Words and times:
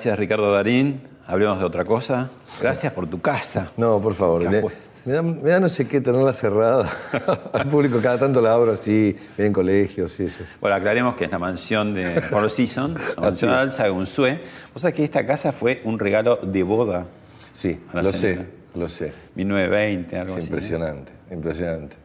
Gracias 0.00 0.18
Ricardo 0.18 0.50
Darín. 0.50 1.02
Hablemos 1.26 1.58
de 1.58 1.64
otra 1.66 1.84
cosa. 1.84 2.30
Gracias 2.58 2.90
por 2.94 3.06
tu 3.06 3.20
casa. 3.20 3.70
No, 3.76 4.00
por 4.00 4.14
favor. 4.14 4.40
Me, 4.50 4.62
me 5.04 5.12
da, 5.12 5.20
me 5.20 5.50
da 5.50 5.60
no 5.60 5.68
sé 5.68 5.86
qué 5.86 6.00
tenerla 6.00 6.32
cerrada. 6.32 6.90
Al 7.52 7.68
público 7.68 8.00
cada 8.02 8.16
tanto 8.18 8.40
la 8.40 8.54
abro 8.54 8.72
así, 8.72 9.14
vienen 9.36 9.52
colegios 9.52 10.18
y 10.18 10.24
eso. 10.24 10.38
Bueno, 10.58 10.74
aclaremos 10.76 11.16
que 11.16 11.26
es 11.26 11.30
la 11.30 11.38
mansión 11.38 11.92
de 11.92 12.18
Four 12.30 12.50
Seasons, 12.50 12.98
la 13.14 13.20
mansión. 13.24 13.50
Alza 13.50 13.84
de 13.84 13.90
Unzué. 13.90 14.40
Vos 14.72 14.80
sabés 14.80 14.94
que 14.94 15.04
esta 15.04 15.26
casa 15.26 15.52
fue 15.52 15.82
un 15.84 15.98
regalo 15.98 16.36
de 16.36 16.62
boda. 16.62 17.04
Sí, 17.52 17.78
lo 17.92 18.10
sé, 18.10 18.46
lo 18.74 18.88
sé. 18.88 19.12
1920, 19.34 20.16
algo 20.16 20.30
Es 20.30 20.36
así. 20.38 20.46
¿eh? 20.46 20.48
impresionante, 20.48 21.12
impresionante. 21.30 21.96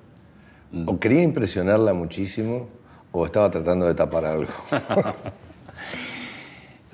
O 0.85 0.99
quería 0.99 1.21
impresionarla 1.21 1.93
muchísimo 1.93 2.67
o 3.13 3.25
estaba 3.25 3.49
tratando 3.49 3.87
de 3.87 3.95
tapar 3.95 4.25
algo. 4.25 4.51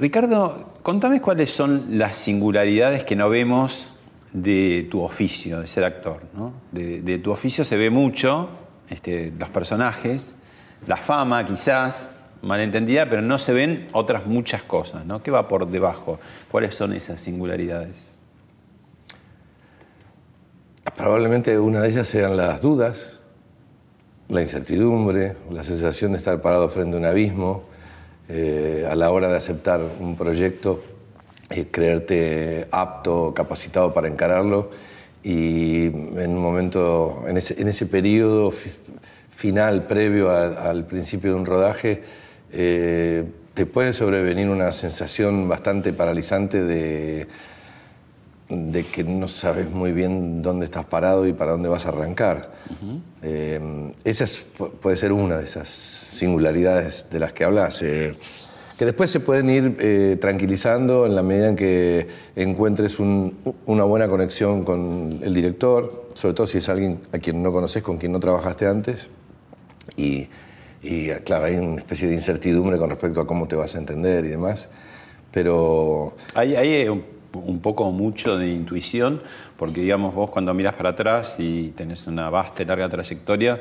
Ricardo, 0.01 0.73
contame 0.81 1.21
cuáles 1.21 1.51
son 1.51 1.99
las 1.99 2.17
singularidades 2.17 3.03
que 3.03 3.15
no 3.15 3.29
vemos 3.29 3.91
de 4.33 4.87
tu 4.89 5.03
oficio, 5.03 5.59
de 5.59 5.67
ser 5.67 5.83
actor. 5.83 6.23
de 6.71 7.19
tu 7.19 7.29
oficio 7.29 7.63
se 7.63 7.77
ve 7.77 7.91
mucho, 7.91 8.49
este, 8.89 9.31
los 9.37 9.49
personajes, 9.49 10.33
la 10.87 10.97
fama 10.97 11.45
quizás, 11.45 12.09
malentendida, 12.41 13.07
pero 13.11 13.21
no 13.21 13.37
se 13.37 13.53
ven 13.53 13.89
otras 13.91 14.25
muchas 14.25 14.63
cosas. 14.63 15.05
¿no? 15.05 15.21
¿Qué 15.21 15.29
va 15.29 15.47
por 15.47 15.67
debajo? 15.67 16.19
¿Cuáles 16.49 16.73
son 16.73 16.93
esas 16.93 17.21
singularidades? 17.21 18.15
Probablemente 20.97 21.59
una 21.59 21.81
de 21.81 21.89
ellas 21.89 22.07
sean 22.07 22.35
las 22.35 22.63
dudas, 22.63 23.19
la 24.29 24.41
incertidumbre, 24.41 25.35
la 25.51 25.61
sensación 25.61 26.13
de 26.13 26.17
estar 26.17 26.41
parado 26.41 26.67
frente 26.69 26.97
a 26.97 26.99
un 26.99 27.05
abismo, 27.05 27.69
eh, 28.31 28.87
a 28.89 28.95
la 28.95 29.11
hora 29.11 29.29
de 29.29 29.37
aceptar 29.37 29.81
un 29.99 30.15
proyecto, 30.15 30.81
eh, 31.49 31.67
creerte 31.69 32.67
apto, 32.71 33.33
capacitado 33.35 33.93
para 33.93 34.07
encararlo. 34.07 34.71
Y 35.23 35.85
en 35.85 36.31
un 36.31 36.39
momento, 36.39 37.25
en 37.27 37.37
ese, 37.37 37.61
en 37.61 37.67
periodo 37.85 38.49
fi- 38.51 38.71
final 39.29 39.85
previo 39.85 40.29
al 40.31 40.85
principio 40.85 41.31
de 41.31 41.37
un 41.37 41.45
rodaje, 41.45 42.01
eh, 42.53 43.25
te 43.53 43.65
puede 43.65 43.93
sobrevenir 43.93 44.49
una 44.49 44.71
sensación 44.71 45.49
bastante 45.49 45.93
paralizante 45.93 46.63
de, 46.63 47.27
de 48.51 48.85
que 48.85 49.03
no 49.05 49.27
sabes 49.29 49.69
muy 49.69 49.93
bien 49.93 50.41
dónde 50.41 50.65
estás 50.65 50.85
parado 50.85 51.25
y 51.25 51.33
para 51.33 51.51
dónde 51.51 51.69
vas 51.69 51.85
a 51.85 51.89
arrancar. 51.89 52.51
Eh, 53.23 53.93
esa 54.03 54.23
es- 54.25 54.45
pu- 54.57 54.71
puede 54.71 54.95
ser 54.97 55.11
una 55.13 55.37
de 55.37 55.45
esas 55.45 55.69
singularidades 55.69 57.05
de 57.09 57.19
las 57.19 57.31
que 57.33 57.43
hablas, 57.45 57.81
eh, 57.81 58.15
que 58.77 58.85
después 58.85 59.09
se 59.11 59.19
pueden 59.19 59.49
ir 59.49 59.77
eh, 59.79 60.17
tranquilizando 60.19 61.05
en 61.05 61.15
la 61.15 61.23
medida 61.23 61.47
en 61.49 61.55
que 61.55 62.07
encuentres 62.35 62.99
un- 62.99 63.37
una 63.67 63.83
buena 63.85 64.07
conexión 64.09 64.63
con 64.65 65.19
el 65.21 65.33
director, 65.33 66.07
sobre 66.13 66.33
todo 66.33 66.47
si 66.47 66.57
es 66.57 66.67
alguien 66.67 66.99
a 67.13 67.19
quien 67.19 67.41
no 67.43 67.51
conoces, 67.53 67.83
con 67.83 67.97
quien 67.97 68.11
no 68.11 68.19
trabajaste 68.19 68.65
antes. 68.67 69.07
Y, 69.95 70.27
y, 70.81 71.09
claro, 71.23 71.45
hay 71.45 71.55
una 71.57 71.77
especie 71.77 72.07
de 72.07 72.15
incertidumbre 72.15 72.77
con 72.77 72.89
respecto 72.89 73.21
a 73.21 73.27
cómo 73.27 73.47
te 73.47 73.55
vas 73.55 73.75
a 73.75 73.77
entender 73.77 74.25
y 74.25 74.29
demás. 74.29 74.67
Pero 75.31 76.15
Hay, 76.33 76.55
hay 76.55 76.87
un, 77.33 77.59
poco 77.59 77.91
mucho 77.91 78.37
de 78.37 78.49
intuición, 78.49 79.21
porque 79.57 79.81
digamos 79.81 80.13
vos 80.13 80.29
cuando 80.29 80.53
miras 80.53 80.73
para 80.75 80.89
atrás 80.89 81.35
y 81.39 81.69
tenés 81.69 82.07
una 82.07 82.29
vasta 82.29 82.63
y 82.63 82.65
larga 82.65 82.89
trayectoria, 82.89 83.59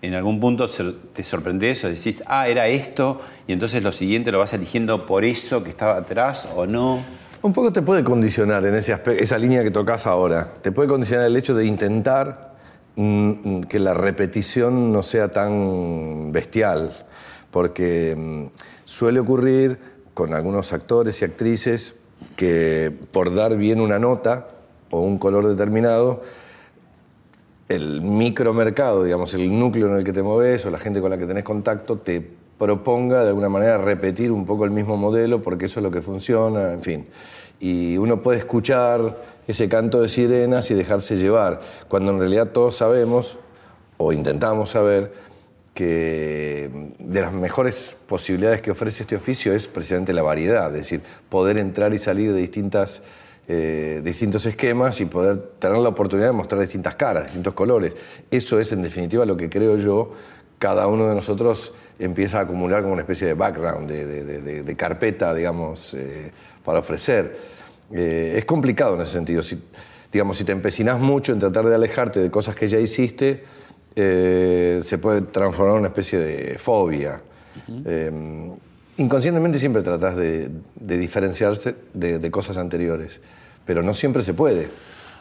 en 0.00 0.14
algún 0.14 0.38
punto 0.38 0.68
te 0.68 1.24
sorprendes 1.24 1.84
o 1.84 1.88
decís, 1.88 2.22
ah, 2.26 2.48
era 2.48 2.68
esto, 2.68 3.20
y 3.46 3.52
entonces 3.52 3.82
lo 3.82 3.90
siguiente 3.90 4.30
lo 4.30 4.38
vas 4.38 4.52
eligiendo 4.52 5.06
por 5.06 5.24
eso 5.24 5.64
que 5.64 5.70
estaba 5.70 5.96
atrás 5.96 6.48
o 6.54 6.66
no. 6.66 7.02
Un 7.42 7.52
poco 7.52 7.72
te 7.72 7.82
puede 7.82 8.04
condicionar 8.04 8.64
en 8.64 8.74
ese 8.74 9.00
esa 9.18 9.38
línea 9.38 9.62
que 9.62 9.70
tocas 9.70 10.06
ahora. 10.06 10.48
Te 10.60 10.72
puede 10.72 10.88
condicionar 10.88 11.26
el 11.26 11.36
hecho 11.36 11.54
de 11.54 11.66
intentar 11.66 12.56
mm, 12.96 13.30
mm, 13.30 13.60
que 13.64 13.78
la 13.78 13.94
repetición 13.94 14.92
no 14.92 15.02
sea 15.02 15.28
tan 15.28 16.32
bestial, 16.32 16.92
porque 17.50 18.14
mm, 18.16 18.46
suele 18.84 19.20
ocurrir 19.20 19.78
con 20.14 20.34
algunos 20.34 20.72
actores 20.72 21.22
y 21.22 21.24
actrices 21.24 21.94
que 22.36 22.92
por 23.12 23.34
dar 23.34 23.56
bien 23.56 23.80
una 23.80 23.98
nota 23.98 24.48
o 24.90 25.00
un 25.00 25.18
color 25.18 25.46
determinado, 25.46 26.22
el 27.68 28.00
micromercado, 28.00 29.04
digamos, 29.04 29.34
el 29.34 29.58
núcleo 29.58 29.88
en 29.88 29.96
el 29.96 30.04
que 30.04 30.12
te 30.12 30.22
moves 30.22 30.64
o 30.64 30.70
la 30.70 30.78
gente 30.78 31.00
con 31.00 31.10
la 31.10 31.18
que 31.18 31.26
tenés 31.26 31.44
contacto 31.44 31.98
te 31.98 32.26
proponga 32.58 33.22
de 33.22 33.28
alguna 33.28 33.48
manera 33.48 33.78
repetir 33.78 34.32
un 34.32 34.44
poco 34.44 34.64
el 34.64 34.70
mismo 34.70 34.96
modelo 34.96 35.42
porque 35.42 35.66
eso 35.66 35.80
es 35.80 35.84
lo 35.84 35.90
que 35.90 36.02
funciona, 36.02 36.72
en 36.72 36.82
fin. 36.82 37.06
Y 37.60 37.98
uno 37.98 38.22
puede 38.22 38.38
escuchar 38.38 39.22
ese 39.46 39.68
canto 39.68 40.00
de 40.00 40.08
sirenas 40.08 40.70
y 40.70 40.74
dejarse 40.74 41.16
llevar, 41.16 41.60
cuando 41.88 42.12
en 42.12 42.18
realidad 42.18 42.48
todos 42.48 42.76
sabemos, 42.76 43.38
o 43.96 44.12
intentamos 44.12 44.70
saber, 44.70 45.12
que 45.78 46.68
de 46.98 47.20
las 47.20 47.32
mejores 47.32 47.94
posibilidades 48.08 48.60
que 48.60 48.72
ofrece 48.72 49.04
este 49.04 49.14
oficio 49.14 49.52
es 49.54 49.68
precisamente 49.68 50.12
la 50.12 50.22
variedad, 50.22 50.66
es 50.74 50.82
decir, 50.82 51.02
poder 51.28 51.56
entrar 51.56 51.94
y 51.94 51.98
salir 51.98 52.32
de 52.32 52.40
distintas 52.40 53.00
eh, 53.46 54.02
distintos 54.04 54.44
esquemas 54.44 55.00
y 55.00 55.04
poder 55.06 55.38
tener 55.60 55.78
la 55.78 55.88
oportunidad 55.88 56.26
de 56.28 56.32
mostrar 56.32 56.60
distintas 56.60 56.96
caras, 56.96 57.24
distintos 57.26 57.54
colores. 57.54 57.94
Eso 58.30 58.58
es, 58.60 58.72
en 58.72 58.82
definitiva, 58.82 59.24
lo 59.24 59.36
que 59.36 59.48
creo 59.48 59.78
yo, 59.78 60.12
cada 60.58 60.86
uno 60.88 61.08
de 61.08 61.14
nosotros 61.14 61.72
empieza 62.00 62.40
a 62.40 62.42
acumular 62.42 62.82
como 62.82 62.92
una 62.94 63.02
especie 63.02 63.26
de 63.28 63.34
background, 63.34 63.88
de, 63.88 64.04
de- 64.04 64.42
de- 64.42 64.62
de- 64.64 64.76
carpeta, 64.76 65.32
digamos, 65.32 65.94
eh, 65.94 66.30
para 66.64 66.80
ofrecer. 66.80 67.38
Eh, 67.92 68.34
es 68.36 68.44
complicado 68.44 68.96
en 68.96 69.00
ese 69.02 69.12
sentido. 69.12 69.42
Si, 69.42 69.58
digamos, 70.12 70.36
si 70.36 70.44
te 70.44 70.52
empecinas 70.52 70.98
mucho 70.98 71.32
en 71.32 71.38
tratar 71.38 71.64
de 71.66 71.74
alejarte 71.76 72.18
de 72.20 72.30
cosas 72.30 72.54
que 72.56 72.68
ya 72.68 72.78
hiciste, 72.78 73.44
eh, 73.96 74.80
se 74.82 74.98
puede 74.98 75.22
transformar 75.22 75.74
en 75.74 75.80
una 75.80 75.88
especie 75.88 76.18
de 76.18 76.58
fobia. 76.58 77.20
Eh, 77.84 78.50
inconscientemente 78.96 79.58
siempre 79.58 79.82
tratas 79.82 80.16
de, 80.16 80.50
de 80.74 80.98
diferenciarse 80.98 81.74
de, 81.92 82.18
de 82.18 82.30
cosas 82.30 82.56
anteriores, 82.56 83.20
pero 83.64 83.82
no 83.82 83.94
siempre 83.94 84.22
se 84.22 84.34
puede. 84.34 84.68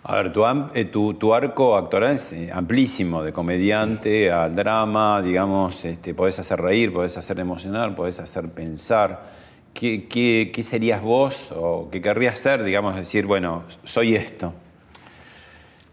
A 0.03 0.15
ver, 0.15 0.31
tu, 0.31 0.43
eh, 0.73 0.85
tu, 0.85 1.15
tu 1.15 1.33
arco 1.33 1.75
actoral 1.75 2.15
es 2.15 2.33
amplísimo, 2.53 3.23
de 3.23 3.33
comediante 3.33 4.31
al 4.31 4.55
drama, 4.55 5.21
digamos, 5.21 5.83
este, 5.83 6.13
podés 6.13 6.39
hacer 6.39 6.61
reír, 6.61 6.93
podés 6.93 7.17
hacer 7.17 7.39
emocionar, 7.39 7.93
podés 7.93 8.19
hacer 8.19 8.47
pensar. 8.47 9.35
¿Qué, 9.73 10.07
qué, 10.07 10.51
qué 10.53 10.63
serías 10.63 11.01
vos 11.01 11.49
o 11.51 11.89
qué 11.91 12.01
querrías 12.01 12.39
ser, 12.39 12.63
digamos, 12.63 12.95
decir, 12.95 13.25
bueno, 13.25 13.63
soy 13.83 14.15
esto? 14.15 14.53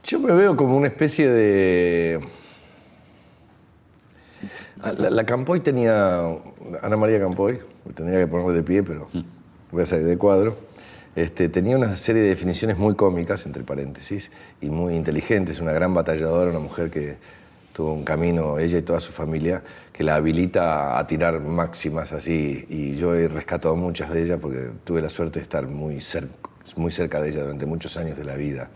Yo 0.05 0.21
me 0.21 0.33
veo 0.33 0.55
como 0.55 0.77
una 0.77 0.87
especie 0.87 1.29
de... 1.29 2.21
Ah, 4.85 4.93
La, 4.99 5.09
la 5.09 5.25
Campoy 5.25 5.61
tenía, 5.61 6.19
Ana 6.83 6.97
María 6.99 7.19
Campoy, 7.19 7.59
tendría 7.95 8.21
que 8.21 8.27
ponerme 8.27 8.53
de 8.53 8.63
pie, 8.63 8.83
pero 8.83 9.09
voy 9.73 9.83
a 9.83 9.87
salir 9.87 10.05
de 10.05 10.19
cuadro, 10.19 10.57
este, 11.17 11.49
tenía 11.49 11.77
una 11.77 11.97
serie 11.97 12.21
de 12.21 12.29
definiciones 12.29 12.77
muy 12.77 12.95
cómicas, 12.95 13.47
entre 13.47 13.65
paréntesis, 13.65 14.31
y 14.61 14.69
muy 14.69 14.95
inteligentes, 14.95 15.61
una 15.61 15.73
gran 15.73 15.95
batalladora, 15.95 16.51
una 16.51 16.59
mujer 16.59 16.91
que 16.91 17.17
tuvo 17.73 17.95
un 17.95 18.05
camino, 18.05 18.59
ella 18.59 18.79
y 18.79 18.83
toda 18.83 19.01
su 19.01 19.11
familia, 19.11 19.63
que 19.93 20.05
la 20.05 20.17
habilita 20.17 20.99
a 20.99 21.07
tirar 21.07 21.41
máximas 21.41 22.13
así, 22.13 22.67
y 22.69 22.95
yo 22.95 23.15
he 23.15 23.27
rescatado 23.27 23.77
muchas 23.77 24.11
de 24.11 24.23
ellas 24.23 24.39
porque 24.41 24.71
tuve 24.85 25.01
la 25.01 25.09
suerte 25.09 25.39
de 25.39 25.45
estar 25.45 25.67
muy 25.67 26.01
cerca, 26.03 26.44
muy 26.77 26.91
cerca 26.91 27.21
de 27.21 27.31
ella 27.31 27.43
durante 27.43 27.67
muchos 27.67 27.97
años 27.97 28.17
de 28.17 28.25
la 28.25 28.37
vida. 28.37 28.71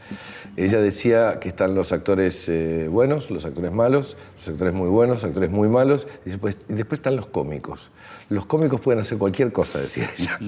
Ella 0.56 0.80
decía 0.80 1.38
que 1.40 1.48
están 1.48 1.74
los 1.74 1.92
actores 1.92 2.48
eh, 2.48 2.88
buenos, 2.90 3.30
los 3.30 3.44
actores 3.44 3.72
malos, 3.72 4.16
los 4.38 4.48
actores 4.48 4.74
muy 4.74 4.88
buenos, 4.88 5.16
los 5.16 5.24
actores 5.24 5.50
muy 5.50 5.68
malos, 5.68 6.06
y 6.24 6.30
después, 6.30 6.56
y 6.68 6.74
después 6.74 6.98
están 6.98 7.16
los 7.16 7.26
cómicos. 7.26 7.90
Los 8.28 8.46
cómicos 8.46 8.80
pueden 8.80 9.00
hacer 9.00 9.18
cualquier 9.18 9.52
cosa, 9.52 9.80
decía 9.80 10.10
ella. 10.18 10.38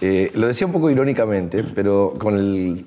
Eh, 0.00 0.30
lo 0.34 0.46
decía 0.46 0.66
un 0.66 0.72
poco 0.72 0.90
irónicamente, 0.90 1.62
pero 1.62 2.14
con 2.18 2.36
el, 2.36 2.86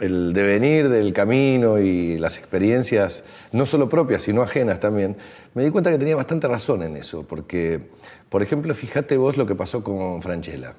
el 0.00 0.32
devenir 0.32 0.88
del 0.88 1.12
camino 1.12 1.78
y 1.78 2.18
las 2.18 2.38
experiencias, 2.38 3.24
no 3.52 3.64
solo 3.66 3.88
propias, 3.88 4.22
sino 4.22 4.42
ajenas 4.42 4.80
también, 4.80 5.16
me 5.54 5.64
di 5.64 5.70
cuenta 5.70 5.90
que 5.90 5.98
tenía 5.98 6.16
bastante 6.16 6.48
razón 6.48 6.82
en 6.82 6.96
eso, 6.96 7.22
porque, 7.22 7.80
por 8.28 8.42
ejemplo, 8.42 8.74
fíjate 8.74 9.16
vos 9.16 9.36
lo 9.36 9.46
que 9.46 9.54
pasó 9.54 9.84
con 9.84 10.20
Franchella. 10.20 10.74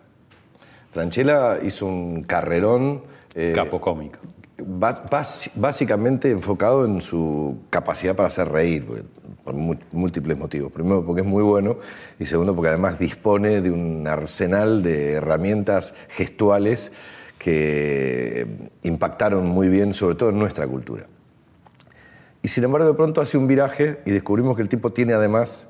Franchella 0.96 1.60
hizo 1.62 1.88
un 1.88 2.24
carrerón. 2.24 3.04
Eh, 3.36 3.52
Capo 3.54 3.82
cómico. 3.82 4.18
Básicamente 5.56 6.32
enfocado 6.32 6.86
en 6.86 7.02
su 7.02 7.58
capacidad 7.70 8.16
para 8.16 8.30
hacer 8.30 8.48
reír, 8.48 9.04
por 9.44 9.54
múltiples 9.56 10.38
motivos. 10.38 10.72
Primero 10.72 11.06
porque 11.06 11.20
es 11.20 11.28
muy 11.28 11.44
bueno 11.44 11.80
y 12.18 12.26
segundo 12.26 12.56
porque 12.56 12.70
además 12.70 12.98
dispone 12.98 13.60
de 13.60 13.72
un 13.72 14.08
arsenal 14.08 14.84
de 14.84 15.12
herramientas 15.12 15.96
gestuales 16.08 16.94
que 17.40 18.48
impactaron 18.84 19.50
muy 19.50 19.68
bien, 19.68 19.94
sobre 19.94 20.16
todo 20.16 20.30
en 20.30 20.40
nuestra 20.40 20.66
cultura. 20.66 21.08
Y 22.42 22.48
sin 22.48 22.64
embargo, 22.64 22.88
de 22.88 22.94
pronto 22.94 23.20
hace 23.20 23.38
un 23.38 23.48
viraje 23.48 24.00
y 24.06 24.12
descubrimos 24.12 24.56
que 24.56 24.62
el 24.62 24.70
tipo 24.70 24.94
tiene 24.94 25.12
además 25.12 25.68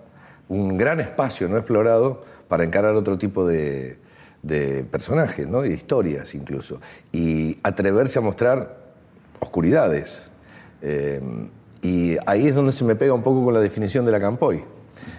un 0.50 0.78
gran 0.78 1.00
espacio 1.00 1.50
no 1.50 1.58
explorado 1.58 2.22
para 2.48 2.64
encarar 2.64 2.94
otro 2.94 3.18
tipo 3.18 3.48
de, 3.48 4.05
personajes, 4.90 5.48
¿no? 5.48 5.62
de 5.62 5.74
historias 5.74 6.36
incluso, 6.36 6.80
y 7.12 7.58
atreverse 7.64 8.20
a 8.20 8.22
mostrar 8.22 8.78
oscuridades. 9.40 10.30
Eh, 10.82 11.22
y 11.82 12.18
ahí 12.26 12.48
es 12.48 12.56
donde 12.56 12.72
se 12.72 12.84
me 12.84 12.96
pega 12.96 13.14
un 13.14 13.24
poco 13.24 13.44
con 13.44 13.54
la 13.54 13.60
definición 13.60 14.06
de 14.06 14.12
la 14.12 14.20
Campoy. 14.20 14.64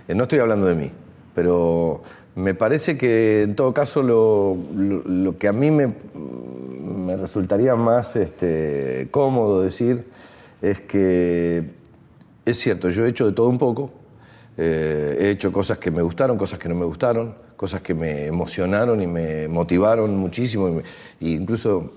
Eh, 0.08 0.14
no 0.14 0.24
estoy 0.24 0.38
hablando 0.38 0.66
de 0.66 0.74
mí, 0.74 0.90
pero 1.34 2.02
me 2.34 2.54
parece 2.54 2.96
que 2.98 3.42
en 3.42 3.54
todo 3.54 3.72
caso 3.72 4.02
lo, 4.02 5.36
que 5.38 5.48
a 5.48 5.52
mí 5.52 5.70
me, 5.70 5.94
me 6.14 7.16
resultaría 7.16 7.76
más 7.76 8.16
este, 8.16 9.08
cómodo 9.10 9.62
decir 9.62 10.04
es 10.62 10.80
que 10.80 11.70
es 12.44 12.58
cierto, 12.58 12.90
yo 12.90 13.04
he 13.04 13.08
hecho 13.08 13.26
de 13.26 13.32
todo 13.32 13.48
un 13.48 13.58
poco, 13.58 13.90
eh, 14.56 15.16
he 15.20 15.30
hecho 15.30 15.52
cosas 15.52 15.78
que 15.78 15.90
me 15.90 16.00
gustaron, 16.02 16.38
cosas 16.38 16.58
que 16.58 16.68
no 16.68 16.74
me 16.74 16.84
gustaron, 16.84 17.34
cosas 17.56 17.80
que 17.80 17.94
me 17.94 18.26
emocionaron 18.26 19.00
y 19.00 19.06
me 19.06 19.48
motivaron 19.48 20.16
muchísimo. 20.16 20.80
Y 21.20 21.34
incluso. 21.34 21.92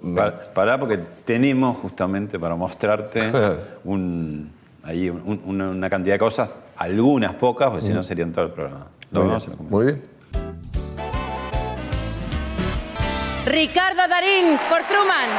Pará, 0.53 0.79
porque 0.79 0.99
tenemos 1.25 1.77
justamente 1.77 2.39
para 2.39 2.55
mostrarte 2.55 3.31
un, 3.83 4.51
ahí 4.83 5.09
una 5.09 5.89
cantidad 5.89 6.15
de 6.15 6.19
cosas, 6.19 6.55
algunas 6.77 7.33
pocas, 7.35 7.69
porque 7.69 7.85
si 7.85 7.93
no 7.93 8.03
serían 8.03 8.31
todo 8.31 8.45
el 8.45 8.51
programa. 8.51 8.87
Muy 9.69 9.85
bien. 9.85 10.01
Ricardo 13.45 14.07
Darín 14.07 14.59
por 14.69 14.83
Truman. 14.83 15.29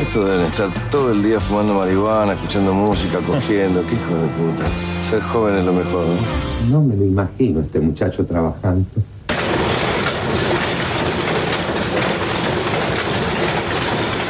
Estos 0.00 0.28
deben 0.28 0.44
estar 0.44 0.68
todo 0.90 1.10
el 1.10 1.22
día 1.22 1.40
fumando 1.40 1.72
marihuana, 1.72 2.34
escuchando 2.34 2.74
música, 2.74 3.18
cogiendo. 3.26 3.80
Qué 3.86 3.94
hijo 3.94 4.14
de 4.14 4.28
puta. 4.28 4.64
Ser 5.08 5.22
joven 5.22 5.56
es 5.56 5.64
lo 5.64 5.72
mejor, 5.72 6.04
¿no? 6.06 6.70
No 6.70 6.82
me 6.82 6.96
lo 6.96 7.04
imagino 7.04 7.60
este 7.60 7.80
muchacho 7.80 8.24
trabajando. 8.26 8.86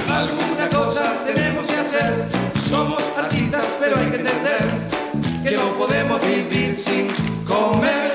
Alguna 0.08 0.68
cosa 0.72 1.24
tenemos 1.26 1.66
que 1.68 1.76
hacer. 1.76 2.14
Somos 2.54 3.02
artistas, 3.18 3.64
pero 3.80 3.96
hay 3.96 4.10
que 4.10 4.16
entender 4.18 4.62
que 5.42 5.56
no 5.56 5.74
podemos 5.76 6.20
vivir 6.24 6.76
sin 6.76 7.08
comer. 7.44 8.12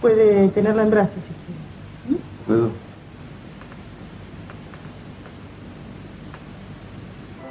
Puede 0.00 0.48
tenerla 0.48 0.82
en 0.82 0.90
brazos 0.90 1.14
si 1.14 2.08
quiere. 2.08 2.22
¿Puedo? 2.46 2.81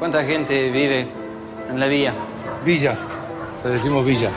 ¿Cuánta 0.01 0.23
gente 0.23 0.71
vive 0.71 1.07
en 1.69 1.79
la 1.79 1.85
villa? 1.85 2.15
Villa. 2.65 2.97
Le 3.63 3.69
decimos 3.69 4.03
villa. 4.03 4.31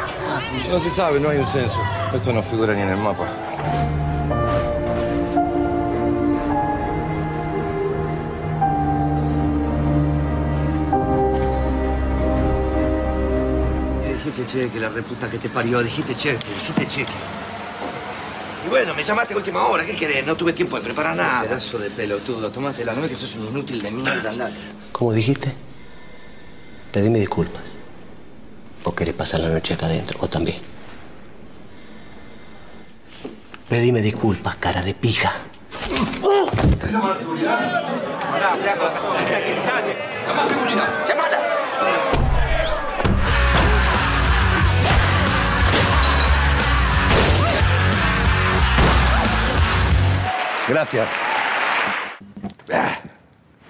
No 0.68 0.78
se 0.78 0.90
sabe, 0.90 1.18
no 1.18 1.30
hay 1.30 1.38
un 1.38 1.46
censo. 1.46 1.80
Esto 2.14 2.34
no 2.34 2.42
figura 2.42 2.74
ni 2.74 2.82
en 2.82 2.90
el 2.90 2.98
mapa. 2.98 3.24
Dijiste 14.06 14.44
cheque, 14.44 14.78
la 14.78 14.90
reputa 14.90 15.30
que 15.30 15.38
te 15.38 15.48
parió. 15.48 15.82
Dijiste 15.82 16.14
cheque, 16.14 16.46
dijiste 16.46 16.86
cheque. 16.86 17.43
Y 18.64 18.68
bueno, 18.68 18.94
me 18.94 19.02
llamaste 19.02 19.34
a 19.34 19.36
última 19.36 19.66
hora. 19.66 19.84
¿Qué 19.84 19.94
querés? 19.94 20.26
No 20.26 20.36
tuve 20.36 20.52
tiempo 20.52 20.76
de 20.76 20.82
preparar 20.82 21.14
nada. 21.16 21.42
Pedazo 21.42 21.78
de 21.78 21.90
pelotudo. 21.90 22.50
Tomaste 22.50 22.84
la 22.84 22.94
nuez 22.94 23.10
que 23.10 23.16
sos 23.16 23.34
un 23.36 23.48
inútil 23.48 23.82
de 23.82 23.90
mierda. 23.90 24.30
Andate. 24.30 24.54
¿Cómo 24.92 25.12
dijiste? 25.12 25.52
Pedime 26.92 27.18
disculpas. 27.18 27.62
¿O 28.84 28.94
querés 28.94 29.14
pasar 29.14 29.40
la 29.40 29.48
noche 29.48 29.74
acá 29.74 29.86
adentro? 29.86 30.18
¿O 30.22 30.28
también? 30.28 30.58
Pedime 33.68 34.00
disculpas, 34.00 34.56
cara 34.56 34.82
de 34.82 34.94
pija. 34.94 35.32
¡Llamada 36.90 37.18
seguridad! 37.18 37.82
seguridad! 40.48 41.13
Gracias. 50.66 51.08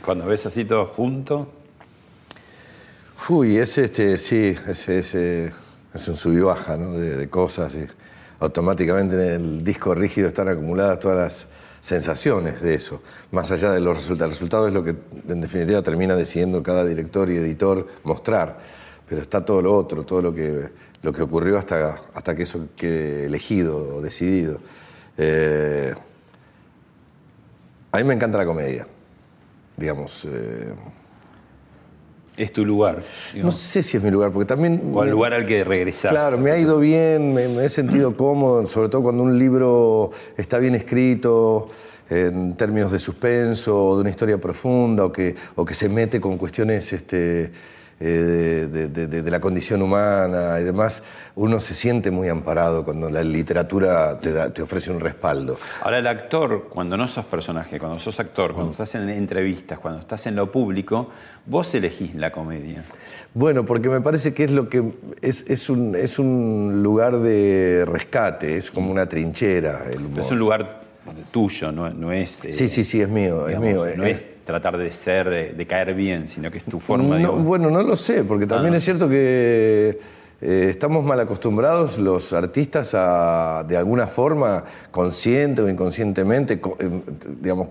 Cuando 0.04 0.26
ves 0.26 0.46
así 0.46 0.64
todo 0.64 0.86
junto. 0.86 1.50
Uy, 3.28 3.58
es 3.58 3.78
este, 3.78 4.16
sí, 4.16 4.54
es, 4.68 4.88
es, 4.88 5.14
es 5.14 6.08
un 6.08 6.16
sub 6.16 6.34
y 6.34 6.40
baja 6.40 6.76
¿no? 6.76 6.92
de, 6.92 7.28
cosas. 7.28 7.74
Y 7.74 7.86
automáticamente 8.38 9.16
en 9.16 9.42
el 9.42 9.64
disco 9.64 9.94
rígido 9.94 10.28
están 10.28 10.46
acumuladas 10.48 11.00
todas 11.00 11.18
las 11.18 11.48
sensaciones 11.80 12.62
de 12.62 12.74
eso, 12.74 13.02
más 13.32 13.50
allá 13.50 13.72
de 13.72 13.80
los 13.80 13.96
resultados. 13.96 14.30
El 14.30 14.34
resultado 14.34 14.68
es 14.68 14.74
lo 14.74 14.84
que 14.84 14.94
en 15.28 15.40
definitiva 15.40 15.82
termina 15.82 16.14
decidiendo 16.14 16.62
cada 16.62 16.84
director 16.84 17.28
y 17.28 17.36
editor 17.36 17.88
mostrar, 18.04 18.58
pero 19.08 19.20
está 19.20 19.44
todo 19.44 19.62
lo 19.62 19.74
otro, 19.74 20.04
todo 20.04 20.22
lo 20.22 20.32
que, 20.32 20.68
lo 21.02 21.12
que 21.12 21.22
ocurrió 21.22 21.58
hasta, 21.58 22.02
hasta 22.14 22.36
que 22.36 22.44
eso 22.44 22.68
quede 22.76 23.26
elegido 23.26 23.96
o 23.96 24.00
decidido. 24.00 24.60
Eh, 25.16 25.94
a 27.94 27.98
mí 27.98 28.04
me 28.04 28.14
encanta 28.14 28.36
la 28.38 28.44
comedia, 28.44 28.88
digamos. 29.76 30.26
Eh, 30.28 30.74
es 32.36 32.52
tu 32.52 32.64
lugar. 32.64 33.00
No 33.36 33.52
sé 33.52 33.84
si 33.84 33.98
es 33.98 34.02
mi 34.02 34.10
lugar, 34.10 34.32
porque 34.32 34.46
también... 34.46 34.90
O 34.92 35.04
el 35.04 35.10
lugar 35.10 35.32
al 35.32 35.46
que 35.46 35.62
regresar. 35.62 36.10
Claro, 36.10 36.36
me 36.36 36.50
ha 36.50 36.58
ido 36.58 36.80
bien, 36.80 37.32
me, 37.32 37.64
he 37.64 37.68
sentido 37.68 38.16
cómodo, 38.16 38.66
sobre 38.66 38.88
todo 38.88 39.04
cuando 39.04 39.22
un 39.22 39.38
libro 39.38 40.10
está 40.36 40.58
bien 40.58 40.74
escrito, 40.74 41.68
en 42.10 42.56
términos 42.56 42.90
de 42.90 42.98
suspenso, 42.98 43.90
o 43.90 43.94
de 43.94 44.00
una 44.00 44.10
historia 44.10 44.38
profunda, 44.38 45.04
o 45.04 45.12
que, 45.12 45.36
o 45.54 45.64
que 45.64 45.74
se 45.74 45.88
mete 45.88 46.20
con 46.20 46.36
cuestiones... 46.36 46.92
Este, 46.92 47.52
eh, 48.00 48.68
de, 48.70 49.30
la 49.30 49.40
condición 49.40 49.82
humana 49.82 50.58
y 50.60 50.64
demás, 50.64 51.02
uno 51.36 51.60
se 51.60 51.74
siente 51.74 52.10
muy 52.10 52.28
amparado 52.28 52.84
cuando 52.84 53.08
la 53.08 53.22
literatura 53.22 54.18
te, 54.18 54.32
te 54.50 54.62
ofrece 54.62 54.90
un 54.90 55.00
respaldo. 55.00 55.58
Ahora, 55.82 55.98
el 55.98 56.06
actor, 56.06 56.68
cuando 56.68 56.96
no 56.96 57.06
sos 57.08 57.24
personaje, 57.24 57.78
cuando 57.78 57.98
sos 57.98 58.18
actor, 58.20 58.52
cuando 58.54 58.72
estás 58.72 58.94
en 58.96 59.08
entrevistas, 59.08 59.78
cuando 59.78 60.00
estás 60.00 60.26
en 60.26 60.36
lo 60.36 60.50
público, 60.50 61.10
vos 61.46 61.74
elegís 61.74 62.14
la 62.14 62.30
comedia. 62.30 62.84
Bueno, 63.32 63.64
porque 63.64 63.88
me 63.88 64.00
parece 64.00 64.34
que 64.34 64.44
es 64.44 64.50
lo 64.50 64.68
que 64.68 64.92
es, 65.20 65.68
un, 65.68 65.96
es 65.96 66.18
un 66.18 66.82
lugar 66.82 67.18
de 67.18 67.84
rescate, 67.86 68.56
es 68.56 68.70
como 68.70 68.90
una 68.90 69.08
trinchera. 69.08 69.84
Es 70.16 70.30
un 70.30 70.38
lugar 70.38 70.82
tuyo, 71.30 71.72
no, 71.72 72.12
es... 72.12 72.40
sí, 72.50 72.68
sí, 72.68 72.84
sí, 72.84 73.00
es 73.00 73.08
mío, 73.08 73.48
es 73.48 73.58
mío. 73.58 73.84
No 73.96 74.04
es 74.04 74.24
tratar 74.44 74.76
de 74.76 74.90
ser, 74.92 75.54
de, 75.56 75.66
caer 75.66 75.94
bien, 75.94 76.28
sino 76.28 76.50
que 76.50 76.58
es 76.58 76.64
tu 76.64 76.78
forma 76.78 77.18
de... 77.18 77.26
Bueno, 77.26 77.70
no 77.70 77.82
lo 77.82 77.96
sé, 77.96 78.24
porque 78.24 78.46
también 78.46 78.74
ah, 78.74 78.76
es 78.76 78.84
cierto 78.84 79.08
que 79.08 79.98
eh, 80.40 80.66
estamos 80.68 81.04
mal 81.04 81.18
acostumbrados 81.20 81.98
los 81.98 82.32
artistas 82.32 82.92
a, 82.94 83.64
de 83.66 83.76
alguna 83.76 84.06
forma, 84.06 84.64
consciente 84.90 85.62
o 85.62 85.68
inconscientemente, 85.68 86.54
eh, 86.54 86.90
digamos, 87.40 87.68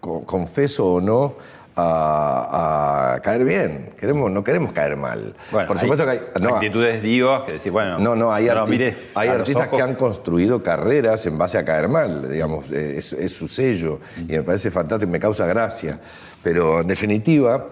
confeso 0.00 0.94
o 0.94 1.00
no, 1.00 1.34
a, 1.76 3.20
caer 3.22 3.44
bien. 3.44 3.90
Queremos, 3.98 4.30
no 4.30 4.42
queremos 4.42 4.72
caer 4.72 4.96
mal. 4.96 5.34
Por 5.50 5.78
supuesto 5.78 6.04
que 6.04 6.10
hay 6.10 6.20
actitudes 6.48 7.02
divas 7.02 7.42
que 7.46 7.54
decir, 7.54 7.70
bueno, 7.70 7.98
no, 7.98 8.16
no, 8.16 8.32
hay, 8.32 8.48
hay 8.48 9.28
artistas 9.28 9.68
que 9.68 9.82
han 9.82 9.94
construido 9.94 10.62
carreras 10.62 11.26
en 11.26 11.36
base 11.36 11.58
a 11.58 11.64
caer 11.64 11.88
mal, 11.88 12.30
digamos, 12.30 12.70
eh, 12.70 12.96
es, 12.98 13.32
su 13.32 13.48
sello 13.48 14.00
y 14.16 14.32
me 14.32 14.42
parece 14.42 14.70
fantástico, 14.70 15.10
me 15.10 15.20
causa 15.20 15.46
gracia. 15.46 16.00
Pero 16.42 16.80
en 16.80 16.86
definitiva, 16.86 17.66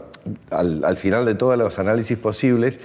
al, 0.51 0.97
final 0.97 1.25
de 1.25 1.35
todos 1.35 1.57
los 1.57 1.79
análisis 1.79 2.19
posibles, 2.19 2.81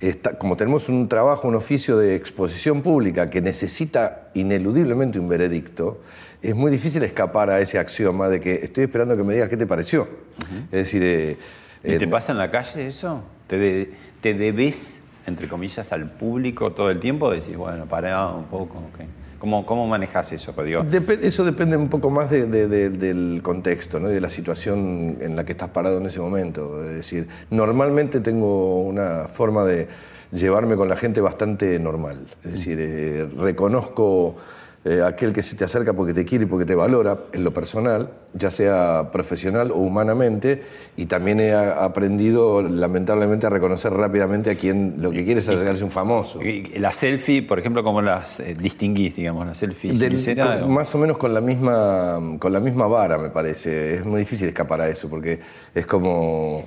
está- 0.00 0.38
como 0.38 0.56
tenemos 0.56 0.88
un 0.88 1.08
trabajo, 1.08 1.48
un 1.48 1.56
oficio 1.56 1.98
de 1.98 2.14
exposición 2.14 2.82
pública 2.82 3.28
que 3.30 3.40
necesita 3.40 4.28
ineludiblemente 4.34 5.18
un 5.18 5.28
veredicto, 5.28 6.00
es 6.42 6.54
muy 6.54 6.70
difícil 6.70 7.02
escapar 7.02 7.50
a 7.50 7.60
ese 7.60 7.78
axioma 7.78 8.28
de 8.28 8.40
que 8.40 8.54
estoy 8.54 8.84
esperando 8.84 9.16
que 9.16 9.22
me 9.24 9.34
digas 9.34 9.48
qué 9.48 9.56
te 9.56 9.66
pareció. 9.66 10.08
Es 10.72 10.78
decir, 10.78 11.02
eh, 11.04 11.36
¿Y 11.84 11.96
te 11.98 12.04
eh, 12.04 12.08
pasa 12.08 12.32
en 12.32 12.38
la 12.38 12.50
calle 12.50 12.86
eso? 12.88 13.22
¿Te, 13.46 13.58
de- 13.58 13.90
te 14.20 14.34
debes, 14.34 15.00
entre 15.26 15.48
comillas, 15.48 15.92
al 15.92 16.10
público 16.10 16.72
todo 16.72 16.90
el 16.90 16.98
tiempo? 17.00 17.30
Decís, 17.30 17.56
bueno, 17.56 17.86
pará 17.86 18.26
un 18.28 18.44
poco. 18.44 18.78
ok. 18.78 19.00
¿Cómo, 19.38 19.64
¿Cómo 19.64 19.86
manejas 19.86 20.30
eso? 20.32 20.52
Digo, 20.62 20.82
Depe- 20.82 21.18
eso 21.22 21.44
depende 21.44 21.74
un 21.78 21.88
poco 21.88 22.10
más 22.10 22.30
de- 22.30 22.46
de- 22.46 22.68
de- 22.68 22.90
del 22.90 23.40
contexto, 23.42 23.98
¿no? 23.98 24.08
de 24.08 24.20
la 24.20 24.28
situación 24.28 25.16
en 25.22 25.34
la 25.34 25.44
que 25.46 25.52
estás 25.52 25.70
parado 25.70 25.96
en 25.98 26.04
ese 26.04 26.20
momento. 26.20 26.84
Es 26.84 26.94
decir, 26.96 27.26
normalmente 27.48 28.20
tengo 28.20 28.82
una 28.82 29.28
forma 29.28 29.64
de 29.64 29.88
llevarme 30.32 30.76
con 30.76 30.90
la 30.90 30.96
gente 30.96 31.22
bastante 31.22 31.78
normal. 31.78 32.26
Es 32.44 32.50
decir, 32.52 32.76
eh, 32.80 33.26
reconozco 33.38 34.36
eh, 34.84 35.02
aquel 35.06 35.32
que 35.34 35.42
se 35.42 35.56
te 35.56 35.64
acerca 35.64 35.92
porque 35.92 36.14
te 36.14 36.24
quiere 36.24 36.44
y 36.44 36.46
porque 36.46 36.64
te 36.64 36.74
valora 36.74 37.18
en 37.32 37.44
lo 37.44 37.52
personal, 37.52 38.10
ya 38.32 38.50
sea 38.50 39.10
profesional 39.12 39.72
o 39.72 39.74
humanamente, 39.76 40.62
y 40.96 41.04
también 41.06 41.38
he 41.40 41.52
aprendido 41.52 42.62
lamentablemente 42.62 43.46
a 43.46 43.50
reconocer 43.50 43.92
rápidamente 43.92 44.50
a 44.50 44.54
quien 44.56 44.94
lo 44.98 45.10
que 45.10 45.24
quiere 45.24 45.40
es 45.40 45.48
acercarse 45.48 45.84
un 45.84 45.90
famoso. 45.90 46.40
y- 46.42 46.78
la 46.78 46.92
selfie, 46.92 47.42
por 47.42 47.58
ejemplo, 47.58 47.84
¿cómo 47.84 48.00
las 48.00 48.40
eh, 48.40 48.54
distinguís, 48.58 49.16
digamos? 49.16 49.46
La 49.46 49.54
selfie 49.54 49.92
Del- 49.92 50.12
sincera. 50.12 50.60
con- 50.60 50.72
más 50.72 50.94
o 50.94 50.98
menos 50.98 51.18
con 51.18 51.34
la 51.34 51.40
misma 51.42 52.18
con 52.38 52.52
la 52.52 52.60
misma 52.60 52.86
vara 52.86 53.18
me 53.18 53.28
parece 53.30 53.96
es 53.96 54.04
muy 54.06 54.20
difícil 54.20 54.48
escapar 54.48 54.80
a 54.80 54.88
eso 54.88 55.08
porque 55.10 55.40
es 55.74 55.84
como 55.86 56.64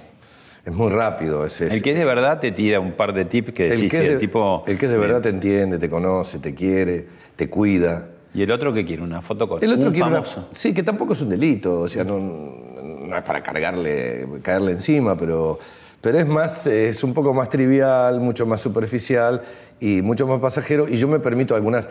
es 0.66 0.74
muy 0.74 0.90
rápido 0.92 1.46
es, 1.46 1.60
es- 1.62 1.74
El 1.74 1.82
que 1.82 1.92
es 1.92 1.98
de 1.98 2.06
verdad 2.06 2.40
te 2.40 2.52
tira 2.52 2.80
un 2.80 2.94
par 2.94 3.14
de 3.14 3.26
tips 3.26 3.54
que 3.54 3.66
el 3.66 3.72
decís, 3.72 3.92
que 3.92 3.98
sí, 3.98 4.04
es 4.04 4.10
el 4.10 4.14
de- 4.16 4.20
tipo... 4.20 4.64
el 4.68 4.78
que 4.78 4.86
es 4.86 4.92
de 4.92 4.98
verdad 4.98 5.22
te 5.22 5.30
entiende 5.30 5.78
te 5.80 5.90
conoce 5.90 6.40
te 6.40 6.54
quiere 6.56 7.06
te 7.36 7.50
cuida 7.50 8.10
¿Y 8.36 8.42
el 8.42 8.50
otro 8.50 8.74
que 8.74 8.84
quiere? 8.84 9.04
¿Una 9.04 9.22
foto 9.22 9.48
con 9.48 9.64
el 9.64 9.72
otro 9.74 9.90
un 9.90 9.96
una- 9.96 10.06
famoso? 10.06 10.50
sí 10.54 10.74
que 10.74 10.82
tampoco 10.84 11.14
es 11.14 11.22
un 11.22 11.30
delito 11.30 11.82
o 11.82 11.88
sea 11.88 12.04
no, 12.04 12.18
no 12.20 13.16
es 13.18 13.24
para 13.24 13.44
cargarle 13.44 14.28
caerle 14.42 14.72
encima 14.72 15.16
pero 15.18 15.60
pero 16.02 16.18
es 16.18 16.26
más 16.28 16.66
es 16.68 17.04
un 17.04 17.14
poco 17.14 17.34
más 17.34 17.50
trivial 17.50 18.20
mucho 18.22 18.46
más 18.46 18.60
superficial 18.62 19.42
y 19.80 20.02
mucho 20.02 20.26
más 20.28 20.40
pasajero 20.40 20.88
y 20.90 20.98
yo 20.98 21.08
me 21.08 21.20
permito 21.20 21.56
algunas 21.56 21.88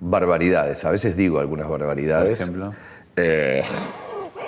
barbaridades 0.00 0.84
a 0.84 0.90
veces 0.90 1.16
digo 1.16 1.38
algunas 1.40 1.66
Por 1.66 1.78
barbaridades 1.80 2.40
ejemplo. 2.40 2.72
Eh, 3.16 3.62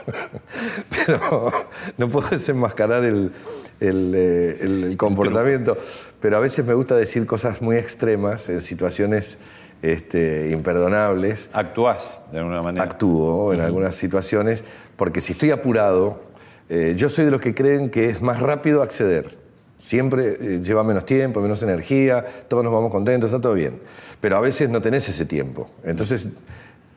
pero 1.07 1.51
no 1.99 2.09
puedo 2.09 2.29
desenmascarar 2.31 3.05
el, 3.05 3.33
el, 3.81 4.13
eh, 4.15 4.59
el- 4.61 4.85
el 4.85 4.97
comportamiento. 4.97 5.77
Pero 6.21 6.37
a 6.37 6.41
veces 6.41 6.65
me 6.65 6.75
gusta 6.75 6.97
decir 6.97 7.27
cosas 7.27 7.63
muy 7.63 7.77
extremas 7.77 8.49
en 8.49 8.61
situaciones 8.61 9.39
este, 9.83 10.51
imperdonables. 10.51 11.51
Actuás 11.53 12.21
de 12.33 12.39
alguna 12.39 12.63
manera. 12.63 12.85
Actúo 12.85 13.53
en 13.53 13.61
algunas 13.61 13.95
situaciones 13.95 14.65
porque 14.97 15.21
si 15.21 15.33
estoy 15.33 15.51
apurado, 15.51 16.23
eh, 16.69 16.95
yo 16.97 17.09
soy 17.09 17.25
de 17.27 17.31
los 17.31 17.41
que 17.41 17.55
creen 17.55 17.91
que 17.91 18.07
es 18.09 18.23
más 18.23 18.41
rápido 18.41 18.83
acceder. 18.83 19.39
Siempre 19.79 20.37
eh, 20.41 20.61
lleva 20.63 20.83
menos 20.85 21.05
tiempo, 21.05 21.41
menos 21.41 21.63
energía, 21.63 22.25
todos 22.49 22.65
nos 22.65 22.73
vamos 22.73 22.91
contentos, 22.91 23.29
está 23.29 23.41
todo 23.43 23.53
bien. 23.53 23.79
Pero 24.23 24.37
a 24.39 24.41
veces 24.41 24.71
no 24.71 24.81
tenés 24.81 25.07
ese 25.11 25.27
tiempo. 25.27 25.71
Entonces 25.85 26.27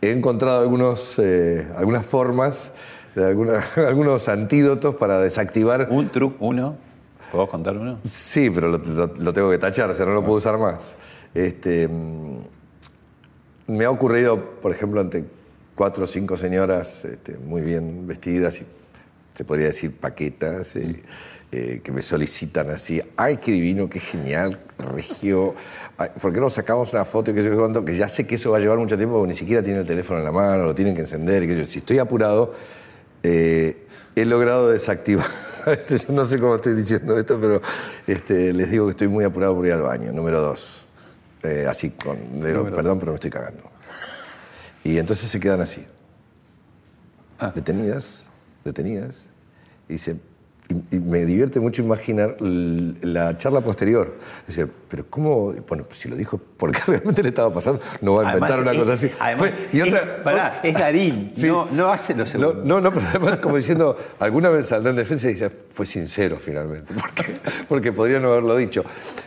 he 0.01 0.11
encontrado 0.11 0.61
algunos, 0.61 1.19
eh, 1.19 1.67
algunas 1.75 2.05
formas, 2.05 2.71
de 3.15 3.25
alguna- 3.27 3.63
algunos 3.87 4.29
antídotos 4.29 4.95
para 4.95 5.19
desactivar. 5.19 5.87
Un 5.89 6.09
truco, 6.09 6.37
uno. 6.45 6.75
¿Puedo 7.31 7.47
contar 7.47 7.77
uno? 7.77 7.99
Sí, 8.05 8.49
pero 8.49 8.69
lo, 8.69 8.77
lo- 8.79 9.13
lo 9.17 9.33
tengo 9.33 9.49
que 9.51 9.57
tachar, 9.57 9.89
o 9.89 9.93
sea, 9.93 10.05
no 10.05 10.13
lo 10.13 10.23
puedo 10.23 10.37
usar 10.37 10.57
más. 10.57 10.95
Este, 11.33 11.87
mm, 11.87 12.37
me 13.67 13.85
ha 13.85 13.91
ocurrido, 13.91 14.39
por 14.61 14.71
ejemplo, 14.71 14.99
ante 14.99 15.25
cuatro 15.75 16.05
o 16.05 16.07
cinco 16.07 16.35
señoras 16.37 17.05
este, 17.05 17.37
muy 17.37 17.61
bien 17.61 18.07
vestidas 18.07 18.59
y 18.61 18.65
se 19.33 19.45
podría 19.45 19.67
decir 19.67 19.95
paquetas, 19.95 20.75
eh, 20.75 21.01
eh, 21.51 21.81
que 21.83 21.91
me 21.91 22.01
solicitan 22.01 22.69
así, 22.69 23.01
ay, 23.17 23.37
qué 23.37 23.51
divino, 23.51 23.89
qué 23.89 23.99
genial, 23.99 24.59
regio, 24.77 25.55
ay, 25.97 26.09
¿por 26.21 26.31
qué 26.31 26.39
no 26.39 26.49
sacamos 26.49 26.93
una 26.93 27.05
foto 27.05 27.31
y 27.31 27.33
qué 27.33 27.41
sé 27.41 27.49
yo? 27.49 27.85
Que 27.85 27.97
ya 27.97 28.07
sé 28.07 28.27
que 28.27 28.35
eso 28.35 28.51
va 28.51 28.57
a 28.57 28.59
llevar 28.59 28.77
mucho 28.77 28.97
tiempo 28.97 29.15
porque 29.15 29.29
ni 29.29 29.37
siquiera 29.37 29.63
tienen 29.63 29.81
el 29.81 29.87
teléfono 29.87 30.19
en 30.19 30.25
la 30.25 30.31
mano, 30.31 30.65
lo 30.65 30.75
tienen 30.75 30.93
que 30.93 31.01
encender 31.01 31.41
y 31.43 31.47
sé 31.47 31.61
yo. 31.61 31.65
Si 31.65 31.79
estoy 31.79 31.97
apurado, 31.97 32.53
eh, 33.23 33.87
he 34.15 34.25
logrado 34.25 34.69
desactivar. 34.69 35.27
Este, 35.65 35.99
yo 35.99 36.13
no 36.13 36.25
sé 36.25 36.39
cómo 36.39 36.55
estoy 36.55 36.73
diciendo 36.73 37.19
esto, 37.19 37.37
pero 37.39 37.61
este, 38.07 38.53
les 38.53 38.71
digo 38.71 38.85
que 38.85 38.91
estoy 38.91 39.07
muy 39.09 39.25
apurado 39.25 39.53
por 39.53 39.67
ir 39.67 39.73
al 39.73 39.81
baño. 39.81 40.11
Número 40.11 40.39
dos. 40.39 40.87
Así, 41.67 41.91
con, 41.91 42.17
le 42.41 42.47
digo, 42.47 42.63
perdón, 42.63 42.97
pero 42.97 43.11
me 43.11 43.15
estoy 43.15 43.29
cagando. 43.29 43.69
Y 44.83 44.97
entonces 44.97 45.29
se 45.29 45.39
quedan 45.39 45.61
así. 45.61 45.85
Detenidas, 47.53 48.28
detenidas. 48.73 49.27
Y, 49.87 49.97
se, 49.97 50.17
y, 50.69 50.95
y 50.95 50.99
me 50.99 51.25
divierte 51.25 51.59
mucho 51.59 51.81
imaginar 51.81 52.35
la 52.39 53.35
charla 53.37 53.61
posterior. 53.61 54.15
Decir, 54.45 54.69
pero 54.87 55.05
¿cómo? 55.09 55.53
Bueno, 55.67 55.83
pues 55.83 55.99
si 55.99 56.09
lo 56.09 56.15
dijo, 56.15 56.39
porque 56.57 56.79
realmente 56.87 57.21
le 57.23 57.29
estaba 57.29 57.51
pasando, 57.53 57.81
no 58.01 58.15
va 58.15 58.21
a 58.21 58.25
inventar 58.35 58.59
Además, 58.59 58.73
una 58.75 58.81
cosa 58.83 58.93
es- 58.93 59.03
así. 59.05 59.15
Además, 59.19 59.49
Fue- 59.51 59.69
y 59.79 59.81
otra, 59.81 59.99
es, 59.99 60.09
pará, 60.23 60.59
es 60.63 60.73
Darín, 60.75 61.31
Sí. 61.35 61.47
no, 61.47 61.65
no 61.71 61.89
hace 61.91 62.15
lo 62.15 62.25
segundo. 62.25 62.61
no, 62.65 62.81
no, 62.81 62.91
pero 62.91 63.05
además 63.07 63.37
como 63.37 63.55
diciendo, 63.57 63.95
alguna 64.19 64.49
vez 64.49 64.67
saldrá 64.67 64.89
en 64.91 64.95
defensa 64.95 65.27
y 65.29 65.33
dice, 65.33 65.49
fue 65.49 65.85
sincero 65.85 66.37
finalmente, 66.39 66.93
porque, 66.99 67.33
porque 67.67 67.91
podría 67.91 68.19
no 68.19 68.31
haberlo 68.31 68.55
dicho. 68.55 68.83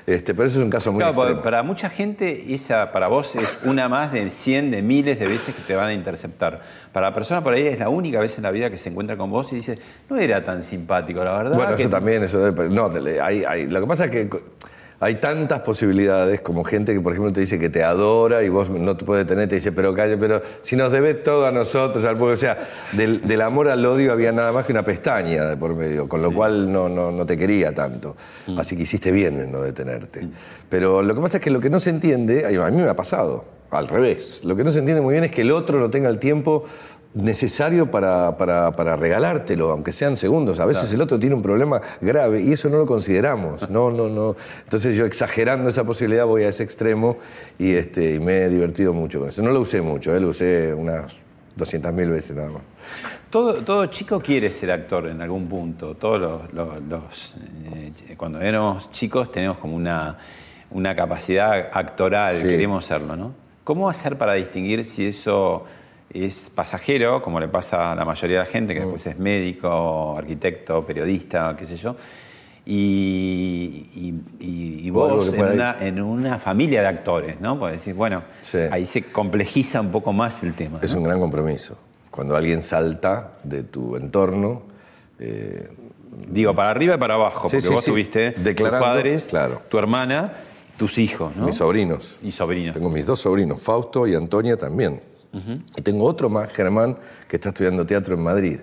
Este, 0.06 0.34
pero 0.34 0.48
eso 0.48 0.58
es 0.58 0.64
un 0.64 0.70
caso 0.70 0.92
muy 0.92 1.00
Claro, 1.00 1.14
extremo. 1.22 1.42
para 1.42 1.62
mucha 1.62 1.88
gente, 1.90 2.52
esa 2.54 2.90
para 2.92 3.06
vos 3.08 3.34
es 3.36 3.58
una 3.64 3.88
más 3.88 4.12
de 4.12 4.30
100, 4.30 4.70
de 4.72 4.82
miles 4.82 5.18
de 5.18 5.26
veces 5.26 5.54
que 5.54 5.62
te 5.62 5.74
van 5.76 5.86
a 5.88 5.92
interceptar. 5.94 6.62
Para 6.92 7.08
la 7.08 7.14
persona 7.14 7.42
por 7.42 7.54
ahí 7.54 7.66
es 7.66 7.78
la 7.78 7.88
única 7.88 8.20
vez 8.20 8.36
en 8.36 8.42
la 8.42 8.50
vida 8.50 8.68
que 8.70 8.76
se 8.76 8.90
encuentra 8.90 9.16
con 9.16 9.30
vos 9.30 9.52
y 9.52 9.56
dice, 9.56 9.78
no 10.10 10.18
era 10.18 10.44
tan 10.44 10.62
simpático, 10.62 11.24
la 11.24 11.36
verdad. 11.38 11.54
Bueno, 11.54 11.74
que 11.76 11.82
eso 11.82 11.90
también, 11.90 12.22
eso 12.22 12.38
debe- 12.50 12.68
no, 12.68 12.90
hay- 13.22 13.44
hay- 13.44 13.66
lo 13.66 13.80
que 13.80 13.86
pasa 13.86 14.04
es 14.06 14.10
que 14.10 14.28
hay 15.00 15.16
tantas 15.16 15.60
posibilidades 15.60 16.42
como 16.42 16.62
gente 16.62 16.92
que, 16.94 17.00
por 17.00 17.12
ejemplo, 17.12 17.32
te 17.32 17.40
dice 17.40 17.58
que 17.58 17.68
te 17.70 17.82
adora 17.82 18.44
y 18.44 18.48
vos 18.50 18.70
no 18.70 18.96
te 18.96 19.04
puedes 19.04 19.26
detener, 19.26 19.48
te 19.48 19.56
dice, 19.56 19.72
pero 19.72 19.92
calle, 19.94 20.16
pero 20.16 20.40
si 20.60 20.76
nos 20.76 20.92
debes 20.92 21.22
todo 21.24 21.46
a 21.46 21.50
nosotros, 21.50 22.04
al 22.04 22.16
pueblo. 22.16 22.34
O 22.34 22.36
sea, 22.36 22.56
del, 22.92 23.20
del 23.26 23.40
amor 23.40 23.68
al 23.68 23.84
odio 23.84 24.12
había 24.12 24.30
nada 24.30 24.52
más 24.52 24.64
que 24.64 24.70
una 24.72 24.84
pestaña 24.84 25.46
de 25.46 25.56
por 25.56 25.74
medio, 25.74 26.08
con 26.08 26.22
lo 26.22 26.30
cual 26.32 26.70
no, 26.72 26.88
no, 26.88 27.10
no 27.10 27.26
te 27.26 27.36
quería 27.36 27.74
tanto. 27.74 28.16
Así 28.56 28.76
que 28.76 28.82
hiciste 28.84 29.10
bien 29.10 29.40
en 29.40 29.50
no 29.50 29.60
detenerte. 29.60 30.28
Pero 30.68 31.02
lo 31.02 31.14
que 31.16 31.20
pasa 31.20 31.38
es 31.38 31.42
que 31.42 31.50
lo 31.50 31.58
que 31.58 31.68
no 31.70 31.80
se 31.80 31.90
entiende, 31.90 32.46
a 32.46 32.70
mí 32.70 32.76
me 32.80 32.88
ha 32.88 32.94
pasado, 32.94 33.44
al 33.72 33.88
revés. 33.88 34.44
Lo 34.44 34.54
que 34.56 34.64
no 34.64 34.70
se 34.70 34.78
entiende 34.80 35.00
muy 35.00 35.12
bien 35.12 35.24
es 35.24 35.30
que 35.30 35.40
el 35.42 35.50
otro 35.50 35.80
no 35.80 35.90
tenga 35.90 36.08
el 36.08 36.18
tiempo 36.18 36.64
necesario 37.14 37.90
para, 37.90 38.38
para- 38.38 38.72
para 38.72 38.96
regalártelo, 38.96 39.70
aunque 39.70 39.92
sean 39.92 40.16
segundos. 40.16 40.60
A 40.60 40.66
veces 40.66 40.90
el 40.94 41.00
otro 41.02 41.18
tiene 41.18 41.34
un 41.34 41.42
problema 41.42 41.80
grave 42.00 42.40
y 42.40 42.52
eso 42.52 42.68
no 42.70 42.78
lo 42.78 42.86
consideramos. 42.86 43.68
No, 43.70 43.90
no, 43.90 44.08
no. 44.08 44.34
Entonces 44.64 44.96
yo 44.96 45.04
exagerando 45.04 45.68
esa 45.68 45.84
posibilidad 45.84 46.24
voy 46.26 46.42
a 46.44 46.48
ese 46.48 46.62
extremo 46.62 47.18
y, 47.58 47.72
este, 47.74 48.14
y 48.14 48.20
me 48.20 48.42
he 48.44 48.48
divertido 48.48 48.92
mucho 48.94 49.20
con 49.20 49.28
eso. 49.28 49.42
No 49.42 49.50
lo 49.50 49.60
usé 49.60 49.82
mucho, 49.82 50.14
¿eh? 50.14 50.20
lo 50.20 50.28
usé 50.28 50.72
unas 50.74 51.12
200.000 51.58 52.10
veces 52.10 52.34
nada 52.36 52.50
más. 52.50 52.62
Todo, 53.28 53.62
todo 53.62 53.86
chico 53.86 54.20
quiere 54.20 54.50
ser 54.50 54.70
actor 54.70 55.06
en 55.06 55.20
algún 55.22 55.48
punto. 55.48 55.94
Todos 55.94 56.18
los, 56.20 56.52
los- 56.54 56.82
los, 56.88 57.34
eh, 57.74 58.14
cuando 58.16 58.40
éramos 58.40 58.90
chicos 58.90 59.30
tenemos 59.30 59.58
como 59.58 59.76
una, 59.76 60.16
una 60.70 60.96
capacidad 60.96 61.68
actoral, 61.72 62.36
Sí. 62.36 62.42
queremos 62.44 62.84
serlo, 62.86 63.16
¿no? 63.16 63.34
¿Cómo 63.64 63.88
hacer 63.88 64.18
para 64.18 64.34
distinguir 64.34 64.84
si 64.84 65.06
eso 65.06 65.64
es 66.12 66.50
pasajero, 66.54 67.22
como 67.22 67.38
le 67.40 67.48
pasa 67.48 67.92
a 67.92 67.94
la 67.96 68.04
mayoría 68.04 68.38
de 68.40 68.44
la 68.44 68.50
gente, 68.50 68.74
que 68.74 68.80
Mm. 68.80 68.84
después 68.84 69.06
es 69.06 69.18
médico, 69.18 70.16
arquitecto, 70.18 70.84
periodista, 70.84 71.54
qué 71.56 71.64
sé 71.64 71.76
yo? 71.76 71.96
Y, 72.64 73.86
y- 73.94 74.14
y- 74.40 74.86
y 74.86 74.90
O 74.90 75.04
algo 75.04 75.16
vos 75.16 75.32
en 75.32 75.44
una, 75.44 75.76
en 75.80 76.00
una 76.02 76.38
familia 76.38 76.80
de 76.82 76.88
actores, 76.88 77.40
¿no? 77.40 77.58
Porque 77.58 77.76
decís, 77.76 77.94
bueno, 77.94 78.22
Sí. 78.42 78.58
ahí 78.70 78.86
se 78.86 79.02
complejiza 79.04 79.80
un 79.80 79.90
poco 79.90 80.12
más 80.12 80.42
el 80.42 80.54
tema. 80.54 80.78
Es 80.82 80.92
¿no? 80.92 80.98
un 81.00 81.04
gran 81.04 81.18
compromiso. 81.20 81.76
Cuando 82.10 82.36
alguien 82.36 82.62
salta 82.62 83.32
de 83.44 83.62
tu 83.62 83.96
entorno, 83.96 84.62
eh, 85.18 85.68
Digo, 86.28 86.54
para 86.54 86.70
arriba 86.70 86.96
y 86.96 86.98
para 86.98 87.14
abajo, 87.14 87.48
Sí, 87.48 87.56
porque 87.56 87.66
sí, 87.68 87.72
vos 87.72 87.84
tuviste 87.86 88.32
tus 88.32 88.68
padres, 88.68 89.24
claro. 89.30 89.62
tu 89.70 89.78
hermana, 89.78 90.30
tus 90.76 90.98
hijos, 90.98 91.34
¿no? 91.36 91.46
mis 91.46 91.56
sobrinos. 91.56 92.16
Y 92.22 92.32
sobrinos. 92.32 92.74
Tengo 92.74 92.90
mis 92.90 93.06
dos 93.06 93.20
sobrinos, 93.20 93.60
Fausto 93.60 94.06
y 94.06 94.14
Antonia 94.14 94.56
también. 94.56 95.00
Y 95.76 95.80
tengo 95.80 96.04
otro 96.04 96.28
más, 96.28 96.50
Germán, 96.50 96.98
que 97.26 97.36
está 97.36 97.48
estudiando 97.50 97.86
teatro 97.86 98.14
en 98.14 98.22
Madrid. 98.22 98.60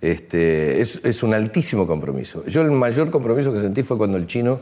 Este, 0.00 0.80
es, 0.80 1.00
es 1.04 1.22
un 1.22 1.32
altísimo 1.32 1.86
compromiso. 1.86 2.44
Yo 2.46 2.62
el 2.62 2.72
mayor 2.72 3.10
compromiso 3.10 3.52
que 3.52 3.60
sentí 3.60 3.84
fue 3.84 3.96
cuando 3.96 4.16
el 4.16 4.26
chino, 4.26 4.60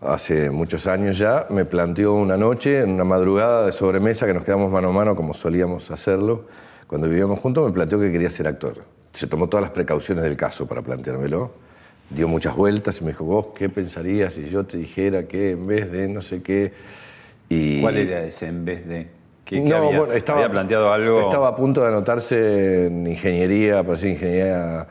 hace 0.00 0.50
muchos 0.50 0.88
años 0.88 1.18
ya, 1.18 1.46
me 1.50 1.64
planteó 1.64 2.14
una 2.14 2.36
noche, 2.36 2.80
en 2.80 2.90
una 2.90 3.04
madrugada 3.04 3.66
de 3.66 3.72
sobremesa, 3.72 4.26
que 4.26 4.34
nos 4.34 4.44
quedamos 4.44 4.72
mano 4.72 4.88
a 4.88 4.92
mano 4.92 5.14
como 5.14 5.34
solíamos 5.34 5.90
hacerlo, 5.92 6.46
cuando 6.86 7.08
vivíamos 7.08 7.38
juntos, 7.38 7.64
me 7.64 7.72
planteó 7.72 7.98
que 8.00 8.10
quería 8.10 8.30
ser 8.30 8.46
actor. 8.46 8.84
Se 9.12 9.26
tomó 9.26 9.48
todas 9.48 9.62
las 9.62 9.70
precauciones 9.70 10.24
del 10.24 10.36
caso 10.36 10.66
para 10.66 10.82
planteármelo. 10.82 11.52
Dio 12.14 12.28
muchas 12.28 12.56
vueltas 12.56 13.00
y 13.00 13.04
me 13.04 13.10
dijo, 13.10 13.24
vos, 13.24 13.48
¿qué 13.54 13.68
pensarías 13.68 14.34
si 14.34 14.48
yo 14.48 14.64
te 14.64 14.76
dijera 14.76 15.26
que 15.26 15.52
en 15.52 15.66
vez 15.66 15.90
de 15.90 16.08
no 16.08 16.20
sé 16.20 16.42
qué... 16.42 16.72
Y... 17.48 17.80
¿Cuál 17.80 17.98
era 17.98 18.24
ese 18.24 18.46
en 18.46 18.64
vez 18.64 18.86
de? 18.86 19.08
¿Qué, 19.44 19.60
no, 19.60 19.76
había, 19.76 19.98
bueno, 19.98 20.12
estaba, 20.14 20.38
había 20.38 20.52
planteado 20.52 20.92
algo? 20.92 21.20
Estaba 21.20 21.48
a 21.48 21.56
punto 21.56 21.82
de 21.82 21.88
anotarse 21.88 22.86
en 22.86 23.06
ingeniería, 23.06 23.82
para 23.82 23.94
hacer 23.94 24.10
ingeniería, 24.10 24.86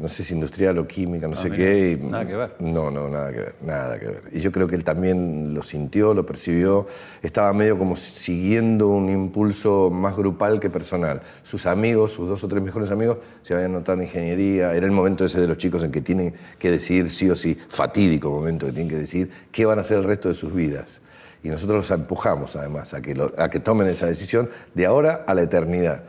no 0.00 0.08
sé 0.08 0.22
si 0.22 0.34
industrial 0.34 0.78
o 0.78 0.86
química, 0.86 1.26
no 1.26 1.34
Ah, 1.36 1.42
sé 1.42 1.50
qué. 1.50 1.98
y- 2.00 2.04
nada 2.06 2.26
que 2.26 2.36
ver. 2.36 2.54
No, 2.60 2.90
no, 2.90 3.08
nada 3.08 3.30
que 3.32 3.38
ver, 3.40 3.54
nada 3.62 3.98
que 3.98 4.06
ver. 4.06 4.22
Y 4.32 4.38
yo 4.40 4.50
creo 4.52 4.66
que 4.68 4.76
él 4.76 4.84
también 4.84 5.52
lo 5.54 5.62
sintió, 5.62 6.14
lo 6.14 6.24
percibió. 6.24 6.86
Estaba 7.20 7.52
medio 7.52 7.76
como 7.78 7.96
siguiendo 7.96 8.88
un 8.88 9.10
impulso 9.10 9.90
más 9.90 10.16
grupal 10.16 10.60
que 10.60 10.70
personal. 10.70 11.20
Sus 11.42 11.66
amigos, 11.66 12.12
sus 12.12 12.28
dos 12.28 12.42
o 12.44 12.48
tres 12.48 12.62
mejores 12.62 12.90
amigos, 12.90 13.18
se 13.42 13.54
habían 13.54 13.72
anotado 13.72 13.98
en 13.98 14.04
ingeniería. 14.04 14.72
Era 14.74 14.86
el 14.86 14.92
momento 14.92 15.24
ese 15.24 15.40
de 15.40 15.48
los 15.48 15.58
chicos 15.58 15.82
en 15.82 15.90
que 15.90 16.00
tienen 16.00 16.34
que 16.58 16.70
decidir 16.70 17.10
sí 17.10 17.28
o 17.28 17.36
sí, 17.36 17.58
fatídico 17.68 18.30
momento 18.30 18.66
que 18.66 18.72
tienen 18.72 18.88
que 18.88 18.98
decir 18.98 19.30
qué 19.50 19.66
van 19.66 19.78
a 19.78 19.80
hacer 19.80 19.98
el 19.98 20.04
resto 20.04 20.28
de 20.28 20.34
sus 20.34 20.54
vidas. 20.54 21.00
Y 21.44 21.48
nosotros 21.48 21.78
los 21.78 21.90
empujamos 21.90 22.54
además 22.54 22.94
a 22.94 23.02
que, 23.02 23.16
lo- 23.16 23.32
a 23.36 23.50
que 23.50 23.58
tomen 23.58 23.88
esa 23.88 24.06
decisión 24.06 24.48
de 24.74 24.86
ahora 24.86 25.24
a 25.26 25.34
la 25.34 25.42
eternidad. 25.42 26.04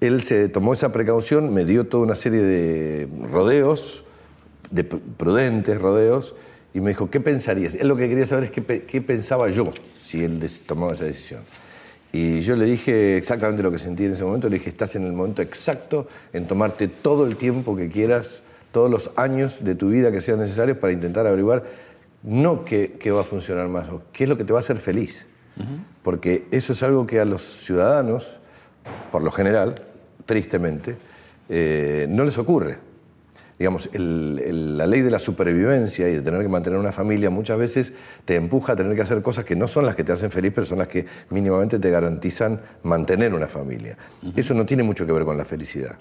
Él 0.00 0.22
se 0.22 0.48
tomó 0.48 0.72
esa 0.74 0.92
precaución, 0.92 1.52
me 1.54 1.64
dio 1.64 1.86
toda 1.86 2.02
una 2.04 2.14
serie 2.14 2.42
de 2.42 3.08
rodeos, 3.30 4.04
de 4.70 4.88
pr- 4.88 5.00
prudentes 5.16 5.80
rodeos, 5.80 6.34
y 6.74 6.80
me 6.80 6.90
dijo, 6.90 7.08
¿qué 7.10 7.20
pensarías? 7.20 7.74
Él 7.76 7.88
lo 7.88 7.96
que 7.96 8.08
quería 8.08 8.26
saber 8.26 8.44
es 8.44 8.50
qué, 8.50 8.60
pe- 8.60 8.82
qué 8.84 9.00
pensaba 9.00 9.48
yo 9.48 9.72
si 10.00 10.22
él 10.22 10.46
tomaba 10.66 10.92
esa 10.92 11.04
decisión. 11.04 11.40
Y 12.12 12.40
yo 12.40 12.56
le 12.56 12.66
dije 12.66 13.16
exactamente 13.16 13.62
lo 13.62 13.70
que 13.70 13.78
sentí 13.78 14.04
en 14.04 14.12
ese 14.12 14.24
momento, 14.24 14.48
le 14.48 14.58
dije, 14.58 14.68
estás 14.70 14.96
en 14.96 15.04
el 15.04 15.12
momento 15.12 15.40
exacto 15.42 16.06
en 16.32 16.46
tomarte 16.46 16.88
todo 16.88 17.26
el 17.26 17.36
tiempo 17.36 17.74
que 17.76 17.88
quieras, 17.88 18.42
todos 18.72 18.90
los 18.90 19.10
años 19.16 19.64
de 19.64 19.74
tu 19.74 19.88
vida 19.88 20.12
que 20.12 20.20
sean 20.20 20.38
necesarios 20.38 20.76
para 20.76 20.92
intentar 20.92 21.26
averiguar 21.26 21.64
no 22.22 22.64
qué, 22.64 22.96
qué 22.98 23.10
va 23.10 23.22
a 23.22 23.24
funcionar 23.24 23.68
más, 23.68 23.88
o 23.88 24.02
qué 24.12 24.24
es 24.24 24.28
lo 24.30 24.36
que 24.36 24.44
te 24.44 24.52
va 24.52 24.58
a 24.58 24.60
hacer 24.60 24.76
feliz. 24.78 25.26
Porque 26.02 26.44
eso 26.50 26.74
es 26.74 26.82
algo 26.82 27.06
que 27.06 27.18
a 27.20 27.24
los 27.24 27.42
ciudadanos, 27.42 28.38
por 29.10 29.22
lo 29.22 29.30
general, 29.30 29.74
tristemente, 30.26 30.96
eh, 31.48 32.06
no 32.08 32.24
les 32.24 32.36
ocurre. 32.38 32.76
Digamos, 33.58 33.88
el- 33.94 34.38
el- 34.44 34.76
la 34.76 34.86
ley 34.86 35.00
de 35.00 35.10
la 35.10 35.18
supervivencia 35.18 36.06
y 36.10 36.12
de 36.16 36.20
tener 36.20 36.42
que 36.42 36.48
mantener 36.48 36.78
una 36.78 36.92
familia 36.92 37.30
muchas 37.30 37.56
veces 37.56 37.92
te 38.26 38.34
empuja 38.34 38.74
a 38.74 38.76
tener 38.76 38.94
que 38.94 39.00
hacer 39.00 39.22
cosas 39.22 39.46
que 39.46 39.56
no 39.56 39.66
son 39.66 39.86
las 39.86 39.94
que 39.96 40.04
te 40.04 40.12
hacen 40.12 40.30
feliz, 40.30 40.52
pero 40.54 40.66
son 40.66 40.76
las 40.78 40.88
que 40.88 41.06
mínimamente 41.30 41.78
te 41.78 41.90
garantizan 41.90 42.60
mantener 42.82 43.32
una 43.32 43.46
familia. 43.46 43.96
Eso 44.36 44.52
no 44.52 44.66
tiene 44.66 44.82
mucho 44.82 45.06
que 45.06 45.12
ver 45.12 45.24
con 45.24 45.38
la 45.38 45.46
felicidad. 45.46 45.96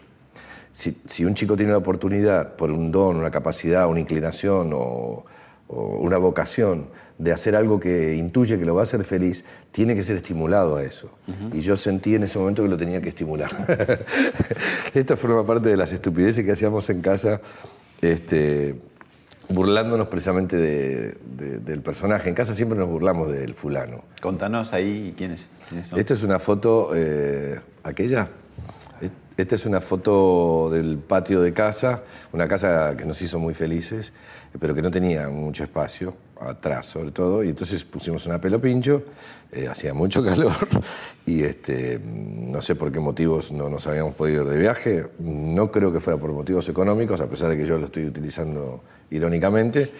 Si, 0.73 0.97
si 1.05 1.23
un 1.23 1.33
chico 1.33 1.55
tiene 1.55 1.71
la 1.71 1.77
oportunidad, 1.77 2.57
por 2.57 2.69
un 2.71 2.91
don, 2.91 3.15
una 3.15 3.31
capacidad, 3.31 3.87
una 3.87 4.01
inclinación 4.01 4.71
o, 4.73 5.23
o 5.69 5.81
una 5.99 6.17
vocación 6.17 6.87
de 7.17 7.31
hacer 7.31 7.55
algo 7.55 7.79
que 7.79 8.15
intuye 8.15 8.59
que 8.59 8.65
lo 8.65 8.75
va 8.75 8.81
a 8.81 8.83
hacer 8.83 9.03
feliz, 9.05 9.45
tiene 9.71 9.95
que 9.95 10.03
ser 10.03 10.17
estimulado 10.17 10.75
a 10.75 10.83
eso. 10.83 11.09
Y 11.53 11.61
yo 11.61 11.77
sentí 11.77 12.13
en 12.15 12.23
ese 12.23 12.37
momento 12.37 12.61
que 12.63 12.69
lo 12.69 12.77
tenía 12.77 12.99
que 13.01 13.09
estimular. 13.09 14.03
Esto 14.93 15.15
forma 15.17 15.45
parte 15.45 15.69
de 15.69 15.77
las 15.77 15.91
estupideces 15.93 16.43
que 16.43 16.51
hacíamos 16.51 16.89
en 16.89 17.01
casa, 17.01 17.39
este, 18.01 18.75
burlándonos 19.49 20.07
precisamente 20.07 20.57
de- 20.57 21.17
de- 21.37 21.59
del 21.59 21.81
personaje. 21.81 22.29
En 22.29 22.35
casa 22.35 22.53
siempre 22.53 22.77
nos 22.77 22.89
burlamos 22.89 23.31
del 23.31 23.53
fulano. 23.53 24.03
Contanos 24.21 24.73
ahí 24.73 25.13
quiénes 25.17 25.47
son. 25.87 25.99
Esta 25.99 26.13
es 26.13 26.23
una 26.23 26.39
foto, 26.39 26.91
eh, 26.95 27.59
aquella. 27.83 28.27
Esta 29.37 29.55
es 29.55 29.65
una 29.65 29.81
foto 29.81 30.69
del 30.71 30.97
patio 30.97 31.41
de 31.41 31.51
casa, 31.51 32.03
una 32.31 32.47
casa 32.47 32.95
que 32.95 33.03
nos 33.05 33.21
hizo 33.21 33.37
muy 33.37 33.53
felices, 33.53 34.13
pero 34.59 34.73
que 34.73 34.81
no 34.81 34.91
tenía 34.91 35.29
mucho 35.29 35.63
espacio, 35.63 36.13
atrás 36.39 36.85
sobre 36.85 37.11
todo, 37.11 37.43
y 37.43 37.49
entonces 37.49 37.83
pusimos 37.85 38.25
una 38.25 38.39
pelo 38.41 38.59
pincho, 38.59 39.03
eh, 39.51 39.67
hacía 39.67 39.93
mucho 39.93 40.23
calor, 40.23 40.53
y 41.25 41.43
este, 41.43 41.99
no 42.03 42.61
sé 42.61 42.75
por 42.75 42.91
qué 42.91 42.99
motivos 42.99 43.51
no 43.51 43.69
nos 43.69 43.87
habíamos 43.87 44.15
podido 44.15 44.43
ir 44.43 44.49
de 44.49 44.57
viaje, 44.59 45.05
no 45.19 45.71
creo 45.71 45.91
que 45.93 45.99
fuera 45.99 46.19
por 46.19 46.31
motivos 46.31 46.67
económicos, 46.69 47.21
a 47.21 47.29
pesar 47.29 47.49
de 47.49 47.57
que 47.57 47.65
yo 47.65 47.77
lo 47.77 47.85
estoy 47.85 48.05
utilizando 48.05 48.81
irónicamente, 49.11 49.91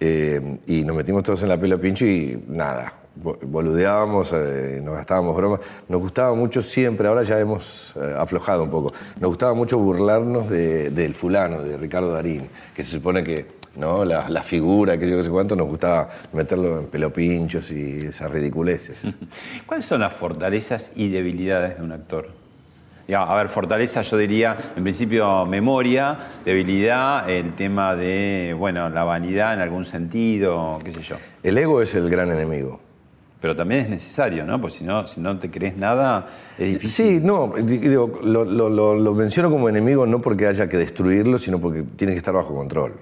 eh, 0.00 0.58
y 0.66 0.84
nos 0.84 0.96
metimos 0.96 1.22
todos 1.22 1.42
en 1.42 1.48
la 1.50 1.60
pelo 1.60 1.80
pincho 1.80 2.04
y 2.06 2.42
nada, 2.48 2.92
bo- 3.14 3.38
boludeábamos, 3.42 4.32
eh, 4.32 4.80
nos 4.82 4.94
gastábamos 4.96 5.36
bromas. 5.36 5.60
Nos 5.88 6.00
gustaba 6.00 6.34
mucho 6.34 6.60
siempre, 6.60 7.06
ahora 7.06 7.22
ya 7.22 7.38
hemos 7.38 7.94
eh, 7.96 8.14
aflojado 8.18 8.64
un 8.64 8.70
poco, 8.70 8.92
nos 9.20 9.28
gustaba 9.28 9.54
mucho 9.54 9.78
burlarnos 9.78 10.48
de- 10.48 10.90
del 10.90 11.14
fulano, 11.14 11.62
de 11.62 11.76
Ricardo 11.76 12.10
Darín, 12.12 12.48
que 12.74 12.82
se 12.82 12.90
supone 12.92 13.22
que 13.22 13.46
¿no? 13.76 14.04
la, 14.04 14.28
la 14.28 14.42
figura, 14.42 14.98
que 14.98 15.08
yo 15.08 15.16
no 15.16 15.24
sé 15.24 15.30
cuánto, 15.30 15.56
nos 15.56 15.66
gustaba 15.68 16.08
meterlo 16.32 16.80
en 16.80 16.86
pelopinchos 16.86 17.70
y 17.72 18.06
esas 18.06 18.30
ridiculeces. 18.30 18.98
¿Cuáles 19.66 19.84
son 19.86 20.00
las 20.00 20.12
fortalezas 20.14 20.92
y 20.96 21.08
debilidades 21.10 21.78
de 21.78 21.82
un 21.84 21.92
actor? 21.92 22.28
Digamos, 23.06 23.30
a 23.30 23.34
ver, 23.34 23.48
fortaleza 23.48 24.02
yo 24.02 24.16
diría, 24.16 24.56
en 24.76 24.82
principio, 24.84 25.44
memoria, 25.44 26.16
debilidad, 26.44 27.28
el 27.28 27.54
tema 27.56 27.96
de, 27.96 28.54
bueno, 28.56 28.88
la 28.90 29.02
vanidad 29.04 29.54
en 29.54 29.60
algún 29.60 29.84
sentido, 29.84 30.78
qué 30.84 30.92
sé 30.94 31.02
yo. 31.02 31.16
El 31.42 31.58
ego 31.58 31.82
es 31.82 31.94
el 31.96 32.08
gran 32.08 32.30
enemigo. 32.30 32.80
Pero 33.40 33.56
también 33.56 33.80
es 33.80 33.88
necesario, 33.90 34.44
¿no? 34.44 34.60
Pues 34.60 34.74
si 34.74 34.84
no, 34.84 35.04
si 35.08 35.20
no 35.20 35.36
te 35.36 35.50
crees 35.50 35.76
nada, 35.76 36.28
es 36.56 36.74
difícil. 36.74 37.06
Sí, 37.18 37.20
no, 37.20 37.52
digo, 37.64 38.20
lo, 38.22 38.44
lo- 38.44 38.68
lo- 38.70 38.94
lo 38.94 39.14
menciono 39.14 39.50
como 39.50 39.68
enemigo 39.68 40.06
no 40.06 40.20
porque 40.20 40.46
haya 40.46 40.68
que 40.68 40.76
destruirlo, 40.76 41.40
sino 41.40 41.58
porque 41.58 41.82
tiene 41.82 42.12
que 42.12 42.18
estar 42.18 42.32
bajo 42.32 42.54
control. 42.54 42.92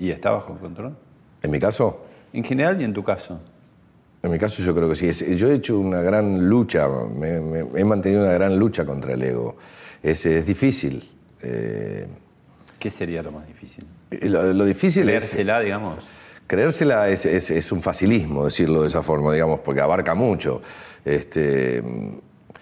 ¿Y 0.00 0.10
está 0.10 0.30
bajo 0.30 0.58
control? 0.58 0.96
En 1.42 1.50
mi 1.52 1.58
caso, 1.60 2.06
En 2.32 2.42
general 2.42 2.80
y 2.80 2.84
en 2.84 2.92
tu 2.94 3.04
caso. 3.04 3.40
En 4.22 4.30
mi 4.30 4.38
caso 4.38 4.62
yo 4.62 4.74
creo 4.74 4.88
que 4.88 4.96
sí. 4.96 5.08
Es- 5.08 5.26
Yo 5.36 5.50
he 5.50 5.54
hecho 5.54 5.78
una 5.78 6.00
gran 6.00 6.48
lucha, 6.48 6.88
me- 6.88 7.40
me- 7.40 7.64
he 7.80 7.84
mantenido 7.84 8.22
una 8.24 8.32
gran 8.32 8.58
lucha 8.58 8.84
contra 8.84 9.12
el 9.14 9.22
ego. 9.22 9.56
Es, 10.02 10.24
es 10.26 10.46
difícil. 10.46 11.08
Eh, 11.42 12.06
¿Qué 12.78 12.90
sería 12.90 13.22
lo 13.22 13.30
más 13.32 13.46
difícil? 13.46 13.84
lo, 14.22 14.52
lo 14.54 14.64
difícil 14.64 15.02
es... 15.08 15.22
Creérsela, 15.22 15.60
digamos. 15.60 16.04
Creérsela 16.46 17.08
es, 17.08 17.26
es- 17.26 17.50
es 17.50 17.72
un 17.72 17.80
facilismo 17.82 18.44
decirlo 18.44 18.82
de 18.82 18.88
esa 18.88 19.02
forma, 19.02 19.32
digamos, 19.32 19.60
porque 19.60 19.80
abarca 19.80 20.14
mucho. 20.14 20.62
Este, 21.04 21.82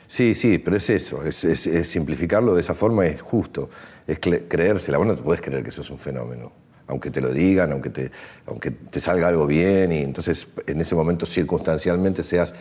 sí, 0.07 0.35
sí, 0.35 0.59
pero 0.59 0.77
es 0.77 0.91
eso, 0.91 1.23
es, 1.25 1.45
es- 1.45 1.67
es 1.67 1.89
simplificarlo 1.89 2.55
de 2.55 2.61
esa 2.63 2.75
forma 2.75 3.07
es 3.07 3.21
justo, 3.21 3.69
es 4.07 4.21
cre- 4.21 4.45
creérsela. 4.49 4.99
Bueno, 4.99 5.15
te 5.17 5.23
puedes 5.23 5.41
creer 5.41 5.63
que 5.63 5.71
eso 5.71 5.81
es 5.83 5.91
un 5.91 5.99
fenómeno, 5.99 6.53
aunque 6.89 7.11
te 7.11 7.21
lo 7.21 7.31
digan, 7.33 7.73
aunque 7.73 7.91
te, 7.91 8.11
aunque 8.47 8.71
te 8.71 8.99
salga 8.99 9.29
algo 9.29 9.47
bien, 9.47 9.93
y 9.93 9.99
entonces 9.99 10.49
en 10.67 10.81
ese 10.81 10.95
momento 10.95 11.27
circunstancialmente 11.27 12.23
seas 12.23 12.55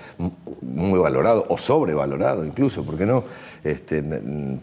muy 0.61 0.99
valorado 0.99 1.45
o 1.49 1.57
sobrevalorado 1.57 2.45
incluso, 2.45 2.83
¿por 2.83 2.97
qué 2.97 3.05
no? 3.05 3.23
Este, 3.63 4.03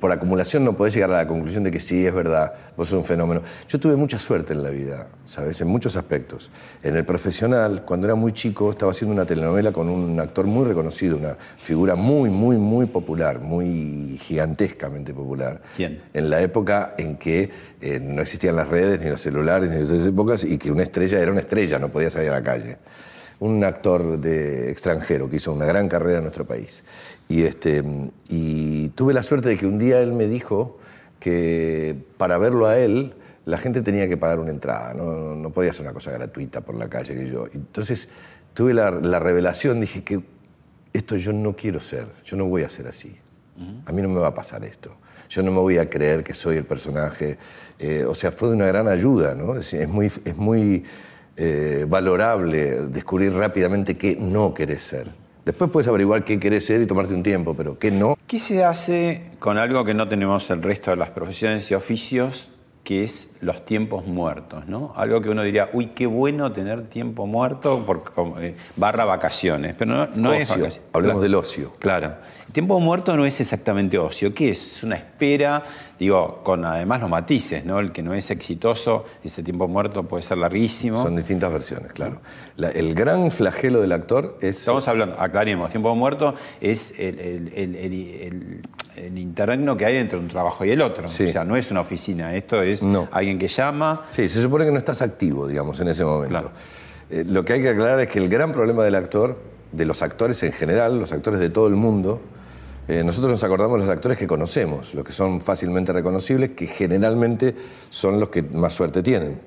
por 0.01 0.13
acumulación 0.13 0.65
no 0.65 0.77
podés 0.77 0.95
llegar 0.95 1.11
a 1.11 1.19
la 1.19 1.27
conclusión 1.27 1.65
de 1.65 1.71
que 1.71 1.81
sí, 1.81 2.07
es 2.07 2.15
verdad, 2.15 2.53
vos 2.77 2.89
sos 2.89 2.99
un 2.99 3.05
fenómeno. 3.05 3.43
Yo 3.69 3.79
tuve 3.81 3.97
mucha 3.97 4.19
suerte 4.19 4.53
en 4.53 4.63
la 4.63 4.71
vida, 4.71 5.09
¿sabes? 5.25 5.61
En 5.61 5.69
muchos 5.69 5.97
aspectos. 5.97 6.51
En 6.83 6.97
el 6.97 7.05
profesional, 7.05 7.85
cuando 7.85 8.07
era 8.07 8.15
muy 8.15 8.33
chico, 8.33 8.71
estaba 8.71 8.93
haciendo 8.93 9.15
una 9.15 9.27
telenovela 9.27 9.73
con 9.73 9.89
un 9.89 10.19
actor 10.21 10.47
muy 10.47 10.65
reconocido, 10.65 11.17
una 11.17 11.37
figura 11.57 11.95
muy, 11.95 12.31
muy, 12.31 12.57
muy 12.57 12.87
popular, 12.87 13.41
muy 13.41 14.19
gigantescamente 14.21 15.13
popular. 15.13 15.61
¿Quién? 15.77 16.01
En 16.13 16.31
la 16.31 16.41
época 16.41 16.95
en 16.99 17.17
que 17.17 17.51
eh, 17.81 18.01
no 18.01 18.23
existían 18.23 18.57
las 18.57 18.69
redes, 18.69 19.01
ni 19.03 19.11
los 19.11 19.21
celulares, 19.21 19.71
ni 19.71 19.83
esas 19.83 20.07
épocas, 20.07 20.45
y 20.45 20.59
que 20.59 20.71
una 20.71 20.83
estrella 20.83 21.19
era 21.19 21.31
una 21.31 21.41
estrella, 21.41 21.79
no 21.79 21.89
podía 21.89 22.11
salir 22.11 22.31
a 22.31 22.35
la 22.35 22.43
calle. 22.43 22.79
Un 23.41 23.65
actor 23.65 24.19
de 24.19 24.71
extranjero 24.71 25.29
que 25.29 25.37
hizo 25.37 25.53
una 25.53 25.65
gran 25.67 25.89
carrera 25.89 26.19
en 26.19 26.25
nuestro 26.25 26.47
país. 26.47 26.85
Y, 27.29 27.43
este, 27.43 27.83
y 28.29 28.89
tuve 28.91 29.13
la 29.13 29.23
suerte 29.23 29.49
de 29.51 29.59
que 29.59 29.67
un 29.67 29.79
día 29.79 30.01
él 30.01 30.13
me 30.13 30.27
dijo 30.27 30.79
que 31.21 31.97
para 32.17 32.39
verlo 32.39 32.67
a 32.67 32.79
él 32.79 33.15
la 33.47 33.59
gente 33.59 33.83
tenía 33.83 34.09
que 34.09 34.17
pagar 34.17 34.39
una 34.39 34.51
entrada, 34.51 34.95
no, 34.95 35.35
no- 35.35 35.51
podía 35.51 35.73
ser 35.73 35.83
una 35.83 35.93
cosa 35.93 36.11
gratuita 36.13 36.61
por 36.63 36.75
la 36.77 36.89
calle 36.89 37.15
que 37.15 37.27
yo. 37.31 37.45
Entonces 37.53 38.09
tuve 38.55 38.73
la, 38.73 38.91
la 38.91 39.19
revelación, 39.19 39.81
dije 39.81 40.03
que 40.05 40.23
esto 40.93 41.17
yo 41.17 41.33
no 41.33 41.55
quiero 41.57 41.81
ser, 41.81 42.07
yo 42.25 42.37
no 42.37 42.47
voy 42.47 42.63
a 42.63 42.69
ser 42.71 42.87
así. 42.87 43.17
A 43.87 43.93
mí 43.93 44.03
no 44.03 44.09
me 44.09 44.19
va 44.21 44.29
a 44.29 44.35
pasar 44.35 44.65
esto. 44.65 44.97
Yo 45.29 45.43
no 45.43 45.51
me 45.53 45.59
voy 45.61 45.79
a 45.79 45.89
creer 45.89 46.25
que 46.25 46.35
soy 46.35 46.57
el 46.57 46.65
personaje. 46.65 47.39
Eh, 47.79 48.05
o 48.07 48.15
sea, 48.15 48.33
fue 48.33 48.49
de 48.49 48.55
una 48.57 48.67
gran 48.67 48.89
ayuda, 48.89 49.35
¿no? 49.35 49.57
Es 49.57 49.89
muy, 49.89 50.07
es 50.07 50.37
muy 50.37 50.85
eh, 51.37 51.85
valorable 51.89 52.87
descubrir 52.89 53.33
rápidamente 53.33 53.97
qué 53.97 54.17
no 54.21 54.55
querés 54.55 54.83
ser. 54.83 55.09
Después 55.45 55.71
puedes 55.71 55.89
averiguar 55.89 56.25
qué 56.25 56.41
querés 56.41 56.65
ser 56.65 56.81
y 56.81 56.87
tomarte 56.87 57.13
un 57.13 57.23
tiempo, 57.23 57.55
pero 57.55 57.79
qué 57.79 57.91
no. 57.91 58.17
¿Qué 58.27 58.39
se 58.39 58.65
hace 58.65 59.31
con 59.39 59.59
algo 59.59 59.85
que 59.85 59.93
no 59.93 60.09
tenemos 60.09 60.49
el 60.51 60.63
resto 60.63 60.91
de 60.91 60.97
las 60.97 61.11
profesiones 61.11 61.71
y 61.71 61.75
oficios 61.75 62.49
que 62.83 63.03
es 63.03 63.37
los 63.41 63.65
tiempos 63.65 64.07
muertos, 64.07 64.67
¿no? 64.69 64.93
Algo 64.95 65.23
que 65.23 65.31
uno 65.31 65.43
diría, 65.43 65.71
uy, 65.73 65.87
qué 65.95 66.07
bueno 66.07 66.53
tener 66.53 66.85
tiempo 66.91 67.27
muerto, 67.27 67.83
porque, 67.87 68.11
como, 68.15 68.39
eh, 68.41 68.57
barra 68.77 69.07
vacaciones, 69.07 69.75
pero 69.79 69.95
no, 69.95 70.09
no 70.17 70.33
es 70.35 70.51
Ocio. 70.51 70.63
vacaciones. 70.65 70.81
Hablemos 70.93 71.13
Claro. 71.15 71.21
del 71.23 71.35
ocio. 71.35 71.73
Claro. 71.79 72.15
Tiempo 72.55 72.79
muerto 72.79 73.17
no 73.17 73.27
es 73.27 73.41
exactamente 73.41 73.99
ocio. 73.99 74.33
¿Qué 74.33 74.51
es? 74.53 74.77
Es 74.77 74.83
una 74.85 74.95
espera, 74.95 75.65
digo, 75.99 76.41
con 76.45 76.65
además 76.65 77.01
los 77.01 77.11
matices, 77.11 77.65
¿no? 77.65 77.81
El 77.81 77.91
que 77.91 78.01
no 78.01 78.15
es 78.15 78.31
exitoso, 78.31 79.05
ese 79.25 79.43
tiempo 79.43 79.67
muerto 79.67 80.05
puede 80.05 80.23
ser 80.23 80.39
larguísimo. 80.39 81.03
Son 81.03 81.17
distintas 81.17 81.53
versiones, 81.53 81.91
claro. 81.93 82.21
La- 82.57 82.71
el 82.71 82.95
gran 82.95 83.33
flagelo 83.33 83.81
del 83.81 83.91
actor 83.91 84.39
es... 84.41 84.61
Estamos 84.61 84.87
hablando, 84.87 85.21
aclaremos, 85.21 85.69
tiempo 85.71 85.93
muerto 85.97 86.37
es 86.61 86.95
el, 86.97 87.19
el- 87.19 87.53
el- 87.57 87.75
el- 87.75 87.95
el- 87.97 88.63
el 89.05 89.19
interregno 89.19 89.77
que 89.77 89.87
hay 89.87 89.97
entre 89.97 90.17
un 90.17 90.29
trabajo 90.29 90.65
y 90.65 90.71
el 90.71 90.81
otro. 90.81 91.09
Sí. 91.09 91.25
O 91.25 91.29
sea, 91.33 91.43
no 91.45 91.57
es 91.57 91.73
una 91.73 91.81
oficina, 91.81 92.37
esto 92.37 92.63
es 92.63 92.85
No. 92.85 93.09
alguien 93.11 93.37
que 93.37 93.49
llama. 93.49 94.07
Sí, 94.11 94.29
se 94.29 94.41
supone 94.41 94.65
que 94.65 94.71
no 94.71 94.79
estás 94.79 95.03
activo, 95.03 95.49
digamos, 95.49 95.81
en 95.81 95.89
ese 95.89 96.05
momento. 96.05 96.29
Claro. 96.31 96.53
Eh, 97.11 97.25
lo 97.27 97.45
que 97.45 97.55
hay 97.55 97.63
que 97.63 97.71
aclarar 97.71 97.99
es 97.99 98.07
que 98.07 98.21
el 98.21 98.29
gran 98.29 98.53
problema 98.53 98.85
del 98.85 98.95
actor, 98.95 99.41
de 99.73 99.85
los 99.87 100.03
actores 100.03 100.41
en 100.45 100.53
general, 100.53 101.01
los 101.01 101.11
actores 101.11 101.41
de 101.41 101.51
todo 101.51 101.67
el 101.67 101.75
mundo, 101.75 102.21
eh, 102.89 103.03
nosotros 103.05 103.31
nos 103.33 103.45
acordamos 103.45 103.81
de 103.81 103.87
los 103.87 103.95
actores 103.95 104.19
que 104.19 104.27
conocemos, 104.27 104.95
los 104.95 105.05
que 105.05 105.13
son 105.13 105.41
fácilmente 105.41 105.93
reconocibles, 105.93 106.51
que 106.51 106.67
generalmente 106.67 107.55
son 107.91 108.21
los 108.21 108.29
que 108.29 108.43
más 108.43 108.73
suerte 108.75 109.03
tienen, 109.03 109.41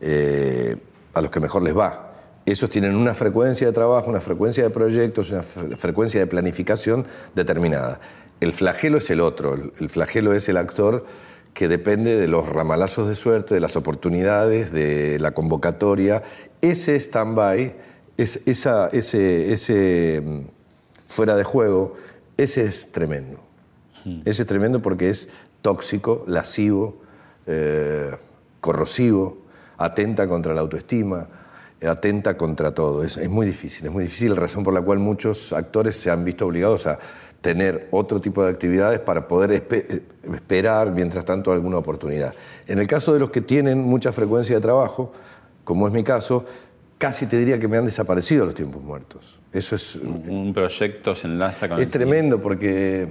eh, 0.00 0.76
a 1.14 1.20
los 1.20 1.30
que 1.30 1.40
mejor 1.40 1.62
les 1.62 1.76
va. 1.76 2.06
Esos 2.46 2.70
tienen 2.70 2.96
una 2.96 3.14
frecuencia 3.14 3.66
de 3.66 3.72
trabajo, 3.72 4.08
una 4.08 4.20
frecuencia 4.20 4.62
de 4.64 4.70
proyectos, 4.70 5.30
una 5.30 5.42
fre- 5.42 5.76
frecuencia 5.76 6.20
de 6.20 6.26
planificación 6.26 7.06
determinada. 7.34 8.00
El 8.40 8.52
flagelo 8.52 8.98
es 8.98 9.10
el 9.10 9.20
otro, 9.20 9.54
el- 9.54 9.72
el 9.78 9.90
flagelo 9.90 10.32
es 10.32 10.48
el 10.48 10.56
actor 10.56 11.04
que 11.52 11.68
depende 11.68 12.16
de 12.16 12.28
los 12.28 12.48
ramalazos 12.48 13.08
de 13.08 13.14
suerte, 13.16 13.54
de 13.54 13.60
las 13.60 13.76
oportunidades, 13.76 14.72
de 14.72 15.18
la 15.18 15.32
convocatoria. 15.32 16.22
Ese 16.62 16.94
stand-by, 16.96 17.74
ese 18.16 20.22
mm, 20.24 20.40
fuera 21.06 21.36
de 21.36 21.44
juego, 21.44 21.94
ese 22.36 22.64
es 22.64 22.92
tremendo. 22.92 23.40
Ese 24.24 24.42
es 24.42 24.48
tremendo 24.48 24.80
porque 24.80 25.10
es 25.10 25.28
tóxico, 25.60 26.24
lascivo, 26.26 26.96
eh, 27.46 28.10
corrosivo, 28.60 29.38
atenta 29.76 30.26
contra 30.26 30.54
la 30.54 30.62
autoestima, 30.62 31.28
atenta 31.86 32.36
contra 32.36 32.74
todo. 32.74 33.02
Es, 33.02 33.28
muy 33.28 33.46
difícil, 33.46 33.86
es 33.86 33.92
muy 33.92 34.04
difícil, 34.04 34.30
la 34.34 34.40
razón 34.40 34.64
por 34.64 34.74
la 34.74 34.82
cual 34.82 34.98
muchos 34.98 35.52
actores 35.52 35.96
se 35.96 36.10
han 36.10 36.24
visto 36.24 36.46
obligados 36.46 36.86
a 36.86 36.98
tener 37.40 37.88
otro 37.90 38.20
tipo 38.20 38.44
de 38.44 38.50
actividades 38.50 39.00
para 39.00 39.26
poder 39.26 39.66
eh, 39.70 40.02
esperar, 40.34 40.92
mientras 40.92 41.24
tanto, 41.24 41.52
alguna 41.52 41.78
oportunidad. 41.78 42.34
En 42.66 42.78
el 42.78 42.86
caso 42.86 43.12
de 43.14 43.20
los 43.20 43.30
que 43.30 43.40
tienen 43.40 43.80
mucha 43.80 44.12
frecuencia 44.12 44.56
de 44.56 44.60
trabajo, 44.60 45.12
como 45.64 45.86
es 45.86 45.92
mi 45.92 46.04
caso, 46.04 46.44
casi 47.00 47.24
te 47.24 47.38
diría 47.38 47.58
que 47.58 47.66
me 47.66 47.78
han 47.78 47.86
desaparecido 47.86 48.44
los 48.44 48.54
tiempos 48.54 48.82
muertos. 48.82 49.40
Eso 49.54 49.74
es, 49.74 49.96
Un 49.96 50.52
proyecto 50.52 51.14
se 51.14 51.28
enlaza 51.28 51.66
con 51.66 51.78
es 51.78 51.86
el 51.86 51.90
tremendo 51.90 52.42
porque 52.42 53.08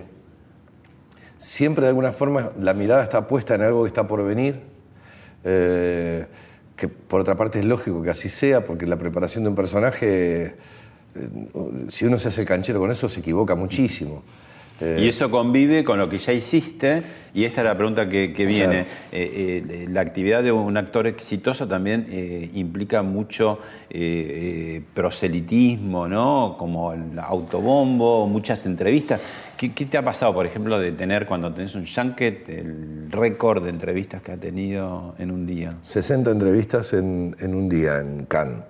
siempre 1.40 1.82
de 1.86 1.90
alguna 1.90 2.12
forma 2.12 2.52
la 2.60 2.76
mirada 2.76 3.02
está 3.02 3.26
puesta 3.26 3.56
en 3.56 3.64
algo 3.64 3.82
que 3.82 3.88
está 3.88 4.08
por 4.08 4.24
venir, 4.24 4.62
eh, 5.44 6.28
que 6.76 6.88
por 6.88 7.20
otra 7.20 7.36
parte 7.36 7.58
es 7.58 7.66
lógico 7.66 8.04
que 8.04 8.12
así 8.12 8.30
sea, 8.30 8.64
porque 8.64 8.86
la 8.86 8.98
preparación 8.98 9.44
de 9.44 9.50
un 9.50 9.56
personaje, 9.56 10.46
eh, 10.46 10.56
si 11.88 12.06
uno 12.06 12.20
se 12.20 12.28
hace 12.28 12.42
el 12.42 12.48
canchero 12.48 12.80
con 12.80 12.92
eso, 12.92 13.10
se 13.10 13.22
equivoca 13.22 13.56
muchísimo. 13.56 14.22
Eh, 14.82 15.00
Y 15.02 15.08
eso 15.10 15.30
convive 15.30 15.84
con 15.84 16.00
lo 16.00 16.08
que 16.10 16.20
ya 16.20 16.34
hiciste, 16.34 17.04
y 17.34 17.44
esa 17.44 17.62
es 17.62 17.68
la 17.68 17.76
pregunta 17.76 18.10
que, 18.10 18.34
que 18.34 18.46
viene. 18.46 18.82
Eh, 19.12 19.64
eh, 19.72 19.86
la 19.90 20.02
actividad 20.02 20.42
de 20.42 20.52
un 20.52 20.76
actor 20.78 21.06
exitoso 21.06 21.68
también 21.68 22.08
eh, 22.10 22.50
implica 22.56 23.04
mucho 23.04 23.60
proselitismo, 24.94 26.08
¿no? 26.08 26.56
Como 26.58 26.94
el 26.94 27.20
autobombo, 27.20 28.28
muchas 28.28 28.66
entrevistas. 28.66 29.22
¿Qué, 29.58 29.74
qué 29.74 29.86
te 29.86 29.98
ha 29.98 30.04
pasado, 30.04 30.34
por 30.34 30.46
ejemplo, 30.46 30.80
de 30.80 30.92
tener 30.94 31.26
cuando 31.26 31.54
tenés 31.54 31.76
un 31.76 31.86
junket, 31.86 32.48
el 32.50 33.12
récord 33.12 33.64
de 33.64 33.70
entrevistas 33.70 34.22
que 34.22 34.32
ha 34.32 34.38
tenido 34.38 35.16
en 35.20 35.32
un 35.32 35.46
día? 35.46 35.70
60 35.82 36.32
entrevistas 36.32 36.94
en, 36.94 37.36
en 37.40 37.54
un 37.54 37.68
día 37.68 38.00
en 38.00 38.26
Cannes, 38.26 38.64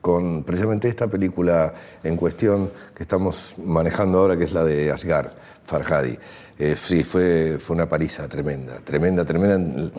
con 0.00 0.44
precisamente 0.44 0.88
esta 0.88 1.06
película 1.08 1.74
en 2.02 2.16
cuestión 2.16 2.70
que 2.94 3.02
estamos 3.02 3.54
manejando 3.64 4.18
ahora, 4.18 4.36
que 4.36 4.44
es 4.44 4.52
la 4.52 4.64
de 4.64 4.90
Asghar 4.90 5.30
Farhadi. 5.64 6.16
Eh, 6.58 6.74
sí, 6.76 7.04
fue, 7.04 7.56
fue 7.58 7.76
una 7.76 7.88
paliza 7.88 8.28
tremenda, 8.28 8.80
tremenda, 8.80 9.24
tremenda. 9.24 9.90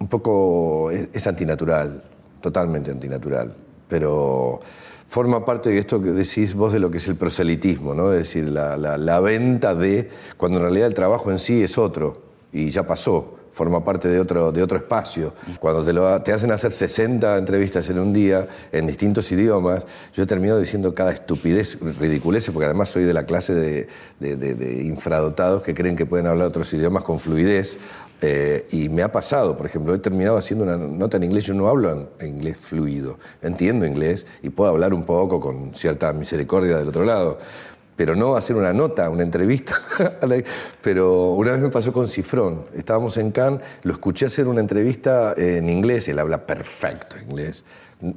Un 0.00 0.08
poco 0.08 0.90
es, 0.90 1.26
antinatural, 1.26 2.02
totalmente 2.40 2.90
antinatural, 2.92 3.52
pero 3.88 4.60
forma 5.08 5.44
parte 5.44 5.70
de 5.70 5.78
esto 5.78 6.00
que 6.02 6.10
decís 6.12 6.54
vos 6.54 6.72
de 6.72 6.78
lo 6.78 6.90
que 6.90 6.98
es 6.98 7.08
el 7.08 7.16
proselitismo, 7.16 7.94
¿no? 7.94 8.12
Es 8.12 8.18
decir, 8.20 8.44
la, 8.48 8.76
la- 8.76 8.96
la 8.98 9.20
venta 9.20 9.74
de, 9.74 10.08
cuando 10.36 10.58
en 10.58 10.64
realidad 10.64 10.86
el 10.86 10.94
trabajo 10.94 11.30
en 11.32 11.38
sí 11.40 11.62
es 11.62 11.78
otro 11.78 12.22
y 12.52 12.70
ya 12.70 12.86
pasó, 12.86 13.37
forma 13.58 13.84
parte 13.84 14.08
de 14.08 14.20
otro, 14.20 14.52
de 14.52 14.62
otro 14.62 14.78
espacio. 14.78 15.34
Cuando 15.58 15.82
te, 16.22 16.32
hacen 16.32 16.52
hacer 16.52 16.70
60 16.72 17.36
entrevistas 17.36 17.90
en 17.90 17.98
un 17.98 18.12
día 18.12 18.46
en 18.70 18.86
distintos 18.86 19.30
idiomas, 19.32 19.84
yo 20.14 20.26
termino 20.26 20.56
diciendo 20.58 20.94
cada 20.94 21.10
estupidez, 21.10 21.76
ridiculeces, 21.98 22.50
porque 22.52 22.66
además 22.66 22.88
soy 22.88 23.02
de 23.02 23.12
la 23.12 23.24
clase 23.26 23.54
de, 23.54 23.88
de- 24.20 24.82
infradotados 24.84 25.62
que 25.62 25.74
creen 25.74 25.96
que 25.96 26.06
pueden 26.06 26.28
hablar 26.28 26.46
otros 26.46 26.72
idiomas 26.72 27.02
con 27.02 27.18
fluidez. 27.18 27.78
Eh, 28.20 28.66
y 28.72 28.88
me 28.88 29.02
ha 29.02 29.12
pasado, 29.12 29.56
por 29.56 29.66
ejemplo, 29.66 29.94
he 29.94 29.98
terminado 29.98 30.36
haciendo 30.36 30.64
una 30.64 30.76
nota 30.76 31.16
en 31.18 31.24
inglés, 31.24 31.44
yo 31.46 31.54
no 31.54 31.68
hablo 31.68 32.08
en 32.18 32.28
inglés 32.28 32.56
fluido, 32.56 33.16
entiendo 33.42 33.86
inglés 33.86 34.26
y 34.42 34.50
puedo 34.50 34.70
hablar 34.70 34.92
un 34.92 35.04
poco 35.04 35.40
con 35.40 35.72
cierta 35.74 36.12
misericordia 36.12 36.78
del 36.78 36.88
otro 36.88 37.04
lado, 37.04 37.38
pero 37.98 38.14
no 38.14 38.36
hacer 38.36 38.54
una 38.54 38.72
nota, 38.72 39.10
una 39.10 39.24
entrevista. 39.24 39.76
pero 40.82 41.32
una 41.32 41.50
vez 41.50 41.60
me 41.60 41.68
pasó 41.68 41.92
con 41.92 42.06
Cifrón, 42.06 42.66
estábamos 42.72 43.16
en 43.16 43.32
Cannes, 43.32 43.60
lo 43.82 43.92
escuché 43.92 44.26
hacer 44.26 44.46
una 44.46 44.60
entrevista 44.60 45.34
en 45.36 45.68
inglés, 45.68 46.06
él 46.06 46.20
habla 46.20 46.46
perfecto 46.46 47.16
inglés, 47.18 47.64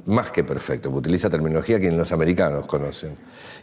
más 0.06 0.30
que 0.30 0.44
perfecto, 0.44 0.88
porque 0.88 1.08
utiliza 1.08 1.28
terminología 1.28 1.80
que 1.80 1.90
los 1.90 2.12
americanos 2.12 2.64
conocen. 2.66 3.16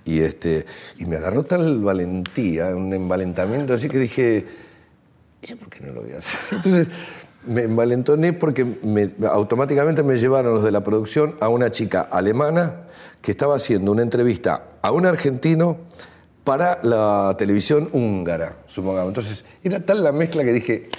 Y, 0.04 0.20
este, 0.20 0.66
y 0.98 1.06
me 1.06 1.16
agarró 1.16 1.44
tal 1.46 1.80
valentía, 1.80 2.76
un 2.76 2.92
envalentamiento, 2.94 3.74
así 3.74 3.88
que 3.88 3.98
dije, 3.98 4.46
¿y 5.42 5.56
por 5.56 5.70
qué 5.70 5.86
no 5.86 5.94
lo 5.94 6.02
voy 6.02 6.12
a 6.12 6.18
hacer? 6.18 6.38
Entonces 6.58 6.90
me 7.48 7.62
envalentoné 7.62 8.34
porque 8.34 8.66
me- 8.66 9.10
automáticamente 9.26 10.04
me 10.04 10.18
llevaron 10.18 10.54
los 10.56 10.66
de 10.66 10.72
la 10.72 10.84
producción 10.84 11.36
a 11.40 11.48
una 11.48 11.72
chica 11.72 12.02
alemana 12.02 12.82
que 13.22 13.32
estaba 13.32 13.56
haciendo 13.56 13.94
una 13.94 14.02
entrevista 14.02 14.66
a 14.82 14.92
un 14.92 15.06
argentino 15.06 15.78
para 16.44 16.80
la 16.84 17.36
televisión 17.38 17.90
húngara, 17.92 18.58
supongamos. 18.68 19.10
Entonces 19.10 19.46
era 19.64 19.80
tal 19.80 20.04
la 20.04 20.12
mezcla 20.12 20.44
que 20.44 20.54
dije, 20.54 20.90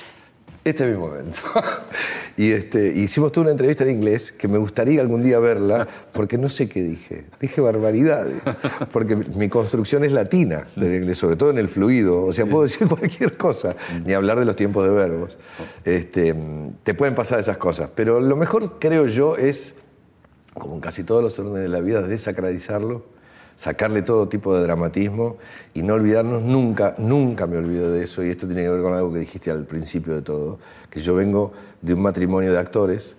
este 0.63 0.85
es 0.85 0.91
mi 0.91 0.99
momento. 0.99 1.39
y 2.37 2.51
este, 2.51 2.89
hicimos 2.89 3.33
toda 3.33 3.45
una 3.45 3.53
entrevista 3.53 3.85
en 3.85 3.91
inglés 3.91 4.31
que 4.31 4.47
me 4.47 4.59
gustaría 4.59 5.01
algún 5.01 5.23
día 5.23 5.39
verla, 5.39 5.89
porque 6.13 6.37
no 6.37 6.51
sé 6.51 6.69
qué 6.69 6.83
dije. 6.83 7.25
Dije 7.41 7.63
barbaridades, 7.63 8.37
porque 8.93 9.17
mi 9.17 9.49
construcción 9.49 10.05
es 10.05 10.13
latina 10.13 10.67
del 10.77 10.97
inglés, 10.97 11.17
sobre 11.17 11.37
todo 11.37 11.51
en 11.51 11.59
el 11.59 11.69
fluido. 11.69 12.25
O 12.25 12.33
sea, 12.33 12.45
puedo 12.45 12.65
decir 12.65 12.87
cualquier 12.89 13.39
cosa, 13.39 13.75
ni 14.05 14.13
hablar 14.13 14.39
de 14.39 14.45
los 14.45 14.55
tiempos 14.55 14.85
de 14.85 14.91
verbos. 14.91 15.39
Este, 15.85 16.37
te 16.83 16.93
pueden 16.93 17.15
pasar 17.15 17.41
esas 17.41 17.57
cosas, 17.57 17.89
pero 17.95 18.21
lo 18.21 18.37
mejor, 18.37 18.79
creo 18.79 19.07
yo, 19.07 19.37
es, 19.37 19.75
como 20.53 20.75
en 20.75 20.81
casi 20.81 21.05
todos 21.05 21.23
los 21.23 21.39
órdenes 21.39 21.63
de 21.63 21.69
la 21.69 21.81
vida, 21.81 22.03
desacralizarlo 22.03 23.10
sacarle 23.61 24.01
todo 24.01 24.27
tipo 24.27 24.57
de 24.57 24.63
dramatismo 24.63 25.37
y 25.75 25.83
no 25.83 25.93
olvidarnos 25.93 26.43
nunca, 26.43 26.95
nunca 26.97 27.47
me 27.47 27.59
olvido 27.59 27.93
de 27.93 28.05
eso, 28.05 28.25
y 28.25 28.31
esto 28.31 28.47
tiene 28.47 28.63
que 28.63 28.71
ver 28.71 28.81
con 28.81 28.95
algo 28.95 29.13
que 29.13 29.19
dijiste 29.19 29.51
al 29.51 29.67
principio 29.67 30.15
de 30.15 30.23
todo, 30.23 30.59
que 30.89 31.03
yo 31.03 31.15
vengo 31.15 31.53
de 31.83 31.93
un 31.93 32.01
matrimonio 32.01 32.55
de 32.55 32.59
actores 32.59 33.17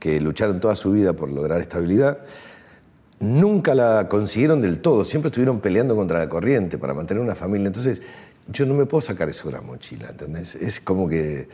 que 0.00 0.20
lucharon 0.20 0.58
toda 0.58 0.74
su 0.74 0.90
vida 0.90 1.12
por 1.12 1.30
lograr 1.30 1.60
estabilidad, 1.60 2.18
nunca 3.20 3.76
la 3.76 4.08
consiguieron 4.08 4.60
del 4.60 4.80
todo, 4.80 5.04
siempre 5.04 5.28
estuvieron 5.28 5.60
peleando 5.60 5.94
contra 5.94 6.18
la 6.18 6.28
corriente 6.28 6.76
para 6.76 6.92
mantener 6.92 7.22
una 7.22 7.36
familia, 7.36 7.68
entonces 7.68 8.02
yo 8.48 8.66
no 8.66 8.74
me 8.74 8.84
puedo 8.84 9.00
sacar 9.00 9.28
eso 9.28 9.46
de 9.46 9.54
la 9.54 9.60
mochila, 9.60 10.08
¿entendés? 10.08 10.56
Es 10.56 10.80
como 10.80 11.08
que 11.08 11.48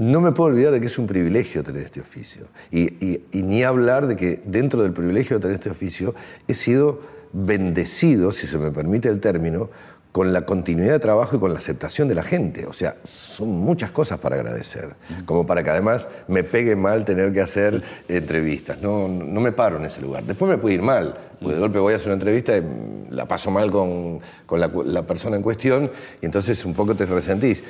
no 0.00 0.20
me 0.20 0.32
puedo 0.32 0.50
olvidar 0.50 0.72
de 0.72 0.80
que 0.80 0.86
es 0.86 0.98
un 0.98 1.06
privilegio 1.06 1.62
tener 1.62 1.82
este 1.82 2.00
oficio. 2.00 2.46
Y, 2.70 2.82
y- 3.04 3.24
y 3.32 3.42
ni 3.42 3.62
hablar 3.64 4.06
de 4.06 4.16
que 4.16 4.40
dentro 4.46 4.82
del 4.82 4.92
privilegio 4.92 5.36
de 5.36 5.42
tener 5.42 5.54
este 5.56 5.68
oficio 5.70 6.14
he 6.48 6.54
sido 6.54 7.00
bendecido, 7.32 8.32
si 8.32 8.46
se 8.46 8.56
me 8.58 8.70
permite 8.70 9.08
el 9.08 9.20
término, 9.20 9.68
con 10.12 10.32
la 10.32 10.44
continuidad 10.44 10.92
de 10.94 10.98
trabajo 10.98 11.36
y 11.36 11.38
con 11.38 11.52
la 11.52 11.58
aceptación 11.60 12.08
de 12.08 12.16
la 12.16 12.24
gente. 12.24 12.66
O 12.66 12.72
sea, 12.72 12.96
son 13.04 13.50
muchas 13.50 13.90
cosas 13.92 14.18
para 14.18 14.36
agradecer, 14.36 14.96
como 15.24 15.46
para 15.46 15.62
que 15.62 15.70
además 15.70 16.08
me 16.26 16.42
pegue 16.42 16.74
mal 16.74 17.04
tener 17.04 17.32
que 17.32 17.40
hacer 17.40 17.80
entrevistas. 18.08 18.80
No, 18.82 19.06
no 19.06 19.40
me 19.40 19.52
paro 19.52 19.76
en 19.76 19.84
ese 19.84 20.00
lugar. 20.00 20.24
Después 20.24 20.50
me 20.50 20.58
puede 20.58 20.74
ir 20.76 20.82
mal, 20.82 21.14
porque 21.38 21.54
de 21.54 21.60
golpe 21.60 21.78
voy 21.78 21.92
a 21.92 21.96
hacer 21.96 22.08
una 22.08 22.14
entrevista 22.14 22.56
y 22.56 22.64
la 23.10 23.26
paso 23.28 23.50
mal 23.52 23.70
con, 23.70 24.18
con 24.46 24.58
la, 24.58 24.68
la 24.84 25.06
persona 25.06 25.36
en 25.36 25.42
cuestión 25.42 25.90
y 26.20 26.26
entonces 26.26 26.64
un 26.64 26.74
poco 26.74 26.96
te 26.96 27.06
resentís. 27.06 27.62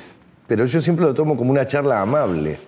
Pero 0.47 0.65
yo 0.65 0.81
siempre 0.81 1.05
lo 1.05 1.13
tomo 1.13 1.37
como 1.37 1.51
una 1.51 1.65
charla 1.65 2.01
amable. 2.01 2.59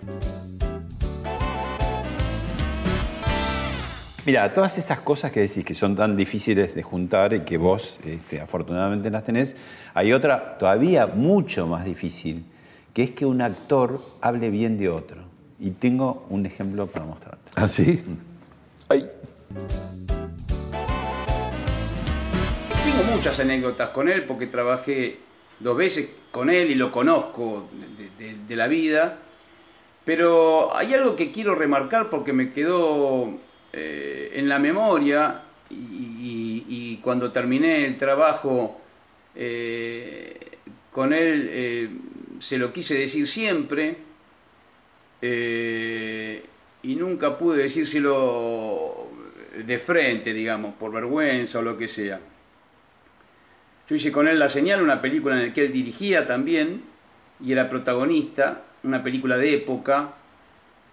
Mira, 4.26 4.54
todas 4.54 4.78
esas 4.78 5.00
cosas 5.00 5.30
que 5.32 5.40
decís 5.40 5.66
que 5.66 5.74
son 5.74 5.94
tan 5.96 6.16
difíciles 6.16 6.74
de 6.74 6.82
juntar 6.82 7.34
y 7.34 7.40
que 7.40 7.58
vos 7.58 7.98
este, 8.06 8.40
afortunadamente 8.40 9.10
las 9.10 9.22
tenés, 9.22 9.54
hay 9.92 10.14
otra 10.14 10.56
todavía 10.56 11.06
mucho 11.06 11.66
más 11.66 11.84
difícil, 11.84 12.46
que 12.94 13.02
es 13.02 13.10
que 13.10 13.26
un 13.26 13.42
actor 13.42 14.00
hable 14.22 14.48
bien 14.48 14.78
de 14.78 14.88
otro. 14.88 15.24
Y 15.60 15.72
tengo 15.72 16.26
un 16.30 16.46
ejemplo 16.46 16.86
para 16.86 17.04
mostrarte. 17.04 17.52
¿Ah, 17.54 17.68
sí? 17.68 18.02
Ay. 18.88 19.10
Tengo 22.82 23.14
muchas 23.14 23.38
anécdotas 23.40 23.90
con 23.90 24.08
él 24.08 24.24
porque 24.24 24.46
trabajé 24.46 25.18
dos 25.64 25.78
veces 25.78 26.10
con 26.30 26.50
él 26.50 26.70
y 26.70 26.74
lo 26.74 26.92
conozco 26.92 27.68
de, 28.18 28.56
la 28.56 28.68
vida. 28.68 29.18
Pero 30.04 30.76
hay 30.76 30.92
algo 30.92 31.16
que 31.16 31.32
quiero 31.32 31.54
remarcar 31.54 32.10
porque 32.10 32.34
me 32.34 32.52
quedó 32.52 33.30
eh, 33.72 34.32
en 34.34 34.48
la 34.48 34.58
memoria 34.58 35.42
y, 35.70 37.00
cuando 37.02 37.30
terminé 37.32 37.84
el 37.84 37.98
trabajo 37.98 38.80
eh, 39.34 40.38
con 40.90 41.12
él 41.12 41.48
eh, 41.50 41.90
se 42.38 42.56
lo 42.56 42.72
quise 42.72 42.94
decir 42.94 43.26
siempre 43.26 43.96
y 45.20 46.96
nunca 46.96 47.36
pude 47.36 47.62
decírselo 47.64 49.08
de 49.66 49.78
frente, 49.78 50.32
digamos, 50.32 50.74
por 50.74 50.92
vergüenza 50.92 51.58
o 51.58 51.62
lo 51.62 51.76
que 51.76 51.88
sea. 51.88 52.20
Yo 53.88 53.96
hice 53.96 54.10
con 54.10 54.28
él 54.28 54.38
La 54.38 54.48
Señal, 54.48 54.82
una 54.82 55.00
película 55.00 55.36
en 55.36 55.48
la 55.48 55.52
que 55.52 55.66
él 55.66 55.72
dirigía 55.72 56.26
también 56.26 56.82
y 57.40 57.52
era 57.52 57.68
protagonista, 57.68 58.62
una 58.82 59.02
película 59.02 59.36
de 59.36 59.54
época, 59.54 60.14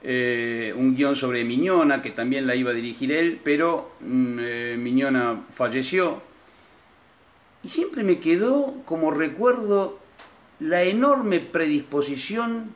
eh, 0.04 0.74
un 0.76 0.96
guion 0.96 1.16
sobre 1.16 1.44
Miñona, 1.44 2.02
que 2.02 2.12
también 2.12 2.48
la 2.48 2.56
iba 2.56 2.72
a 2.72 2.74
dirigir 2.74 3.12
él, 3.12 3.40
pero 3.44 3.92
mm, 4.02 4.38
eh, 4.42 4.76
Miñona 4.78 5.46
falleció. 5.52 6.22
Y 7.64 7.70
siempre 7.70 8.04
me 8.04 8.20
quedó 8.20 8.76
como 8.86 9.12
recuerdo 9.12 10.00
la 10.60 10.84
enorme 10.84 11.40
predisposición 11.40 12.72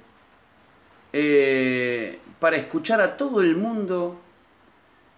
eh, 1.13 2.19
para 2.39 2.57
escuchar 2.57 2.99
a 2.99 3.15
todo 3.15 3.41
el 3.41 3.55
mundo, 3.55 4.19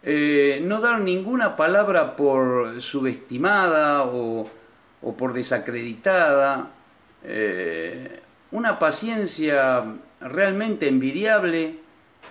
eh, 0.03 0.61
no 0.63 0.79
dar 0.79 0.99
ninguna 1.01 1.55
palabra 1.55 2.15
por 2.15 2.81
subestimada 2.81 4.03
o, 4.03 4.49
o 5.01 5.15
por 5.15 5.33
desacreditada, 5.33 6.71
eh, 7.23 8.19
una 8.51 8.79
paciencia 8.79 9.83
realmente 10.21 10.87
envidiable 10.87 11.79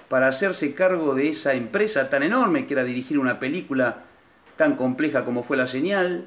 para 0.08 0.28
hacerse 0.28 0.74
cargo 0.74 1.14
de 1.14 1.28
esa 1.28 1.54
empresa 1.54 2.10
tan 2.10 2.22
enorme 2.22 2.66
que 2.66 2.74
era 2.74 2.84
dirigir 2.84 3.18
una 3.18 3.38
película 3.38 4.04
tan 4.56 4.76
compleja 4.76 5.24
como 5.24 5.42
fue 5.42 5.56
La 5.56 5.66
Señal, 5.66 6.26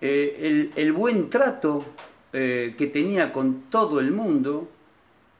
eh, 0.00 0.70
el, 0.74 0.92
buen 0.92 1.28
trato 1.28 1.84
eh, 2.32 2.74
que 2.78 2.86
tenía 2.86 3.32
con 3.32 3.62
todo 3.62 4.00
el 4.00 4.12
mundo, 4.12 4.70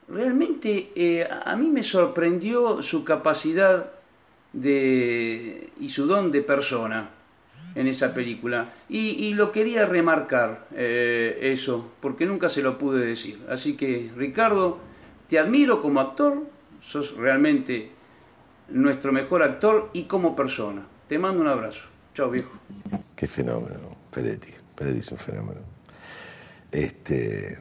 realmente 0.07 1.27
a 1.29 1.51
a 1.51 1.55
mí 1.55 1.69
me 1.69 1.83
sorprendió 1.83 2.83
su 2.83 3.03
capacidad 3.03 3.91
de, 4.53 5.69
y 5.79 5.89
su 5.89 6.07
don 6.07 6.31
de 6.31 6.41
persona 6.41 7.09
en 7.75 7.87
esa 7.87 8.13
película. 8.13 8.73
Y, 8.89 9.09
y 9.25 9.33
lo 9.33 9.51
quería 9.51 9.85
remarcar 9.85 10.67
eh, 10.75 11.37
eso, 11.41 11.91
porque 12.01 12.25
nunca 12.25 12.49
se 12.49 12.61
lo 12.61 12.77
pude 12.77 13.05
decir. 13.05 13.39
Así 13.49 13.75
que, 13.75 14.11
Ricardo, 14.15 14.79
te 15.27 15.37
admiro 15.39 15.79
como 15.81 15.99
actor, 15.99 16.43
sos 16.81 17.15
realmente 17.15 17.91
nuestro 18.69 19.11
mejor 19.11 19.43
actor 19.43 19.89
y 19.93 20.03
como 20.03 20.35
persona. 20.35 20.85
Te 21.07 21.17
mando 21.19 21.41
un 21.41 21.47
abrazo. 21.47 21.81
Chao, 22.13 22.29
viejo. 22.29 22.51
Qué 23.15 23.27
fenómeno, 23.27 23.95
Peretti. 24.11 24.51
Peretti 24.75 24.99
es 24.99 25.11
un 25.11 25.17
fenómeno. 25.17 25.61
Este, 26.71 27.57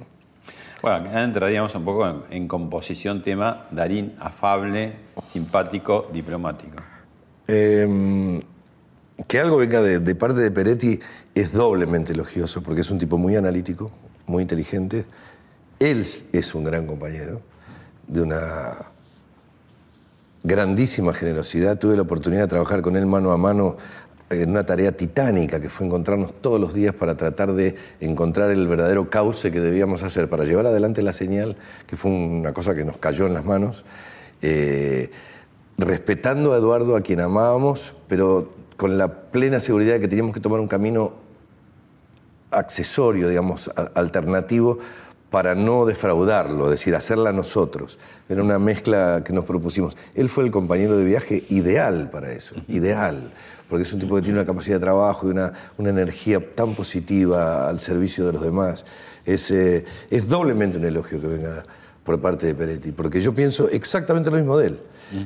Bueno, 0.83 0.97
acá 0.99 1.25
entraríamos 1.25 1.75
un 1.75 1.85
poco 1.85 2.07
en, 2.09 2.23
en 2.31 2.49
composición 2.49 3.23
tema 3.23 3.66
Darín 3.71 4.14
afable, 4.21 4.92
simpático, 5.25 6.09
diplomático. 6.12 6.77
eh, 7.49 8.40
que 9.26 9.40
algo 9.40 9.57
venga 9.57 9.83
de, 9.83 10.14
parte 10.14 10.40
de 10.40 10.50
Peretti 10.50 11.00
es 11.35 11.52
doblemente 11.52 12.12
elogioso, 12.12 12.62
porque 12.62 12.83
es 12.83 12.90
un 12.90 12.98
tipo 12.98 13.18
muy 13.18 13.35
analítico, 13.35 13.90
muy 14.26 14.42
inteligente. 14.42 15.07
Él 15.81 16.07
es 16.33 16.54
un 16.54 16.64
gran 16.64 16.87
compañero, 16.87 17.40
de 18.07 18.22
una 18.22 18.72
grandísima 20.44 21.12
generosidad. 21.12 21.78
Tuve 21.78 21.96
la 21.96 22.02
oportunidad 22.02 22.42
de 22.42 22.48
trabajar 22.48 22.81
con 22.81 22.96
él 22.96 23.07
mano 23.07 23.33
a 23.33 23.37
mano 23.37 23.76
en 24.31 24.50
una 24.50 24.64
tarea 24.64 24.92
titánica 24.92 25.59
que 25.59 25.70
fue 25.70 25.87
encontrarnos 25.87 26.40
todos 26.40 26.61
los 26.61 26.74
días 26.74 26.94
para 26.94 27.16
tratar 27.16 27.54
de 27.54 27.74
encontrar 28.00 28.50
el 28.50 28.68
verdadero 28.68 29.09
cauce 29.09 29.50
que 29.50 29.61
debíamos 29.61 30.02
hacer 30.02 30.28
para 30.28 30.44
llevar 30.44 30.66
adelante 30.66 31.02
la 31.02 31.12
señal, 31.12 31.57
que 31.87 31.96
fue 31.96 32.11
una 32.11 32.52
cosa 32.52 32.74
que 32.74 32.85
nos 32.85 32.98
cayó 32.98 33.26
en 33.26 33.35
las 33.35 33.44
manos, 33.44 33.85
eh, 34.42 35.11
respetando 35.78 36.52
a 36.52 36.59
Eduardo, 36.59 36.94
a 36.94 37.00
quien 37.00 37.20
amábamos, 37.20 37.94
pero 38.07 38.58
con 38.79 38.97
la 38.97 39.12
plena 39.12 39.59
seguridad 39.59 39.95
de 39.95 40.01
que 40.01 40.09
teníamos 40.09 40.33
que 40.33 40.41
tomar 40.41 40.61
un 40.61 40.69
camino 40.69 41.12
accesorio, 42.53 43.29
digamos, 43.29 43.69
alternativo, 43.95 44.79
para 45.31 45.57
no 45.57 45.85
defraudarlo, 45.85 46.67
es 46.67 46.71
decir, 46.71 46.95
hacerla 46.95 47.33
nosotros. 47.33 47.99
Era 48.29 48.41
una 48.41 48.61
mezcla 48.61 49.23
que 49.25 49.33
nos 49.33 49.45
propusimos. 49.45 49.97
Él 50.14 50.29
fue 50.29 50.45
el 50.45 50.53
compañero 50.53 50.97
de 50.97 51.05
viaje 51.05 51.45
ideal 51.49 52.09
para 52.09 52.31
eso, 52.33 52.55
ideal, 52.69 53.33
porque 53.69 53.83
es 53.83 53.93
un 53.93 53.99
tipo 53.99 54.14
que 54.14 54.23
tiene 54.23 54.38
una 54.38 54.47
capacidad 54.47 54.77
de 54.77 54.85
trabajo 54.85 55.27
y 55.27 55.33
una, 55.33 55.53
una 55.77 55.91
energía 55.91 56.38
tan 56.55 56.77
positiva 56.77 57.69
al 57.69 57.81
servicio 57.81 58.27
de 58.27 58.33
los 58.33 58.43
demás. 58.43 58.87
Es, 59.25 59.51
eh, 59.51 59.85
es 60.09 60.29
doblemente 60.29 60.79
un 60.79 60.85
elogio 60.85 61.21
que 61.21 61.27
venga 61.27 61.64
por 62.09 62.18
parte 62.23 62.47
de 62.47 62.55
Peretti, 62.55 62.90
porque 62.92 63.21
yo 63.21 63.35
pienso 63.35 63.68
exactamente 63.68 64.31
lo 64.31 64.38
mismo 64.38 64.57
de 64.57 64.68
él. 64.68 64.81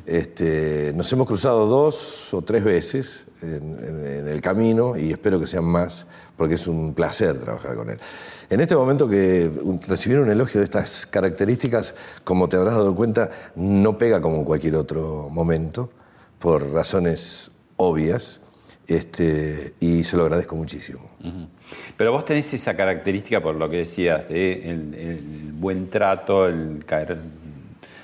Este, 0.05 0.93
nos 0.97 1.13
hemos 1.13 1.29
cruzado 1.29 1.69
dos 1.69 2.35
o 2.35 2.43
tres 2.43 2.65
veces 2.65 3.25
en, 3.41 3.79
en- 3.79 4.07
en 4.19 4.27
el 4.29 4.41
camino 4.41 4.97
y 4.97 5.13
espero 5.13 5.39
que 5.39 5.47
sean 5.47 5.63
más, 5.65 6.07
porque 6.37 6.57
es 6.57 6.67
un 6.67 6.93
placer 6.93 7.39
trabajar 7.39 7.77
con 7.77 7.89
él. 7.89 7.99
En 8.51 8.61
este 8.61 8.75
momento 8.75 9.09
que 9.09 9.49
recibir 9.87 10.19
un 10.19 10.29
elogio 10.29 10.59
de 10.61 10.65
estas 10.65 11.07
características, 11.07 11.95
como 12.25 12.49
te 12.49 12.57
habrás 12.57 12.75
dado 12.75 12.97
cuenta, 12.97 13.31
no 13.55 13.97
pega 13.97 14.21
como 14.21 14.39
en 14.39 14.45
cualquier 14.45 14.75
otro 14.75 15.29
momento, 15.31 15.89
por 16.41 16.69
razones 16.73 17.53
obvias, 17.77 18.41
este, 18.87 19.75
y 19.81 20.05
se 20.05 20.17
lo 20.17 20.25
agradezco 20.25 20.57
muchísimo. 20.57 21.01
Pero 21.97 22.13
vos 22.13 22.25
tenés 22.25 22.53
esa 22.53 22.77
característica, 22.77 23.41
por 23.41 23.55
lo 23.55 23.69
que 23.71 23.79
decías, 23.79 24.29
de 24.29 24.71
el, 24.71 24.95
el 24.95 25.53
buen 25.53 25.89
trato, 25.89 26.49
el 26.49 26.85
caer 26.85 27.19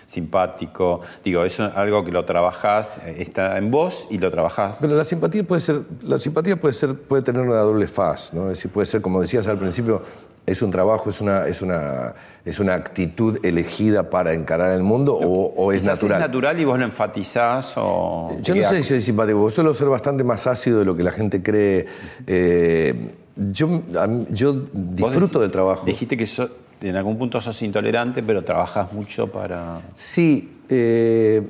simpático. 0.09 1.01
Digo, 1.23 1.45
eso 1.45 1.67
es 1.67 1.77
algo 1.77 2.03
que 2.03 2.11
lo 2.11 2.25
trabajás, 2.25 2.99
eh, 3.05 3.17
está 3.19 3.59
en 3.59 3.71
vos 3.71 4.07
y 4.11 4.19
lo 4.19 4.31
trabajás. 4.31 4.79
Pero 4.81 4.97
la 4.97 5.05
simpatía 5.05 5.45
puede 5.45 5.61
ser, 5.61 5.83
la 6.03 6.19
simpatía 6.19 6.59
puede 6.59 6.75
ser, 6.75 6.95
puede 6.95 7.23
tener 7.23 7.43
una 7.43 7.59
doble 7.59 7.87
faz, 7.87 8.33
¿no? 8.33 8.45
Es 8.45 8.59
decir, 8.59 8.71
puede 8.71 8.87
ser, 8.87 9.03
como 9.03 9.21
decías 9.21 9.47
al 9.47 9.59
principio, 9.59 10.03
es 10.51 10.63
un 10.63 10.71
trabajo, 10.71 11.11
es 11.11 11.21
una, 11.21 11.47
es 11.47 11.63
una, 11.63 12.15
es 12.45 12.59
una 12.59 12.75
actitud 12.75 13.39
elegida 13.45 14.11
para 14.11 14.33
encarar 14.33 14.73
el 14.73 14.83
mundo 14.83 15.15
o, 15.15 15.53
o 15.57 15.73
es 15.73 15.85
natural. 15.85 16.21
es 16.23 16.27
natural 16.29 16.61
y 16.61 16.65
vos 16.65 16.79
lo 16.79 16.85
enfatizás 16.85 17.75
o... 17.77 18.37
Yo 18.43 18.55
no 18.55 18.63
sé 18.63 18.77
si 18.83 18.89
soy 18.89 19.03
simpático, 19.03 19.43
yo 19.45 19.51
suelo 19.51 19.75
ser 19.75 19.89
bastante 19.89 20.25
más 20.25 20.47
ácido 20.47 20.79
de 20.81 20.85
lo 20.85 20.97
que 20.97 21.03
la 21.03 21.13
gente 21.13 21.43
cree. 21.43 21.87
Eh, 22.27 23.13
yo, 23.37 23.83
yo 24.31 24.55
Vos 24.55 24.71
disfruto 24.73 25.41
del 25.41 25.51
trabajo. 25.51 25.87
Dijiste 25.87 26.17
que 26.17 26.27
so- 26.27 26.49
en 26.81 26.97
algún 26.97 27.19
punto 27.19 27.41
sos 27.41 27.61
intolerante, 27.63 28.23
pero 28.23 28.43
trabajás 28.45 28.93
mucho 28.93 29.27
para... 29.27 29.81
Sí, 29.95 30.59
eh, 30.69 31.43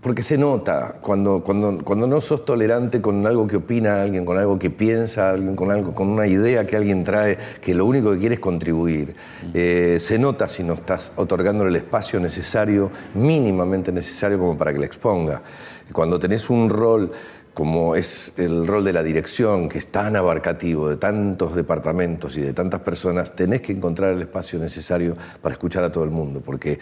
porque 0.00 0.22
se 0.22 0.38
nota 0.38 0.98
cuando, 1.00 1.42
cuando, 1.42 1.84
cuando 1.84 2.06
no 2.06 2.20
sos 2.20 2.44
tolerante 2.44 3.00
con 3.00 3.26
algo 3.26 3.46
que 3.48 3.56
opina 3.56 4.02
alguien, 4.02 4.24
con 4.24 4.38
algo 4.38 4.56
que 4.56 4.70
piensa 4.70 5.30
alguien, 5.30 5.56
con, 5.56 5.70
algo, 5.72 5.92
con 5.94 6.08
una 6.08 6.28
idea 6.28 6.64
que 6.64 6.76
alguien 6.76 7.02
trae, 7.02 7.36
que 7.60 7.74
lo 7.74 7.84
único 7.86 8.12
que 8.12 8.18
quiere 8.18 8.34
es 8.36 8.40
contribuir. 8.40 9.16
Eh, 9.52 9.96
se 9.98 10.18
nota 10.18 10.48
si 10.48 10.62
no 10.62 10.74
estás 10.74 11.12
otorgándole 11.16 11.70
el 11.70 11.76
espacio 11.76 12.20
necesario, 12.20 12.90
mínimamente 13.14 13.90
necesario 13.90 14.38
como 14.38 14.56
para 14.56 14.72
que 14.72 14.78
la 14.78 14.86
exponga. 14.86 15.42
Cuando 15.92 16.20
tenés 16.20 16.48
un 16.50 16.70
rol 16.70 17.10
como 17.60 17.94
es 17.94 18.32
el 18.38 18.66
rol 18.66 18.84
de 18.84 18.94
la 18.94 19.02
dirección, 19.02 19.68
que 19.68 19.76
es 19.76 19.88
tan 19.88 20.16
abarcativo, 20.16 20.88
de 20.88 20.96
tantos 20.96 21.54
departamentos 21.54 22.38
y 22.38 22.40
de 22.40 22.54
tantas 22.54 22.80
personas, 22.80 23.36
tenés 23.36 23.60
que 23.60 23.72
encontrar 23.72 24.14
el 24.14 24.22
espacio 24.22 24.58
necesario 24.58 25.14
para 25.42 25.52
escuchar 25.52 25.84
a 25.84 25.92
todo 25.92 26.04
el 26.04 26.10
mundo, 26.10 26.40
porque 26.42 26.78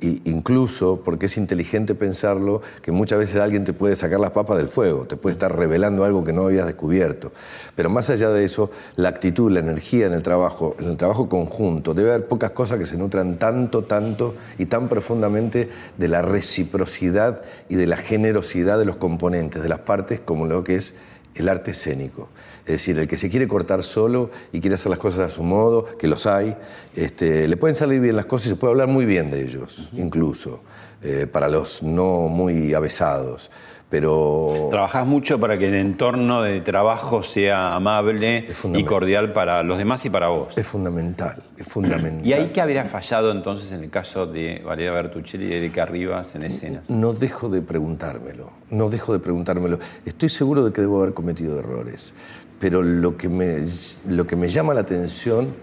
incluso 0.00 1.02
porque 1.04 1.26
es 1.26 1.36
inteligente 1.36 1.94
pensarlo, 1.94 2.62
que 2.80 2.92
muchas 2.92 3.18
veces 3.18 3.36
alguien 3.42 3.64
te 3.64 3.74
puede 3.74 3.94
sacar 3.94 4.20
las 4.20 4.30
papas 4.30 4.56
del 4.56 4.68
fuego, 4.68 5.04
te 5.04 5.18
puede 5.18 5.34
estar 5.34 5.54
revelando 5.54 6.02
algo 6.02 6.24
que 6.24 6.32
no 6.32 6.46
habías 6.46 6.64
descubierto. 6.64 7.30
Pero 7.76 7.90
más 7.90 8.08
allá 8.08 8.30
de 8.30 8.46
eso, 8.46 8.70
la 8.96 9.10
actitud, 9.10 9.52
la 9.52 9.60
energía 9.60 10.06
en 10.06 10.14
el 10.14 10.22
trabajo, 10.22 10.74
en 10.78 10.86
el 10.86 10.96
trabajo 10.96 11.28
conjunto, 11.28 11.92
debe 11.92 12.08
haber 12.08 12.26
pocas 12.26 12.52
cosas 12.52 12.78
que 12.78 12.86
se 12.86 12.96
nutran 12.96 13.38
tanto, 13.38 13.84
tanto 13.84 14.34
y 14.56 14.64
tan 14.64 14.88
profundamente 14.88 15.68
de 15.98 16.08
la 16.08 16.22
reciprocidad 16.22 17.42
y 17.68 17.74
de 17.74 17.86
la 17.86 17.98
generosidad 17.98 18.78
de 18.78 18.86
los 18.86 18.96
componentes, 18.96 19.62
de 19.62 19.68
las 19.68 19.80
partes 19.80 20.21
como 20.24 20.46
lo 20.46 20.64
que 20.64 20.76
es 20.76 20.94
el 21.34 21.48
arte 21.48 21.70
escénico. 21.70 22.28
Es 22.60 22.72
decir, 22.72 22.98
el 22.98 23.08
que 23.08 23.16
se 23.16 23.28
quiere 23.28 23.48
cortar 23.48 23.82
solo 23.82 24.30
y 24.52 24.60
quiere 24.60 24.74
hacer 24.74 24.90
las 24.90 24.98
cosas 24.98 25.20
a 25.20 25.28
su 25.28 25.42
modo, 25.42 25.96
que 25.96 26.06
los 26.06 26.26
hay, 26.26 26.56
este, 26.94 27.48
le 27.48 27.56
pueden 27.56 27.74
salir 27.74 28.00
bien 28.00 28.16
las 28.16 28.26
cosas 28.26 28.46
y 28.46 28.48
se 28.50 28.56
puede 28.56 28.72
hablar 28.72 28.88
muy 28.88 29.04
bien 29.04 29.30
de 29.30 29.42
ellos, 29.42 29.90
incluso, 29.94 30.60
eh, 31.02 31.26
para 31.26 31.48
los 31.48 31.82
no 31.82 32.28
muy 32.28 32.74
avesados 32.74 33.50
pero... 33.92 34.68
Trabajás 34.70 35.06
mucho 35.06 35.38
para 35.38 35.58
que 35.58 35.68
el 35.68 35.74
entorno 35.74 36.40
de 36.40 36.62
trabajo 36.62 37.22
sea 37.22 37.74
amable 37.74 38.46
y 38.72 38.84
cordial 38.84 39.34
para 39.34 39.62
los 39.62 39.76
demás 39.76 40.02
y 40.06 40.08
para 40.08 40.28
vos. 40.28 40.56
Es 40.56 40.66
fundamental, 40.66 41.42
es 41.58 41.66
fundamental. 41.66 42.24
¿Y 42.26 42.32
ahí 42.32 42.52
qué 42.54 42.62
habría 42.62 42.86
fallado 42.86 43.30
entonces 43.32 43.70
en 43.72 43.84
el 43.84 43.90
caso 43.90 44.26
de 44.26 44.62
Valeria 44.64 44.92
Bertuccelli 44.92 45.48
y 45.48 45.52
Erika 45.52 45.84
Rivas 45.84 46.34
en 46.34 46.44
escenas? 46.44 46.88
No 46.88 47.12
dejo 47.12 47.50
de 47.50 47.60
preguntármelo, 47.60 48.48
no 48.70 48.88
dejo 48.88 49.12
de 49.12 49.18
preguntármelo. 49.18 49.78
Estoy 50.06 50.30
seguro 50.30 50.64
de 50.64 50.72
que 50.72 50.80
debo 50.80 51.02
haber 51.02 51.12
cometido 51.12 51.58
errores, 51.58 52.14
pero 52.60 52.82
lo 52.82 53.18
que 53.18 53.28
me, 53.28 53.66
lo 54.08 54.26
que 54.26 54.36
me 54.36 54.48
llama 54.48 54.72
la 54.72 54.80
atención 54.80 55.54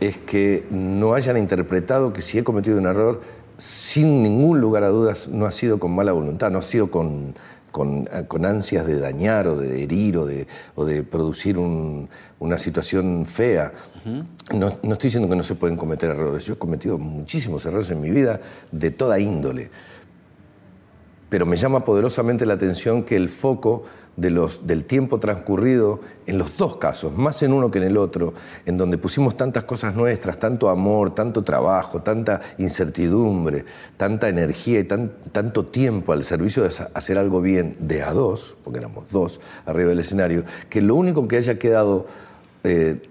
es 0.00 0.16
que 0.16 0.64
no 0.70 1.12
hayan 1.12 1.36
interpretado 1.36 2.14
que 2.14 2.22
si 2.22 2.38
he 2.38 2.44
cometido 2.44 2.78
un 2.78 2.86
error, 2.86 3.20
sin 3.56 4.22
ningún 4.22 4.60
lugar 4.60 4.82
a 4.82 4.88
dudas, 4.88 5.28
no 5.28 5.46
ha 5.46 5.52
sido 5.52 5.78
con 5.78 5.94
mala 5.94 6.12
voluntad, 6.12 6.50
no 6.50 6.58
ha 6.58 6.62
sido 6.62 6.90
con 6.90 7.34
eh, 7.74 8.24
con, 8.28 8.44
ansias 8.44 8.86
de 8.86 9.00
dañar 9.00 9.48
o 9.48 9.56
de 9.56 9.82
herir 9.82 10.16
o 10.16 10.26
de, 10.26 10.46
o 10.74 10.84
de 10.84 11.02
producir 11.02 11.58
una 11.58 12.58
situación 12.58 13.26
fea. 13.26 13.72
no, 14.52 14.78
no, 14.82 14.92
estoy 14.92 15.08
diciendo 15.08 15.28
que 15.28 15.36
no 15.36 15.42
se 15.42 15.54
pueden 15.54 15.76
cometer 15.76 16.10
errores. 16.10 16.44
Yo 16.44 16.54
he 16.54 16.58
cometido 16.58 16.98
muchísimos 16.98 17.66
errores 17.66 17.90
en 17.90 18.00
mi 18.00 18.10
vida 18.10 18.40
de 18.70 18.90
toda 18.90 19.18
índole. 19.18 19.70
Pero 21.28 21.46
me 21.46 21.56
llama 21.56 21.84
poderosamente 21.84 22.46
la 22.46 22.54
atención 22.54 23.02
que 23.02 23.16
el 23.16 23.28
foco 23.28 23.82
de 24.16 24.30
los, 24.30 24.66
del 24.66 24.84
tiempo 24.84 25.18
transcurrido 25.18 26.00
en 26.26 26.38
los 26.38 26.56
dos 26.56 26.76
casos, 26.76 27.16
más 27.16 27.42
en 27.42 27.52
uno 27.52 27.70
que 27.70 27.78
en 27.78 27.84
el 27.84 27.96
otro, 27.96 28.32
en 28.64 28.76
donde 28.76 28.96
pusimos 28.96 29.36
tantas 29.36 29.64
cosas 29.64 29.94
nuestras, 29.94 30.38
tanto 30.38 30.68
amor, 30.68 31.14
tanto 31.14 31.42
trabajo, 31.42 32.02
tanta 32.02 32.40
incertidumbre, 32.58 33.64
tanta 33.96 34.28
energía 34.28 34.80
y 34.80 34.84
tanto 34.84 35.64
tiempo 35.64 36.12
al 36.12 36.24
servicio 36.24 36.62
de 36.62 36.70
hacer 36.94 37.18
algo 37.18 37.40
bien 37.40 37.76
de 37.80 38.02
a 38.02 38.12
dos, 38.12 38.56
porque 38.62 38.78
éramos 38.78 39.10
dos 39.10 39.40
arriba 39.66 39.90
del 39.90 40.00
escenario, 40.00 40.44
que 40.68 40.80
lo 40.80 40.94
único 40.94 41.26
que 41.26 41.36
haya 41.36 41.58
quedado 41.58 42.06
eh, 42.62 43.02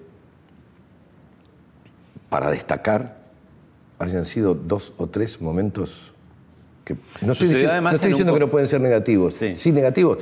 para 2.29 2.49
destacar 2.49 3.21
hayan 3.99 4.25
sido 4.25 4.55
dos 4.55 4.93
o 4.97 5.07
tres 5.07 5.41
momentos 5.41 6.13
que 6.83 6.97
no 7.21 7.31
estoy, 7.31 7.47
diciendo, 7.47 8.33
que 8.33 8.39
no 8.39 8.49
pueden 8.49 8.67
ser 8.67 8.81
negativos, 8.81 9.35
sí 9.55 9.71
negativos, 9.71 10.17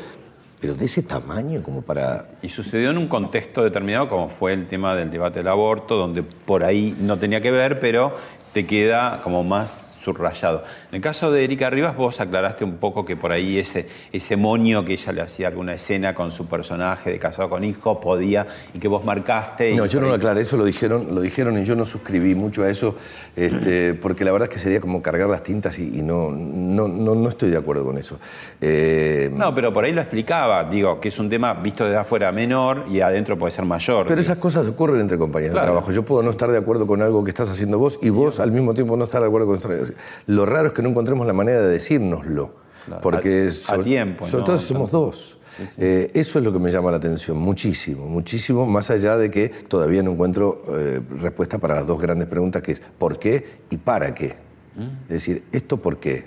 pero 0.62 0.76
de 0.76 0.86
ese 0.86 1.02
tamaño 1.02 1.64
como 1.64 1.82
para... 1.82 2.30
Y 2.44 2.50
sucedió 2.50 2.92
en 2.92 3.00
un 3.00 3.08
contexto 3.08 3.64
determinado 3.64 4.08
como 4.08 4.30
fue 4.30 4.54
el 4.54 4.68
tema 4.68 4.96
del 4.96 5.10
debate 5.10 5.40
del 5.40 5.48
aborto, 5.48 5.98
donde 5.98 6.22
por 6.22 6.64
ahí 6.64 6.96
no 7.00 7.18
tenía 7.18 7.42
que 7.42 7.50
ver, 7.50 7.80
pero 7.80 8.16
te 8.54 8.68
queda 8.68 9.22
como 9.24 9.44
más 9.44 9.88
subrayado. 10.02 10.64
En 10.90 10.96
el 10.96 11.02
caso 11.02 11.32
de 11.32 11.44
Erika 11.44 11.70
Rivas, 11.70 11.96
vos 11.96 12.20
aclaraste 12.20 12.64
un 12.64 12.78
poco 12.78 13.06
que 13.06 13.16
por 13.16 13.32
ahí 13.32 13.58
ese, 13.58 13.88
ese 14.12 14.36
moño 14.36 14.84
que 14.84 14.94
ella 14.94 15.12
le 15.14 15.22
hacía 15.22 15.48
alguna 15.48 15.74
escena 15.74 16.14
con 16.14 16.32
su 16.32 16.48
personaje 16.48 17.12
de 17.12 17.20
casado 17.20 17.50
con 17.50 17.64
hijo 17.64 18.00
podía 18.00 18.48
y 18.74 18.80
que 18.80 18.88
vos 18.88 19.04
marcaste. 19.04 19.76
no, 19.76 19.86
yo 19.86 20.00
no 20.00 20.08
lo 20.08 20.14
aclaré, 20.16 20.42
eso 20.42 20.58
lo 20.58 20.66
dijeron, 20.66 21.14
lo 21.14 21.22
dijeron 21.22 21.58
y 21.58 21.64
yo 21.64 21.76
no 21.76 21.86
suscribí 21.86 22.36
mucho 22.36 22.64
a 22.64 22.70
eso, 22.70 22.96
este, 23.36 23.94
porque 24.02 24.26
la 24.26 24.32
verdad 24.32 24.50
es 24.50 24.54
que 24.54 24.60
sería 24.60 24.82
como 24.82 25.02
cargar 25.02 25.30
las 25.30 25.44
tintas 25.44 25.78
y, 25.80 26.02
no, 26.02 26.32
no, 26.32 26.88
no, 26.88 27.30
estoy 27.30 27.50
de 27.50 27.58
acuerdo 27.58 27.86
con 27.86 27.98
eso. 27.98 28.18
Eh, 28.60 29.30
no, 29.34 29.54
pero 29.54 29.72
por 29.72 29.86
ahí 29.86 29.94
lo 29.94 30.02
explicaba, 30.02 30.64
digo, 30.66 31.00
que 31.00 31.10
es 31.10 31.20
un 31.20 31.30
tema 31.30 31.54
visto 31.54 31.86
desde 31.86 31.98
afuera 31.98 32.32
menor 32.32 32.86
y 32.90 33.02
adentro 33.02 33.38
puede 33.38 33.52
ser 33.52 33.66
mayor. 33.66 34.08
Pero 34.08 34.20
esas 34.20 34.38
cosas 34.38 34.68
ocurren 34.68 35.02
entre 35.02 35.18
compañeros 35.18 35.56
de 35.56 35.62
trabajo. 35.62 35.92
Yo 35.92 36.04
puedo 36.04 36.24
no 36.24 36.32
estar 36.32 36.52
de 36.52 36.58
acuerdo 36.58 36.88
con 36.88 37.02
algo 37.02 37.24
que 37.24 37.30
estás 37.30 37.50
haciendo 37.50 37.78
vos 37.78 38.00
y 38.02 38.10
vos 38.10 38.40
al 38.40 38.52
mismo 38.52 38.74
tiempo 38.74 38.98
no 38.98 39.04
estar 39.04 39.22
de 39.22 39.28
acuerdo 39.28 39.48
con 39.48 39.91
lo 40.28 40.46
raro 40.46 40.70
es 40.70 40.74
que 40.74 40.82
no 40.82 40.90
encontremos 40.90 41.26
la 41.28 41.34
manera 41.34 41.62
de 41.62 41.70
decírnoslo. 41.70 42.62
Porque 43.02 43.50
a, 43.68 43.78
tiempo. 43.80 44.28
Sobre 44.28 44.46
todo 44.46 44.58
somos 44.58 44.92
dos. 44.92 45.38
Eh, 45.78 46.12
eso 46.14 46.40
es 46.40 46.46
lo 46.46 46.52
que 46.52 46.60
me 46.60 46.72
llama 46.72 46.92
la 46.92 46.98
atención, 46.98 47.38
muchísimo, 47.38 48.08
muchísimo, 48.08 48.66
más 48.66 48.90
allá 48.90 49.18
de 49.18 49.30
que 49.30 49.50
todavía 49.50 50.02
no 50.02 50.12
encuentro 50.12 50.64
eh, 50.70 51.02
respuesta 51.20 51.60
para 51.60 51.76
las 51.76 51.88
dos 51.88 52.02
grandes 52.02 52.28
preguntas, 52.28 52.62
que 52.62 52.74
es 52.74 52.80
¿por 52.80 53.20
qué 53.20 53.60
y 53.70 53.78
para 53.78 54.14
qué? 54.14 54.36
Mm. 54.76 55.04
Es 55.04 55.10
decir, 55.10 55.44
¿esto 55.52 55.78
por 55.78 56.00
qué? 56.00 56.26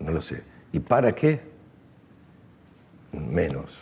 No 0.00 0.10
lo 0.10 0.20
sé. 0.20 0.42
¿Y 0.72 0.80
para 0.80 1.14
qué? 1.14 1.40
Menos. 3.12 3.78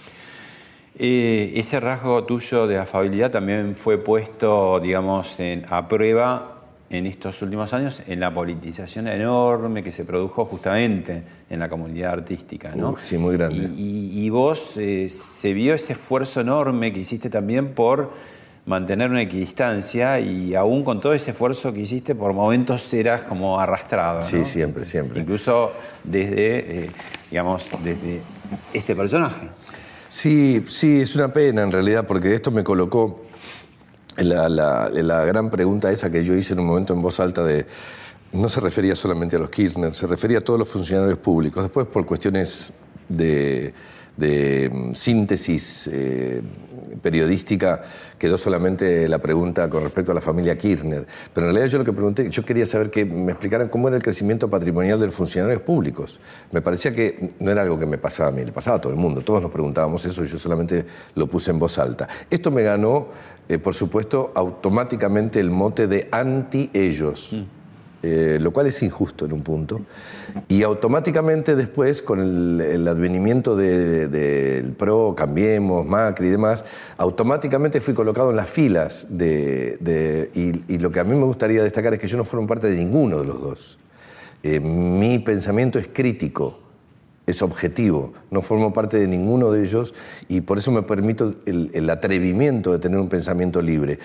Eh, 0.97 1.53
ese 1.57 1.81
rasgo 1.81 2.25
tuyo 2.25 2.67
de 2.67 2.79
afabilidad 2.79 3.31
también 3.31 3.75
fue 3.75 3.97
puesto, 3.97 4.79
digamos, 4.81 5.37
a 5.69 5.89
prueba 5.89 6.60
en 6.91 7.07
estos 7.07 7.41
últimos 7.43 7.73
años 7.73 8.03
en 8.09 8.19
la 8.19 8.35
politización 8.35 9.07
enorme 9.07 9.83
que 9.83 9.93
se 9.93 10.05
produjo 10.05 10.45
justamente 10.45 11.23
en 11.49 11.61
la 11.61 11.69
comunidad 11.69 12.13
artística. 12.13 12.75
¿no? 12.75 12.99
sí, 12.99 13.17
muy 13.17 13.37
grande. 13.37 13.71
Y, 13.77 14.29
vos 14.29 14.73
eh, 14.77 15.09
se 15.09 15.55
vio 15.55 15.75
ese 15.75 15.93
esfuerzo 15.93 16.41
enorme 16.41 16.93
que 16.93 17.01
hiciste 17.01 17.31
también 17.31 17.75
por 17.75 18.11
mantener 18.67 19.11
una 19.11 19.23
equidistancia 19.23 20.19
y 20.21 20.55
aún 20.55 20.85
con 20.85 21.01
todo 21.01 21.15
ese 21.15 21.31
esfuerzo 21.31 21.73
que 21.73 21.81
hiciste, 21.81 22.15
por 22.15 22.33
momentos 22.33 22.93
eras 22.93 23.23
como 23.23 23.59
arrastrado. 23.59 24.23
Sí, 24.23 24.45
siempre, 24.45 24.85
siempre. 24.85 25.21
Incluso 25.21 25.73
desde, 26.03 26.85
eh, 26.85 26.91
digamos, 27.31 27.69
desde 27.83 28.21
este 28.75 28.97
personaje. 28.97 29.49
Sí, 30.09 30.63
sí, 30.67 31.01
es 31.01 31.15
una 31.15 31.33
pena 31.33 31.63
en 31.63 31.71
realidad, 31.71 32.05
porque 32.07 32.35
esto 32.35 32.51
me 32.51 32.65
colocó 32.65 33.30
la, 34.25 34.49
la, 34.49 35.25
gran 35.25 35.51
pregunta 35.51 35.91
esa 35.91 36.11
que 36.11 36.25
yo 36.25 36.35
hice 36.35 36.55
en 36.55 36.61
un 36.61 36.67
momento 36.67 36.93
en 36.93 37.03
voz 37.03 37.21
alta 37.21 37.45
de 37.45 37.67
no 38.33 38.49
se 38.49 38.61
refería 38.61 38.95
solamente 38.95 39.37
a 39.37 39.39
los 39.39 39.51
Kirchner, 39.51 39.95
se 39.95 40.07
refería 40.07 40.39
a 40.39 40.41
todos 40.41 40.59
los 40.59 40.69
funcionarios 40.69 41.19
públicos. 41.19 41.63
Después, 41.65 41.87
por 41.87 42.07
cuestiones 42.07 42.73
de, 43.09 43.73
mm, 44.73 44.93
síntesis 44.93 45.89
eh, 45.93 46.43
periodística, 47.03 47.83
quedó 48.19 48.39
solamente 48.39 49.09
la 49.09 49.19
pregunta 49.19 49.69
con 49.69 49.83
respecto 49.83 50.13
a 50.13 50.15
la 50.15 50.21
familia 50.21 50.57
Kirchner. 50.57 51.07
Pero 51.33 51.47
en 51.47 51.53
realidad 51.53 51.71
yo 51.71 51.79
lo 51.79 51.85
que 51.85 51.93
pregunté, 51.93 52.29
yo 52.31 52.45
quería 52.45 52.67
saber 52.67 52.91
que 52.91 53.05
me 53.05 53.33
explicaran 53.33 53.69
cómo 53.69 53.89
era 53.89 53.97
el 53.97 54.03
crecimiento 54.03 54.49
patrimonial 54.49 54.99
de 54.99 55.07
los 55.07 55.15
funcionarios 55.15 55.63
públicos. 55.63 56.21
Me 56.53 56.61
parecía 56.61 56.93
que 56.93 57.35
no 57.41 57.51
era 57.51 57.63
algo 57.63 57.79
que 57.79 57.87
me 57.87 57.99
pasaba 57.99 58.31
a 58.31 58.33
mí, 58.33 58.45
le 58.45 58.53
pasaba 58.53 58.79
a 58.79 58.81
todo 58.81 58.93
el 58.93 58.99
mundo. 58.99 59.21
Todos 59.23 59.43
nos 59.43 59.51
preguntábamos 59.51 60.05
eso 60.05 60.25
y 60.25 60.27
yo 60.27 60.39
solamente 60.39 60.85
lo 61.15 61.27
puse 61.27 61.51
en 61.51 61.59
voz 61.59 61.79
alta. 61.79 62.09
Esto 62.31 62.51
me 62.51 62.63
ganó, 62.63 63.09
eh, 63.49 63.59
por 63.59 63.75
supuesto, 63.75 64.33
automáticamente 64.35 65.41
el 65.41 65.51
mote 65.51 65.87
de 65.87 66.09
anti-ellos. 66.11 67.33
Mm. 67.33 67.60
Eh, 68.03 68.39
lo 68.41 68.51
cual 68.51 68.67
es 68.67 68.83
injusto 68.83 69.27
en 69.27 69.33
un 69.35 69.43
punto. 69.43 69.83
Y 70.49 70.63
automáticamente 70.63 71.55
después, 71.55 72.01
con 72.01 72.19
el, 72.19 72.89
advenimiento 72.89 73.57
del 73.57 74.73
PRO, 74.73 75.15
Cambiemos, 75.15 75.85
Macri 75.85 76.29
y 76.29 76.31
demás, 76.31 76.65
automáticamente 76.97 77.83
fui 77.83 77.93
colocado 77.93 78.31
en 78.31 78.37
las 78.37 78.49
filas 78.49 79.07
de... 79.11 80.31
y, 80.35 80.79
lo 80.79 80.91
que 80.91 81.01
a 81.01 81.05
mí 81.05 81.15
me 81.15 81.27
gustaría 81.27 81.63
destacar 81.63 81.93
es 81.93 82.01
que 82.01 82.09
yo 82.09 82.17
no 82.17 82.25
formo 82.25 82.47
parte 82.47 82.71
de 82.71 82.77
ninguno 82.77 83.19
de 83.19 83.27
los 83.27 83.41
dos. 83.41 83.79
Eh, 84.43 84.61
mi 84.61 85.19
pensamiento 85.19 85.79
es 85.79 85.89
crítico, 85.93 86.59
es 87.27 87.43
objetivo, 87.43 88.15
no 88.31 88.41
formo 88.41 88.73
parte 88.73 88.97
de 88.97 89.07
ninguno 89.07 89.51
de 89.51 89.63
ellos 89.63 89.93
y 90.27 90.41
por 90.41 90.57
eso 90.57 90.73
me 90.73 90.81
permito 90.83 91.35
el 91.45 91.91
atrevimiento 91.91 92.73
de 92.73 92.79
tener 92.79 92.99
un 92.99 93.11
pensamiento 93.11 93.61
libre 93.61 93.99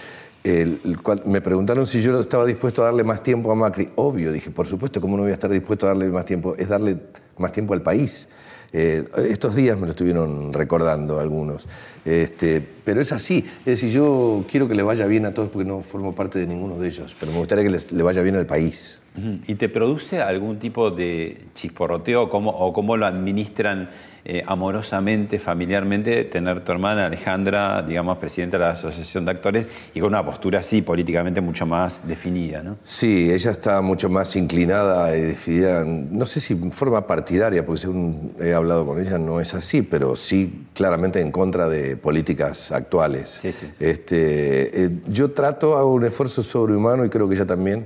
me 1.25 1.41
preguntaron 1.41 1.87
si 1.87 2.01
yo 2.01 2.19
estaba 2.19 2.45
dispuesto 2.45 2.83
a 2.83 2.85
darle 2.85 3.03
más 3.03 3.23
tiempo 3.23 3.51
a 3.51 3.55
Macri. 3.55 3.89
Obvio, 3.95 4.31
dije, 4.31 4.51
por 4.51 4.67
supuesto, 4.67 5.01
¿cómo 5.01 5.17
no 5.17 5.23
voy 5.23 5.31
a 5.31 5.33
estar 5.33 5.49
dispuesto 5.49 5.87
a 5.87 5.89
darle 5.89 6.09
más 6.09 6.25
tiempo? 6.25 6.55
Es 6.55 6.69
darle 6.69 6.97
más 7.37 7.51
tiempo 7.51 7.73
al 7.73 7.81
país. 7.81 8.29
Eh, 8.71 9.05
estos 9.29 9.55
días 9.55 9.77
me 9.79 9.85
lo 9.85 9.91
estuvieron 9.91 10.51
recordando 10.53 11.19
algunos. 11.19 11.67
Este, 12.03 12.61
pero 12.83 13.01
es 13.01 13.11
así. 13.11 13.43
Es 13.59 13.65
decir, 13.65 13.89
yo 13.91 14.43
quiero 14.49 14.67
que 14.67 14.75
le 14.75 14.83
vaya 14.83 15.07
bien 15.07 15.25
a 15.25 15.33
todos 15.33 15.49
porque 15.49 15.67
no 15.67 15.81
formo 15.81 16.13
parte 16.13 16.39
de 16.39 16.47
ninguno 16.47 16.77
de 16.77 16.89
ellos, 16.89 17.15
pero 17.19 17.31
me 17.31 17.39
gustaría 17.39 17.63
que 17.63 17.77
le 17.95 18.03
vaya 18.03 18.21
bien 18.21 18.35
al 18.35 18.45
país. 18.45 18.99
¿Y 19.47 19.55
te 19.55 19.69
produce 19.69 20.21
algún 20.21 20.59
tipo 20.59 20.91
de 20.91 21.45
chisporroteo 21.53 22.23
o 22.23 22.73
cómo 22.73 22.97
lo 22.97 23.05
administran 23.05 23.89
eh, 24.27 24.43
amorosamente, 24.47 25.37
familiarmente, 25.37 26.23
tener 26.23 26.63
tu 26.63 26.71
hermana 26.71 27.05
Alejandra, 27.05 27.83
digamos, 27.83 28.17
presidenta 28.17 28.57
de 28.57 28.63
la 28.63 28.71
Asociación 28.71 29.23
de 29.23 29.29
Actores 29.29 29.69
y 29.93 29.99
con 29.99 30.09
una 30.09 30.25
postura 30.25 30.59
así 30.59 30.81
políticamente 30.81 31.41
mucho 31.41 31.67
más 31.67 32.07
definida, 32.07 32.63
¿no? 32.63 32.77
Sí, 32.81 33.31
ella 33.31 33.51
está 33.51 33.83
mucho 33.83 34.09
más 34.09 34.35
inclinada 34.35 35.15
y 35.15 35.21
definida, 35.21 35.85
no 35.85 36.25
sé 36.25 36.39
si 36.39 36.53
en 36.53 36.71
forma 36.71 37.05
partidaria, 37.05 37.63
porque 37.63 37.81
según 37.81 38.33
he 38.39 38.51
hablado 38.51 38.83
con 38.87 38.99
ella 38.99 39.19
no 39.19 39.39
es 39.39 39.53
así, 39.53 39.83
pero 39.83 40.15
sí 40.15 40.65
claramente 40.73 41.21
en 41.21 41.31
contra 41.31 41.69
de 41.69 41.95
políticas 41.95 42.71
actuales. 42.71 43.39
Sí, 43.43 43.51
sí. 43.51 43.67
Este, 43.79 44.85
eh, 44.85 44.89
yo 45.07 45.31
trato, 45.31 45.77
hago 45.77 45.93
un 45.93 46.03
esfuerzo 46.03 46.41
sobrehumano 46.41 47.05
y 47.05 47.09
creo 47.09 47.29
que 47.29 47.35
ella 47.35 47.45
también 47.45 47.85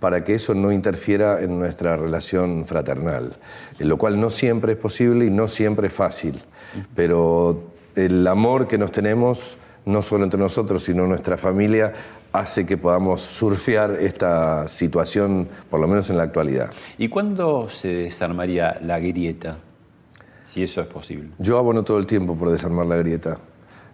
para 0.00 0.24
que 0.24 0.34
eso 0.34 0.54
no 0.54 0.72
interfiera 0.72 1.42
en 1.42 1.58
nuestra 1.58 1.96
relación 1.96 2.64
fraternal, 2.64 3.36
lo 3.78 3.96
cual 3.96 4.20
no 4.20 4.30
siempre 4.30 4.72
es 4.72 4.78
posible 4.78 5.26
y 5.26 5.30
no 5.30 5.48
siempre 5.48 5.86
es 5.86 5.94
fácil, 5.94 6.40
pero 6.94 7.70
el 7.94 8.26
amor 8.26 8.68
que 8.68 8.78
nos 8.78 8.92
tenemos, 8.92 9.56
no 9.84 10.02
solo 10.02 10.24
entre 10.24 10.38
nosotros, 10.38 10.82
sino 10.82 11.06
nuestra 11.06 11.36
familia, 11.38 11.92
hace 12.32 12.66
que 12.66 12.76
podamos 12.76 13.20
surfear 13.20 13.92
esta 13.92 14.66
situación, 14.66 15.48
por 15.70 15.80
lo 15.80 15.86
menos 15.86 16.10
en 16.10 16.16
la 16.16 16.24
actualidad. 16.24 16.70
¿Y 16.98 17.08
cuándo 17.08 17.68
se 17.68 17.88
desarmaría 17.88 18.78
la 18.82 18.98
grieta? 18.98 19.58
Si 20.44 20.62
eso 20.62 20.80
es 20.80 20.86
posible. 20.88 21.30
Yo 21.38 21.58
abono 21.58 21.84
todo 21.84 21.98
el 21.98 22.06
tiempo 22.06 22.36
por 22.36 22.50
desarmar 22.50 22.86
la 22.86 22.96
grieta. 22.96 23.38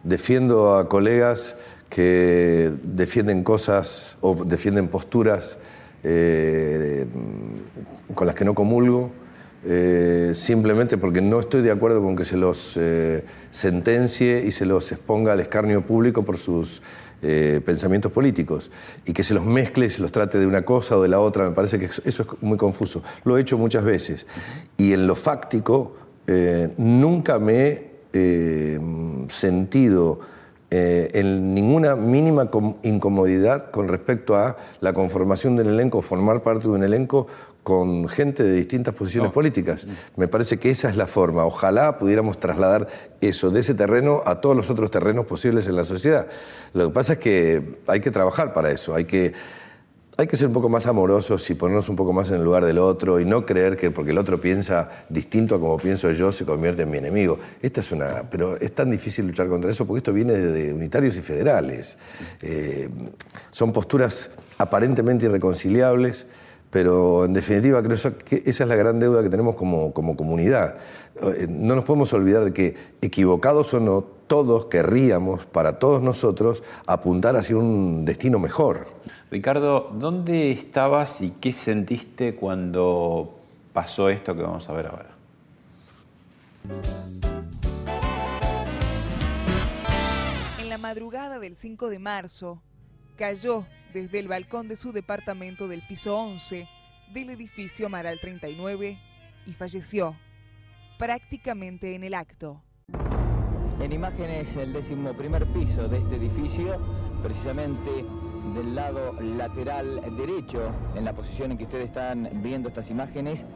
Defiendo 0.02 0.76
a 0.76 0.88
colegas 0.88 1.56
que 1.90 2.72
defienden 2.82 3.44
cosas 3.44 4.16
o 4.22 4.34
defienden 4.44 4.88
posturas 4.88 5.58
eh, 6.02 7.06
con 8.14 8.26
las 8.26 8.34
que 8.34 8.44
no 8.44 8.54
comulgo, 8.54 9.10
eh, 9.66 10.30
simplemente 10.32 10.96
porque 10.96 11.20
no 11.20 11.38
estoy 11.38 11.60
de 11.60 11.70
acuerdo 11.70 12.02
con 12.02 12.16
que 12.16 12.24
se 12.24 12.36
los 12.36 12.76
eh, 12.80 13.24
sentencie 13.50 14.42
y 14.46 14.50
se 14.50 14.64
los 14.64 14.90
exponga 14.92 15.32
al 15.32 15.40
escarnio 15.40 15.84
público 15.84 16.24
por 16.24 16.38
sus 16.38 16.82
pensamientos 17.66 18.10
políticos 18.10 18.70
y 19.04 19.12
que 19.12 19.22
se 19.22 19.34
los 19.34 19.44
mezcle 19.44 19.84
y 19.84 19.90
se 19.90 20.00
los 20.00 20.10
trate 20.10 20.38
de 20.38 20.46
una 20.46 20.62
cosa 20.62 20.96
o 20.96 21.02
de 21.02 21.08
la 21.08 21.20
otra. 21.20 21.50
Me 21.50 21.54
parece 21.54 21.78
que 21.78 21.84
eso 21.84 22.00
es 22.02 22.28
muy 22.40 22.56
confuso. 22.56 23.02
Lo 23.24 23.36
he 23.36 23.42
hecho 23.42 23.58
muchas 23.58 23.84
veces. 23.84 24.24
Y 24.78 24.94
en 24.94 25.06
lo 25.06 25.14
fáctico, 25.14 25.96
nunca 26.78 27.38
me 27.38 27.90
he 28.14 28.80
sentido 29.28 30.20
eh, 30.70 31.10
en 31.14 31.54
ninguna 31.54 31.96
mínima 31.96 32.48
incomodidad 32.82 33.70
con 33.70 33.88
respecto 33.88 34.36
a 34.36 34.56
la 34.80 34.92
conformación 34.92 35.56
del 35.56 35.68
elenco, 35.68 36.00
formar 36.00 36.42
parte 36.42 36.68
de 36.68 36.74
un 36.74 36.84
elenco 36.84 37.26
con 37.62 38.08
gente 38.08 38.42
de 38.42 38.52
distintas 38.52 38.94
posiciones 38.94 39.32
políticas. 39.32 39.86
Me 40.16 40.28
parece 40.28 40.58
que 40.58 40.70
esa 40.70 40.88
es 40.88 40.96
la 40.96 41.06
forma. 41.06 41.44
Ojalá 41.44 41.98
pudiéramos 41.98 42.38
trasladar 42.38 42.88
eso 43.20 43.50
de 43.50 43.60
ese 43.60 43.74
terreno 43.74 44.22
a 44.24 44.40
todos 44.40 44.56
los 44.56 44.70
otros 44.70 44.90
terrenos 44.90 45.26
posibles 45.26 45.66
en 45.66 45.76
la 45.76 45.84
sociedad. 45.84 46.28
Lo 46.72 46.88
que 46.88 46.94
pasa 46.94 47.12
es 47.14 47.18
que 47.18 47.78
hay 47.86 48.00
que 48.00 48.10
trabajar 48.10 48.52
para 48.52 48.70
eso, 48.70 48.94
hay 48.94 49.04
que 49.04 49.32
hay 50.20 50.26
que 50.26 50.36
ser 50.36 50.48
un 50.48 50.52
poco 50.52 50.68
más 50.68 50.86
amorosos 50.86 51.48
y 51.48 51.54
ponernos 51.54 51.88
un 51.88 51.96
poco 51.96 52.12
más 52.12 52.28
en 52.28 52.36
el 52.36 52.44
lugar 52.44 52.66
del 52.66 52.76
otro 52.76 53.18
y 53.20 53.24
no 53.24 53.46
creer 53.46 53.74
que 53.74 53.90
porque 53.90 54.10
el 54.10 54.18
otro 54.18 54.38
piensa 54.38 54.90
distinto 55.08 55.54
a 55.54 55.60
como 55.60 55.78
pienso 55.78 56.10
yo 56.12 56.30
se 56.30 56.44
convierte 56.44 56.82
en 56.82 56.90
mi 56.90 56.98
enemigo. 56.98 57.38
Esta 57.62 57.80
es 57.80 57.90
una, 57.90 58.28
pero 58.30 58.54
es 58.56 58.74
tan 58.74 58.90
difícil 58.90 59.26
luchar 59.26 59.48
contra 59.48 59.70
eso 59.70 59.86
porque 59.86 59.98
esto 59.98 60.12
viene 60.12 60.34
de, 60.34 60.74
unitarios 60.74 61.16
y 61.16 61.22
federales. 61.22 61.96
Eh, 62.42 62.90
son 63.50 63.72
posturas 63.72 64.30
aparentemente 64.58 65.24
irreconciliables, 65.24 66.26
pero 66.68 67.24
en 67.24 67.32
definitiva 67.32 67.82
creo 67.82 67.96
que 68.18 68.42
esa 68.44 68.64
es 68.64 68.68
la 68.68 68.76
gran 68.76 68.98
deuda 68.98 69.22
que 69.22 69.30
tenemos 69.30 69.56
como, 69.56 69.94
como 69.94 70.16
comunidad. 70.18 70.74
Eh, 71.22 71.46
no 71.48 71.74
nos 71.74 71.84
podemos 71.84 72.12
olvidar 72.12 72.44
de 72.44 72.52
que 72.52 72.76
equivocados 73.00 73.72
o 73.72 73.80
no, 73.80 74.19
todos 74.30 74.66
querríamos, 74.66 75.44
para 75.44 75.80
todos 75.80 76.00
nosotros, 76.00 76.62
apuntar 76.86 77.34
hacia 77.34 77.56
un 77.56 78.04
destino 78.04 78.38
mejor. 78.38 78.86
Ricardo, 79.28 79.90
¿dónde 79.92 80.52
estabas 80.52 81.20
y 81.20 81.30
qué 81.30 81.52
sentiste 81.52 82.36
cuando 82.36 83.40
pasó 83.72 84.08
esto 84.08 84.36
que 84.36 84.42
vamos 84.42 84.68
a 84.68 84.72
ver 84.72 84.86
ahora? 84.86 85.10
En 90.60 90.68
la 90.68 90.78
madrugada 90.78 91.40
del 91.40 91.56
5 91.56 91.88
de 91.88 91.98
marzo, 91.98 92.62
cayó 93.16 93.66
desde 93.92 94.20
el 94.20 94.28
balcón 94.28 94.68
de 94.68 94.76
su 94.76 94.92
departamento 94.92 95.66
del 95.66 95.82
piso 95.82 96.16
11 96.16 96.68
del 97.12 97.30
edificio 97.30 97.86
Amaral 97.86 98.20
39 98.20 98.96
y 99.46 99.52
falleció 99.54 100.14
prácticamente 100.98 101.96
en 101.96 102.04
el 102.04 102.14
acto. 102.14 102.62
En 103.80 103.92
imágenes 103.94 104.54
el 104.56 104.74
décimo 104.74 105.14
primer 105.14 105.46
piso 105.46 105.88
de 105.88 105.98
este 105.98 106.16
edificio, 106.16 106.76
precisamente 107.22 108.04
del 108.54 108.74
lado 108.74 109.14
lateral 109.20 110.02
derecho, 110.18 110.70
en 110.94 111.06
la 111.06 111.14
posición 111.14 111.52
en 111.52 111.58
que 111.58 111.64
ustedes 111.64 111.86
están 111.86 112.28
viendo 112.42 112.68
estas 112.68 112.90
imágenes, 112.90 113.46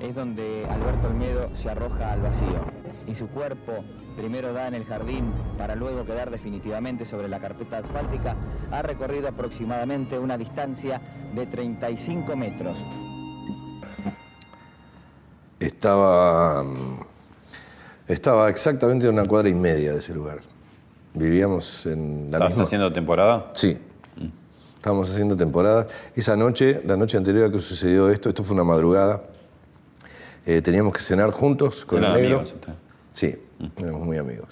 es 0.00 0.14
donde 0.16 0.66
Alberto 0.68 1.06
Olmedo 1.06 1.50
se 1.56 1.70
arroja 1.70 2.12
al 2.12 2.22
vacío. 2.22 2.60
Y 3.06 3.14
su 3.14 3.28
cuerpo 3.28 3.84
primero 4.16 4.52
da 4.52 4.66
en 4.66 4.74
el 4.74 4.84
jardín 4.84 5.32
para 5.56 5.76
luego 5.76 6.04
quedar 6.04 6.30
definitivamente 6.30 7.04
sobre 7.06 7.28
la 7.28 7.38
carpeta 7.38 7.78
asfáltica, 7.78 8.34
ha 8.72 8.82
recorrido 8.82 9.28
aproximadamente 9.28 10.18
una 10.18 10.36
distancia 10.36 11.00
de 11.36 11.46
35 11.46 12.34
metros. 12.34 12.78
Estaba, 15.60 16.64
estaba 18.08 18.48
exactamente 18.48 19.06
a 19.06 19.10
una 19.10 19.24
cuadra 19.24 19.48
y 19.48 19.54
media 19.54 19.92
de 19.92 19.98
ese 19.98 20.14
lugar. 20.14 20.38
Vivíamos 21.14 21.86
en 21.86 22.30
la 22.30 22.38
¿Estás 22.38 22.58
haciendo 22.58 22.92
temporada? 22.92 23.52
Sí, 23.54 23.78
Estábamos 24.78 25.10
haciendo 25.10 25.36
temporada. 25.36 25.88
Esa 26.14 26.36
noche, 26.36 26.80
la 26.84 26.96
noche 26.96 27.16
anterior 27.16 27.48
a 27.48 27.50
que 27.50 27.58
sucedió 27.58 28.08
esto, 28.10 28.28
esto 28.28 28.44
fue 28.44 28.54
una 28.54 28.62
madrugada, 28.62 29.24
eh, 30.46 30.62
teníamos 30.62 30.92
que 30.92 31.00
cenar 31.00 31.32
juntos 31.32 31.84
con 31.84 32.04
el 32.04 32.12
negro. 32.12 32.38
Amigos, 32.38 32.54
sí, 33.12 33.34
mm. 33.58 33.82
éramos 33.82 34.02
muy 34.02 34.18
amigos. 34.18 34.48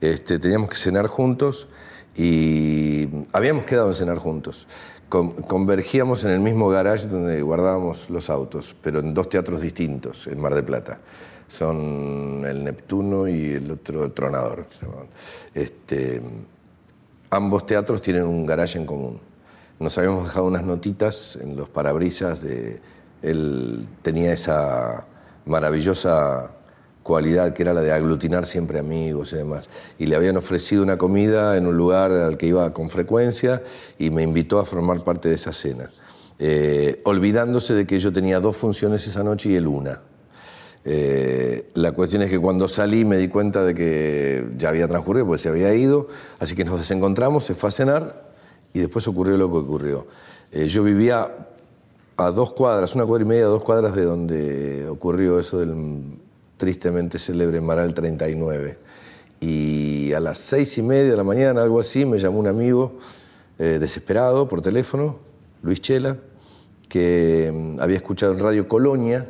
Este, 0.00 0.40
teníamos 0.40 0.68
que 0.68 0.76
cenar 0.76 1.06
juntos 1.06 1.68
y 2.16 3.08
habíamos 3.32 3.64
quedado 3.64 3.88
en 3.90 3.94
cenar 3.94 4.18
juntos. 4.18 4.66
Convergíamos 5.12 6.24
en 6.24 6.30
el 6.30 6.40
mismo 6.40 6.68
garage 6.70 7.06
donde 7.06 7.42
guardábamos 7.42 8.08
los 8.08 8.30
autos, 8.30 8.74
pero 8.80 9.00
en 9.00 9.12
dos 9.12 9.28
teatros 9.28 9.60
distintos, 9.60 10.26
en 10.26 10.40
Mar 10.40 10.54
de 10.54 10.62
Plata. 10.62 11.00
Son 11.48 12.42
el 12.46 12.64
Neptuno 12.64 13.28
y 13.28 13.52
el 13.52 13.70
otro 13.70 14.10
Tronador. 14.12 14.66
Este, 15.52 16.22
ambos 17.28 17.66
teatros 17.66 18.00
tienen 18.00 18.24
un 18.24 18.46
garaje 18.46 18.78
en 18.78 18.86
común. 18.86 19.20
Nos 19.78 19.98
habíamos 19.98 20.24
dejado 20.24 20.46
unas 20.46 20.64
notitas 20.64 21.36
en 21.40 21.56
los 21.56 21.68
parabrisas 21.68 22.40
de... 22.40 22.80
Él 23.20 23.86
tenía 24.00 24.32
esa 24.32 25.06
maravillosa 25.44 26.52
cualidad 27.02 27.52
que 27.52 27.62
era 27.62 27.74
la 27.74 27.82
de 27.82 27.92
aglutinar 27.92 28.46
siempre 28.46 28.78
amigos 28.78 29.32
y 29.32 29.36
demás. 29.36 29.68
Y 29.98 30.06
le 30.06 30.16
habían 30.16 30.36
ofrecido 30.36 30.82
una 30.82 30.98
comida 30.98 31.56
en 31.56 31.66
un 31.66 31.76
lugar 31.76 32.12
al 32.12 32.36
que 32.36 32.46
iba 32.46 32.72
con 32.72 32.90
frecuencia 32.90 33.62
y 33.98 34.10
me 34.10 34.22
invitó 34.22 34.58
a 34.58 34.64
formar 34.64 35.02
parte 35.04 35.28
de 35.28 35.34
esa 35.34 35.52
cena, 35.52 35.90
eh, 36.38 37.00
olvidándose 37.04 37.74
de 37.74 37.86
que 37.86 37.98
yo 38.00 38.12
tenía 38.12 38.40
dos 38.40 38.56
funciones 38.56 39.06
esa 39.06 39.22
noche 39.22 39.50
y 39.50 39.56
él 39.56 39.66
una. 39.66 40.00
Eh, 40.84 41.70
la 41.74 41.92
cuestión 41.92 42.22
es 42.22 42.30
que 42.30 42.40
cuando 42.40 42.66
salí 42.66 43.04
me 43.04 43.16
di 43.16 43.28
cuenta 43.28 43.64
de 43.64 43.74
que 43.74 44.48
ya 44.56 44.68
había 44.68 44.88
transcurrido, 44.88 45.26
porque 45.26 45.42
se 45.42 45.48
había 45.48 45.72
ido, 45.74 46.08
así 46.40 46.54
que 46.54 46.64
nos 46.64 46.78
desencontramos, 46.78 47.44
se 47.44 47.54
fue 47.54 47.68
a 47.68 47.72
cenar 47.72 48.32
y 48.72 48.80
después 48.80 49.06
ocurrió 49.06 49.36
lo 49.36 49.50
que 49.50 49.58
ocurrió. 49.58 50.06
Eh, 50.50 50.66
yo 50.66 50.82
vivía 50.82 51.30
a 52.16 52.30
dos 52.30 52.52
cuadras, 52.52 52.94
una 52.94 53.06
cuadra 53.06 53.24
y 53.24 53.28
media, 53.28 53.44
dos 53.44 53.62
cuadras 53.62 53.94
de 53.94 54.04
donde 54.04 54.88
ocurrió 54.88 55.38
eso 55.38 55.58
del 55.58 56.20
tristemente 56.62 57.18
célebre 57.18 57.60
Maral 57.60 57.92
39. 57.92 58.78
Y 59.40 60.12
a 60.12 60.20
las 60.20 60.38
seis 60.38 60.78
y 60.78 60.82
media 60.82 61.10
de 61.10 61.16
la 61.16 61.24
mañana, 61.24 61.60
algo 61.60 61.80
así, 61.80 62.06
me 62.06 62.20
llamó 62.20 62.38
un 62.38 62.46
amigo 62.46 63.00
eh, 63.58 63.78
desesperado 63.80 64.48
por 64.48 64.62
teléfono, 64.62 65.18
Luis 65.62 65.80
Chela, 65.80 66.18
que 66.88 67.50
mm, 67.52 67.80
había 67.80 67.96
escuchado 67.96 68.30
en 68.30 68.38
Radio 68.38 68.68
Colonia 68.68 69.24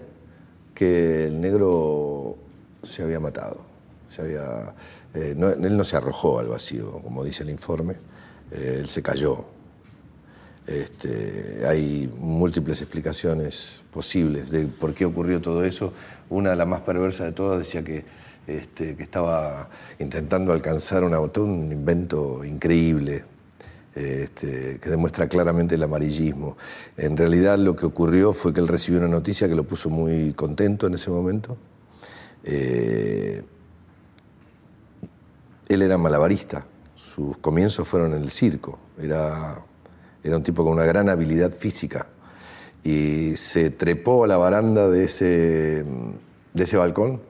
que 0.74 1.28
el 1.28 1.40
negro 1.40 2.36
se 2.82 3.02
había 3.02 3.18
matado. 3.18 3.64
Se 4.10 4.20
había, 4.20 4.74
eh, 5.14 5.34
él 5.34 5.74
no 5.78 5.84
se 5.84 5.96
arrojó 5.96 6.38
al 6.38 6.48
vacío, 6.48 7.00
como 7.02 7.24
dice 7.24 7.44
el 7.44 7.48
informe, 7.48 7.94
eh, 8.50 8.76
él 8.80 8.90
se 8.90 9.02
cayó. 9.02 9.46
Este, 10.66 11.62
hay 11.66 12.12
múltiples 12.18 12.82
explicaciones 12.82 13.81
posibles 13.92 14.50
de 14.50 14.66
por 14.66 14.94
qué 14.94 15.04
ocurrió 15.04 15.40
todo 15.40 15.64
eso. 15.64 15.92
Una, 16.30 16.56
la 16.56 16.64
más 16.66 16.80
perversa 16.80 17.24
de 17.24 17.32
todas, 17.32 17.58
decía 17.58 17.84
que, 17.84 18.04
este, 18.46 18.96
que 18.96 19.02
estaba 19.02 19.68
intentando 19.98 20.52
alcanzar 20.52 21.04
un 21.04 21.14
auto, 21.14 21.44
un 21.44 21.70
invento 21.70 22.44
increíble, 22.44 23.24
este, 23.94 24.78
que 24.80 24.90
demuestra 24.90 25.28
claramente 25.28 25.74
el 25.74 25.82
amarillismo. 25.82 26.56
En 26.96 27.16
realidad 27.16 27.58
lo 27.58 27.76
que 27.76 27.84
ocurrió 27.86 28.32
fue 28.32 28.52
que 28.54 28.60
él 28.60 28.68
recibió 28.68 28.98
una 28.98 29.08
noticia 29.08 29.46
que 29.46 29.54
lo 29.54 29.64
puso 29.64 29.90
muy 29.90 30.32
contento 30.32 30.86
en 30.86 30.94
ese 30.94 31.10
momento, 31.10 31.56
Eh, 32.44 33.40
él 35.68 35.80
era 35.80 35.96
malabarista, 35.96 36.66
sus 36.96 37.36
comienzos 37.36 37.86
fueron 37.86 38.14
en 38.14 38.22
el 38.22 38.30
circo, 38.30 38.80
era, 39.00 39.62
era 40.24 40.36
un 40.36 40.42
tipo 40.42 40.64
con 40.64 40.72
una 40.72 40.84
gran 40.84 41.08
habilidad 41.08 41.52
física 41.52 42.08
y 42.82 43.36
se 43.36 43.70
trepó 43.70 44.24
a 44.24 44.26
la 44.26 44.36
baranda 44.36 44.88
de 44.88 45.04
ese, 45.04 45.84
de 46.54 46.64
ese 46.64 46.76
balcón, 46.76 47.20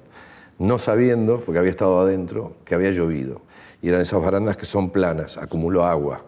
no 0.59 0.79
sabiendo, 0.79 1.41
porque 1.41 1.59
había 1.59 1.71
estado 1.71 2.01
adentro, 2.01 2.57
que 2.65 2.75
había 2.75 2.91
llovido. 2.91 3.43
Y 3.83 3.89
eran 3.89 4.01
esas 4.01 4.23
barandas 4.23 4.57
que 4.57 4.65
son 4.65 4.91
planas, 4.91 5.37
acumuló 5.37 5.85
agua. 5.85 6.25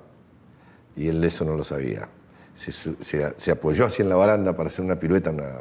Y 0.96 1.08
él 1.08 1.22
eso 1.24 1.44
no 1.44 1.54
lo 1.56 1.64
sabía. 1.64 2.08
Se, 2.54 3.50
apoyó 3.50 3.86
así 3.86 4.02
en 4.02 4.08
la 4.08 4.16
baranda 4.16 4.56
para 4.56 4.68
hacer 4.68 4.84
una 4.84 4.98
pirueta, 4.98 5.30
una, 5.30 5.58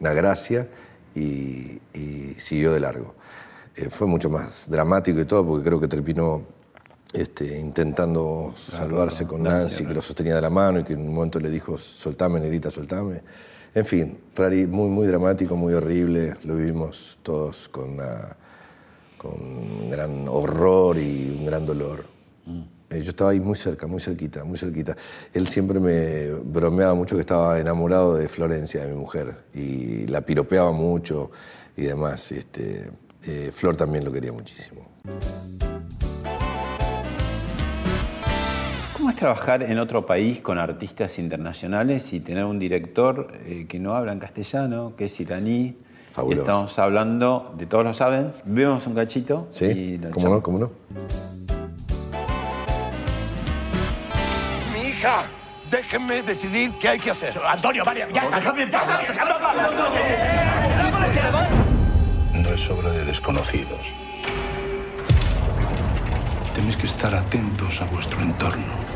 una- 0.00 0.14
gracia, 0.14 0.68
y, 1.14 1.80
y 1.92 2.34
siguió 2.38 2.72
de 2.72 2.80
largo. 2.80 3.14
Eh, 3.76 3.88
fue 3.90 4.06
mucho 4.06 4.30
más 4.30 4.68
dramático 4.68 5.20
y 5.20 5.24
todo, 5.24 5.46
porque 5.46 5.64
creo 5.64 5.80
que 5.80 5.88
terminó 5.88 6.42
este, 7.12 7.58
intentando 7.60 8.54
salvarse 8.56 9.26
con 9.26 9.42
Nancy, 9.42 9.60
Nancy, 9.60 9.86
que 9.86 9.94
lo 9.94 10.00
sostenía 10.02 10.34
de 10.36 10.40
la 10.40 10.50
mano 10.50 10.80
y 10.80 10.84
que 10.84 10.94
en 10.94 11.00
un 11.00 11.14
momento 11.14 11.38
le 11.40 11.50
dijo, 11.50 11.76
soltame, 11.78 12.40
negrita, 12.40 12.70
soltame. 12.70 13.20
En 13.74 13.84
fin, 13.84 14.18
rari, 14.36 14.66
muy, 14.66 14.88
muy 14.88 15.06
dramático, 15.06 15.56
muy 15.56 15.72
horrible. 15.74 16.36
Lo 16.44 16.56
vivimos 16.56 17.18
todos 17.22 17.68
con, 17.68 17.90
una- 17.94 18.36
con 19.18 19.32
un 19.32 19.90
gran 19.90 20.26
horror 20.28 20.98
y 20.98 21.36
un 21.38 21.46
gran 21.46 21.64
dolor. 21.66 22.04
Eh, 22.90 23.00
Yo 23.00 23.10
estaba 23.10 23.30
ahí 23.30 23.40
muy 23.40 23.56
cerca, 23.56 23.86
muy 23.86 24.00
cerquita, 24.00 24.44
muy 24.44 24.58
cerquita. 24.58 24.94
Él 25.32 25.48
siempre 25.48 25.80
me 25.80 26.30
bromeaba 26.44 26.92
mucho 26.94 27.14
que 27.16 27.20
estaba 27.22 27.58
enamorado 27.58 28.14
de 28.16 28.28
Florencia, 28.28 28.84
de 28.84 28.92
mi 28.92 28.98
mujer, 28.98 29.44
y 29.54 30.06
la 30.08 30.20
piropeaba 30.20 30.72
mucho 30.72 31.30
y 31.76 31.82
demás. 31.84 32.30
Este, 32.32 32.90
eh, 33.24 33.50
Flor 33.52 33.76
también 33.76 34.04
lo 34.04 34.12
quería 34.12 34.32
muchísimo. 34.32 34.86
Es 39.12 39.18
trabajar 39.18 39.62
en 39.62 39.78
otro 39.78 40.06
país 40.06 40.40
con 40.40 40.58
artistas 40.58 41.18
internacionales 41.18 42.12
y 42.14 42.20
tener 42.20 42.44
un 42.44 42.58
director 42.58 43.28
eh, 43.44 43.66
que 43.68 43.78
no 43.78 43.94
habla 43.94 44.12
en 44.12 44.18
castellano, 44.18 44.94
que 44.96 45.04
es 45.04 45.20
iraní? 45.20 45.76
Fabuloso. 46.12 46.40
Y 46.40 46.42
estamos 46.42 46.78
hablando, 46.78 47.54
de 47.56 47.66
todos 47.66 47.84
lo 47.84 47.94
saben, 47.94 48.32
vemos 48.44 48.86
un 48.86 48.94
cachito. 48.94 49.48
¿Sí? 49.50 49.66
y 49.66 49.98
lo 49.98 50.10
¿Cómo 50.10 50.28
no? 50.28 50.42
¿Cómo 50.42 50.58
no? 50.58 50.70
Mi 54.72 54.88
hija, 54.88 55.24
déjenme 55.70 56.22
decidir 56.22 56.70
qué 56.80 56.88
hay 56.88 56.98
que 56.98 57.10
hacer. 57.10 57.34
Antonio, 57.46 57.82
vale, 57.84 58.06
ya 58.12 58.22
está, 58.22 58.36
déjame 58.36 58.62
en 58.62 58.70
paz. 58.70 58.82
No 62.32 62.54
es 62.54 62.70
obra 62.70 62.90
de 62.90 63.04
desconocidos. 63.04 63.80
Tenéis 66.54 66.76
que 66.76 66.86
estar 66.86 67.14
atentos 67.14 67.80
a 67.80 67.84
vuestro 67.86 68.20
entorno. 68.20 68.91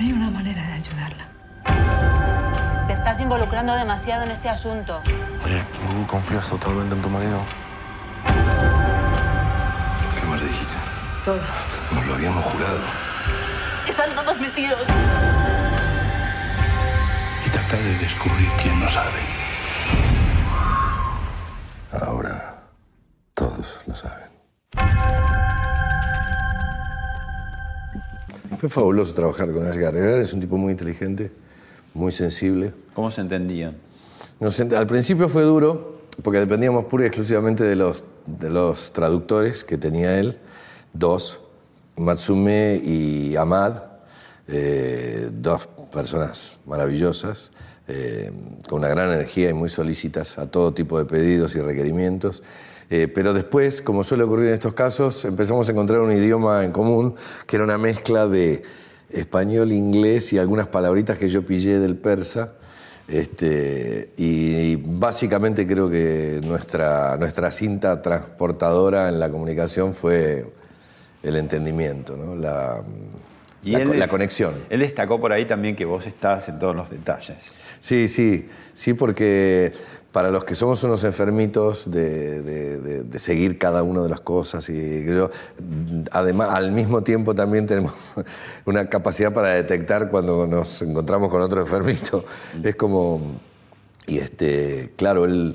Hay 0.00 0.12
una 0.12 0.30
manera 0.30 0.66
de 0.66 0.72
ayudarla. 0.72 1.26
Te 2.86 2.94
estás 2.94 3.20
involucrando 3.20 3.74
demasiado 3.74 4.24
en 4.24 4.30
este 4.30 4.48
asunto. 4.48 5.02
Oye, 5.44 5.62
¿tú 5.62 6.06
confías 6.06 6.48
totalmente 6.48 6.94
en 6.94 7.02
tu 7.02 7.10
marido? 7.10 7.38
¿Qué 10.14 10.26
más 10.26 10.40
le 10.40 10.46
dijiste? 10.46 10.76
Todo. 11.22 11.42
Nos 11.92 12.06
lo 12.06 12.14
habíamos 12.14 12.42
jurado. 12.46 12.80
Están 13.86 14.08
todos 14.14 14.40
metidos. 14.40 14.86
Y 17.46 17.50
tratar 17.50 17.78
de 17.80 17.98
descubrir 17.98 18.48
quién 18.62 18.80
no 18.80 18.88
sabe. 18.88 19.20
Ahora 21.92 22.49
Fue 28.60 28.68
fabuloso 28.68 29.14
trabajar 29.14 29.50
con 29.52 29.66
Ashgar. 29.66 29.94
Ashgar 29.96 30.18
es 30.20 30.34
un 30.34 30.40
tipo 30.40 30.58
muy 30.58 30.72
inteligente, 30.72 31.32
muy 31.94 32.12
sensible. 32.12 32.74
¿Cómo 32.92 33.10
se 33.10 33.22
entendían? 33.22 33.78
Ent- 34.38 34.74
al 34.76 34.86
principio 34.86 35.30
fue 35.30 35.44
duro, 35.44 36.02
porque 36.22 36.40
dependíamos 36.40 36.84
pura 36.84 37.04
y 37.04 37.06
exclusivamente 37.06 37.64
de 37.64 37.74
los, 37.74 38.04
de 38.26 38.50
los 38.50 38.92
traductores 38.92 39.64
que 39.64 39.78
tenía 39.78 40.18
él, 40.18 40.36
dos, 40.92 41.40
Matsume 41.96 42.78
y 42.84 43.34
Ahmad, 43.36 43.82
eh, 44.46 45.30
dos 45.32 45.66
personas 45.90 46.58
maravillosas, 46.66 47.52
eh, 47.88 48.30
con 48.68 48.80
una 48.80 48.88
gran 48.88 49.10
energía 49.10 49.48
y 49.48 49.54
muy 49.54 49.70
solícitas 49.70 50.36
a 50.36 50.50
todo 50.50 50.74
tipo 50.74 50.98
de 50.98 51.06
pedidos 51.06 51.56
y 51.56 51.60
requerimientos. 51.60 52.42
Eh, 52.90 53.06
pero 53.06 53.32
después, 53.32 53.82
como 53.82 54.02
suele 54.02 54.24
ocurrir 54.24 54.48
en 54.48 54.54
estos 54.54 54.74
casos, 54.74 55.24
empezamos 55.24 55.68
a 55.68 55.72
encontrar 55.72 56.00
un 56.00 56.10
idioma 56.10 56.64
en 56.64 56.72
común, 56.72 57.14
que 57.46 57.56
era 57.56 57.64
una 57.64 57.78
mezcla 57.78 58.26
de 58.26 58.64
español, 59.10 59.70
inglés 59.72 60.32
y 60.32 60.38
algunas 60.38 60.66
palabritas 60.66 61.16
que 61.16 61.28
yo 61.28 61.46
pillé 61.46 61.78
del 61.78 61.96
persa. 61.96 62.54
Este, 63.06 64.10
y 64.16 64.76
básicamente 64.76 65.66
creo 65.66 65.88
que 65.90 66.40
nuestra, 66.44 67.16
nuestra 67.16 67.50
cinta 67.50 68.02
transportadora 68.02 69.08
en 69.08 69.18
la 69.18 69.30
comunicación 69.30 69.94
fue 69.94 70.46
el 71.22 71.36
entendimiento, 71.36 72.16
¿no? 72.16 72.36
la, 72.36 72.82
Y 73.64 73.72
la, 73.72 73.78
él 73.80 73.98
la 73.98 74.08
conexión. 74.08 74.54
Él 74.68 74.80
destacó 74.80 75.20
por 75.20 75.32
ahí 75.32 75.44
también 75.44 75.76
que 75.76 75.84
vos 75.84 76.06
estás 76.06 76.48
en 76.48 76.58
todos 76.58 76.74
los 76.74 76.90
detalles. 76.90 77.36
Sí, 77.80 78.08
sí, 78.08 78.48
sí, 78.74 78.94
porque 78.94 79.72
para 80.12 80.30
los 80.30 80.44
que 80.44 80.54
somos 80.56 80.82
unos 80.82 81.04
enfermitos 81.04 81.90
de, 81.90 82.42
de- 82.42 82.80
de- 82.80 83.02
de 83.04 83.18
seguir 83.18 83.58
cada 83.58 83.82
una 83.84 84.02
de 84.02 84.08
las 84.08 84.20
cosas 84.20 84.68
y 84.68 85.04
yo, 85.04 85.30
además, 86.10 86.48
al 86.52 86.72
mismo 86.72 87.02
tiempo 87.02 87.34
también 87.34 87.66
tenemos 87.66 87.92
una 88.66 88.88
capacidad 88.88 89.32
para 89.32 89.50
detectar 89.50 90.10
cuando 90.10 90.46
nos 90.46 90.82
encontramos 90.82 91.30
con 91.30 91.42
otro 91.42 91.60
enfermito. 91.60 92.24
Es 92.62 92.74
como, 92.74 93.20
y 94.06 94.18
este, 94.18 94.92
claro, 94.96 95.24
él, 95.26 95.54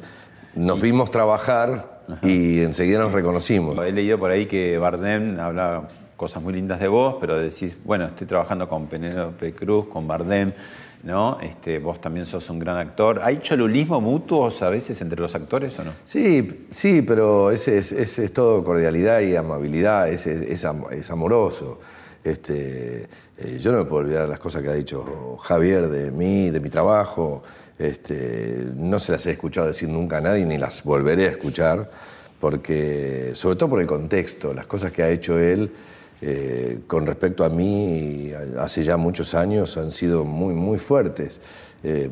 nos 0.56 0.80
vimos 0.80 1.12
trabajar 1.12 2.02
y 2.22 2.62
enseguida 2.62 3.00
nos 3.00 3.12
reconocimos. 3.12 3.78
He 3.86 3.92
leído 3.92 4.18
por 4.18 4.32
ahí 4.32 4.46
que 4.46 4.78
Bardem 4.78 5.38
habla 5.40 5.88
cosas 6.16 6.42
muy 6.42 6.54
lindas 6.54 6.80
de 6.80 6.88
vos, 6.88 7.16
pero 7.20 7.38
decís, 7.38 7.76
bueno, 7.84 8.06
estoy 8.06 8.26
trabajando 8.26 8.70
con 8.70 8.88
Penélope 8.88 9.54
Cruz, 9.54 9.88
con 9.88 10.08
Bardem, 10.08 10.54
¿no? 11.06 11.40
Este, 11.40 11.80
vos 11.80 12.02
también 12.02 12.26
sos 12.26 12.50
un 12.50 12.60
gran 12.60 12.78
actor. 12.78 13.22
¿Hay 13.24 13.38
cholulismo 13.38 14.02
mutuos 14.02 14.62
a 14.62 14.70
veces 14.70 15.00
entre 15.02 15.22
los 15.22 15.34
actores 15.36 15.80
o 15.80 15.86
no? 15.86 15.92
Sí, 16.04 16.66
sí, 16.72 17.02
pero 17.04 17.52
ese 17.52 17.78
es, 17.78 18.34
todo 18.34 18.64
cordialidad 18.64 19.22
y 19.22 19.36
amabilidad, 19.36 20.10
es, 20.10 20.28
es, 20.28 20.42
es 20.42 20.66
am- 20.66 20.86
es 20.92 21.10
amoroso. 21.12 21.80
Este, 22.24 23.04
eh, 23.38 23.58
yo 23.60 23.72
no 23.72 23.78
me 23.78 23.86
puedo 23.86 24.02
olvidar 24.04 24.28
las 24.28 24.40
cosas 24.40 24.64
que 24.64 24.70
ha 24.70 24.74
dicho 24.74 25.38
Javier 25.38 25.88
de 25.90 26.10
mí, 26.12 26.50
de 26.50 26.60
mi 26.60 26.70
trabajo. 26.70 27.44
Este, 27.78 28.66
no 28.76 28.98
se 29.00 29.12
las 29.12 29.26
he 29.28 29.32
escuchado 29.32 29.68
decir 29.68 29.88
nunca 29.90 30.18
a 30.18 30.22
nadie, 30.22 30.46
ni 30.46 30.58
las 30.58 30.84
volveré 30.84 31.26
a 31.28 31.30
escuchar, 31.32 31.92
porque, 32.40 33.32
sobre 33.36 33.58
todo 33.58 33.70
por 33.70 33.82
el 33.82 33.88
contexto, 33.88 34.54
las 34.54 34.66
cosas 34.66 34.92
que 34.92 35.04
ha 35.04 35.10
hecho 35.10 35.38
él 35.38 35.72
eh, 36.22 36.80
con 36.88 37.06
respecto 37.06 37.44
a 37.44 37.50
mí 37.50 38.32
hace 38.58 38.84
ya 38.84 38.98
muchos 38.98 39.34
años 39.34 39.78
han 39.78 39.92
sido 39.92 40.26
muy, 40.26 40.54
muy 40.54 40.78
fuertes. 40.78 41.40
Eh, 41.84 42.10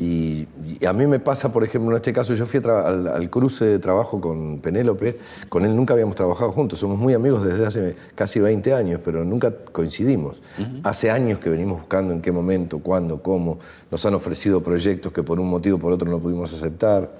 y, 0.00 0.46
y 0.80 0.86
a 0.86 0.92
mí 0.92 1.08
me 1.08 1.18
pasa, 1.18 1.52
por 1.52 1.64
ejemplo, 1.64 1.90
en 1.90 1.96
este 1.96 2.12
caso, 2.12 2.32
yo 2.34 2.46
fui 2.46 2.60
al 2.64 3.28
cruce 3.30 3.64
de 3.64 3.78
trabajo 3.80 4.20
con 4.20 4.60
Penélope, 4.60 5.18
con 5.48 5.64
él 5.64 5.74
nunca 5.74 5.94
habíamos 5.94 6.14
trabajado 6.14 6.52
juntos, 6.52 6.78
somos 6.78 6.96
muy 6.96 7.14
amigos 7.14 7.44
desde 7.44 7.66
hace 7.66 7.96
casi 8.14 8.38
20 8.38 8.74
años, 8.74 9.00
pero 9.04 9.24
nunca 9.24 9.52
coincidimos. 9.72 10.40
Hace 10.84 11.10
años 11.10 11.40
que 11.40 11.50
venimos 11.50 11.80
buscando 11.80 12.14
en 12.14 12.22
qué 12.22 12.30
momento, 12.30 12.78
cuándo, 12.78 13.20
cómo, 13.20 13.58
nos 13.90 14.06
han 14.06 14.14
ofrecido 14.14 14.62
proyectos 14.62 15.12
que 15.12 15.24
por 15.24 15.40
un 15.40 15.50
motivo 15.50 15.78
o 15.78 15.80
por 15.80 15.92
otro 15.92 16.08
no 16.08 16.20
pudimos 16.20 16.52
aceptar. 16.52 17.10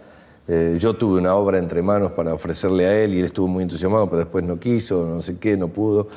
Eh, 0.50 0.78
yo 0.80 0.94
tuve 0.94 1.20
una 1.20 1.34
obra 1.34 1.58
entre 1.58 1.82
manos 1.82 2.12
para 2.12 2.32
ofrecerle 2.32 2.86
a 2.86 3.04
él 3.04 3.14
y 3.14 3.18
él 3.18 3.26
estuvo 3.26 3.46
muy 3.46 3.62
entusiasmado, 3.62 4.06
pero 4.06 4.20
después 4.20 4.42
no 4.44 4.58
quiso, 4.58 5.04
no 5.04 5.20
sé 5.20 5.36
qué, 5.36 5.56
no 5.58 5.68
pudo. 5.68 6.08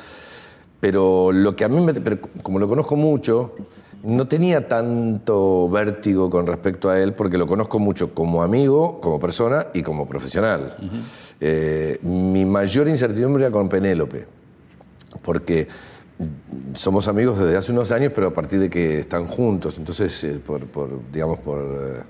Pero 0.80 1.30
lo 1.32 1.54
que 1.54 1.64
a 1.64 1.68
mí 1.68 1.78
me. 1.80 1.92
como 2.42 2.58
lo 2.58 2.66
conozco 2.66 2.96
mucho, 2.96 3.54
no 4.02 4.26
tenía 4.26 4.66
tanto 4.66 5.68
vértigo 5.68 6.28
con 6.30 6.46
respecto 6.46 6.90
a 6.90 6.98
él, 6.98 7.12
porque 7.12 7.38
lo 7.38 7.46
conozco 7.46 7.78
mucho 7.78 8.14
como 8.14 8.42
amigo, 8.42 9.00
como 9.00 9.20
persona 9.20 9.68
y 9.74 9.82
como 9.82 10.08
profesional. 10.08 10.76
Eh, 11.38 11.98
mi 12.02 12.44
mayor 12.44 12.88
incertidumbre 12.88 13.44
era 13.44 13.52
con 13.52 13.68
Penélope, 13.68 14.26
porque 15.20 15.68
somos 16.74 17.06
amigos 17.06 17.38
desde 17.38 17.56
hace 17.56 17.70
unos 17.70 17.92
años, 17.92 18.12
pero 18.14 18.28
a 18.28 18.32
partir 18.32 18.58
de 18.58 18.70
que 18.70 18.98
están 18.98 19.26
juntos, 19.26 19.78
entonces, 19.78 20.24
eh, 20.24 20.40
por, 20.44 20.66
por, 20.66 20.90
digamos, 21.12 21.38
por, 21.38 21.60
eh, 21.60 22.02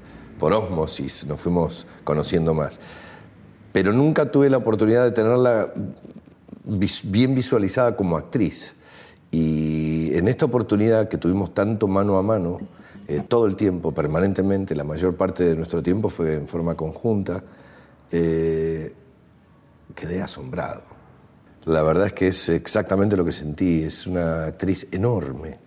por 0.42 0.52
ósmosis 0.54 1.24
nos 1.24 1.40
fuimos 1.40 1.86
conociendo 2.02 2.52
más. 2.52 2.80
Pero 3.72 3.92
nunca 3.92 4.28
tuve 4.32 4.50
la 4.50 4.56
oportunidad 4.56 5.04
de 5.04 5.12
tenerla 5.12 5.72
bien 7.04 7.36
visualizada 7.36 7.94
como 7.94 8.16
actriz. 8.16 8.74
Y 9.30 10.12
en 10.16 10.26
esta 10.26 10.46
oportunidad 10.46 11.06
que 11.06 11.16
tuvimos 11.16 11.54
tanto 11.54 11.86
mano 11.86 12.18
a 12.18 12.24
mano, 12.24 12.58
eh, 13.06 13.22
todo 13.28 13.46
el 13.46 13.54
tiempo, 13.54 13.92
permanentemente, 13.92 14.74
la 14.74 14.82
mayor 14.82 15.14
parte 15.14 15.44
de 15.44 15.54
nuestro 15.54 15.80
tiempo 15.80 16.08
fue 16.08 16.34
en 16.34 16.48
forma 16.48 16.74
conjunta, 16.74 17.44
eh, 18.10 18.92
quedé 19.94 20.22
asombrado. 20.22 20.82
La 21.66 21.84
verdad 21.84 22.08
es 22.08 22.14
que 22.14 22.26
es 22.26 22.48
exactamente 22.48 23.16
lo 23.16 23.24
que 23.24 23.30
sentí, 23.30 23.84
es 23.84 24.08
una 24.08 24.46
actriz 24.46 24.88
enorme. 24.90 25.60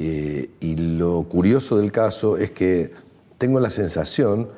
Eh, 0.00 0.50
y 0.58 0.76
lo 0.76 1.22
curioso 1.22 1.78
del 1.78 1.92
caso 1.92 2.36
es 2.36 2.50
que 2.50 3.05
tengo 3.38 3.60
la 3.60 3.70
sensación 3.70 4.48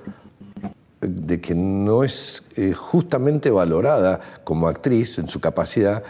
de 1.01 1.41
que 1.41 1.55
no 1.55 2.03
es 2.05 2.43
eh, 2.57 2.72
justamente 2.72 3.51
valorada 3.51 4.20
como 4.45 4.68
actriz 4.68 5.18
en 5.18 5.29
su 5.29 5.41
capacidad, 5.41 6.03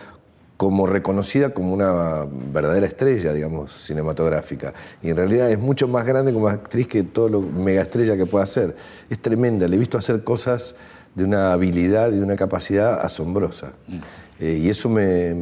como 0.57 0.87
reconocida 0.87 1.51
como 1.55 1.73
una 1.73 2.27
verdadera 2.53 2.87
estrella, 2.87 3.33
digamos, 3.33 3.73
cinematográfica. 3.73 4.73
Y 5.03 5.11
en 5.11 5.17
realidad 5.17 5.51
es 5.51 5.59
mucho 5.59 5.87
más 5.89 6.05
grande 6.07 6.33
como 6.33 6.49
actriz 6.49 6.89
que 6.89 7.05
todo 7.05 7.29
lo 7.29 7.41
mega 7.43 7.83
estrella 7.83 8.17
que 8.17 8.27
pueda 8.27 8.45
hacer. 8.45 8.75
Es 9.09 9.21
tremenda, 9.21 9.69
le 9.69 9.77
he 9.77 9.79
visto 9.79 9.99
hacer 9.99 10.25
cosas 10.25 10.75
de 11.15 11.25
una 11.25 11.53
habilidad 11.53 12.13
y 12.13 12.19
una 12.19 12.35
capacidad 12.37 13.01
asombrosa. 13.01 13.73
Eh, 14.41 14.59
y 14.63 14.69
eso 14.69 14.89
me, 14.89 15.35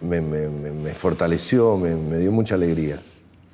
me- 0.00 0.20
me- 0.20 0.48
me- 0.48 0.70
me 0.72 0.94
fortaleció, 0.94 1.76
me 1.76 2.18
dio 2.18 2.32
mucha 2.32 2.54
alegría. 2.54 3.02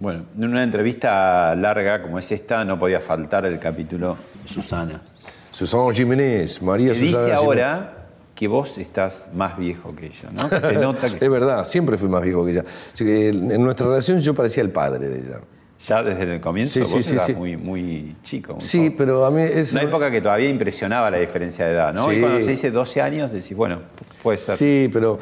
Bueno, 0.00 0.24
en 0.36 0.44
una 0.44 0.62
entrevista 0.62 1.54
larga 1.56 2.02
como 2.02 2.18
es 2.18 2.30
esta, 2.30 2.64
no 2.64 2.78
podía 2.78 3.00
faltar 3.00 3.46
el 3.46 3.58
capítulo 3.58 4.16
Susana. 4.46 5.02
Susana 5.50 5.92
Jiménez, 5.92 6.62
María 6.62 6.92
Que 6.92 6.98
dice 6.98 7.12
Susana 7.14 7.36
Jiménez. 7.38 7.44
ahora 7.64 7.94
que 8.34 8.46
vos 8.46 8.78
estás 8.78 9.30
más 9.34 9.58
viejo 9.58 9.94
que 9.96 10.06
ella, 10.06 10.28
¿no? 10.32 10.48
Que 10.48 10.60
Se 10.60 10.72
nota 10.74 11.08
que 11.10 11.24
Es 11.24 11.30
verdad, 11.30 11.64
siempre 11.64 11.96
fui 11.98 12.08
más 12.08 12.22
viejo 12.22 12.44
que 12.44 12.52
ella. 12.52 12.64
Así 12.94 13.04
que 13.04 13.28
en 13.30 13.62
nuestra 13.64 13.86
relación 13.88 14.20
yo 14.20 14.32
parecía 14.34 14.62
el 14.62 14.70
padre 14.70 15.08
de 15.08 15.18
ella. 15.18 15.40
ya 15.84 16.02
desde 16.04 16.34
el 16.36 16.40
comienzo 16.40 16.74
Sí, 16.84 16.92
vos 16.94 17.04
sí, 17.04 17.14
eras 17.14 17.26
sí. 17.26 17.34
Muy, 17.34 17.56
muy 17.56 18.14
chico. 18.22 18.52
muy 18.54 18.62
Sí, 18.62 18.78
joven. 18.78 18.94
pero 18.96 19.24
a 19.24 19.32
mí 19.32 19.42
es... 19.42 19.72
Una 19.72 19.82
época 19.82 20.08
que 20.12 20.20
todavía 20.20 20.48
impresionaba 20.48 21.10
la 21.10 21.16
diferencia 21.18 21.66
de 21.66 21.72
edad, 21.72 21.92
¿no? 21.92 22.12
Y 22.12 22.20
cuando 22.20 22.38
se 22.38 22.52
dice 22.52 22.70
12 22.70 23.02
años, 23.02 23.32
decís, 23.32 23.56
bueno, 23.56 23.80
puede 24.22 24.38
ser. 24.38 24.56
Sí, 24.56 24.88
pero 24.92 25.18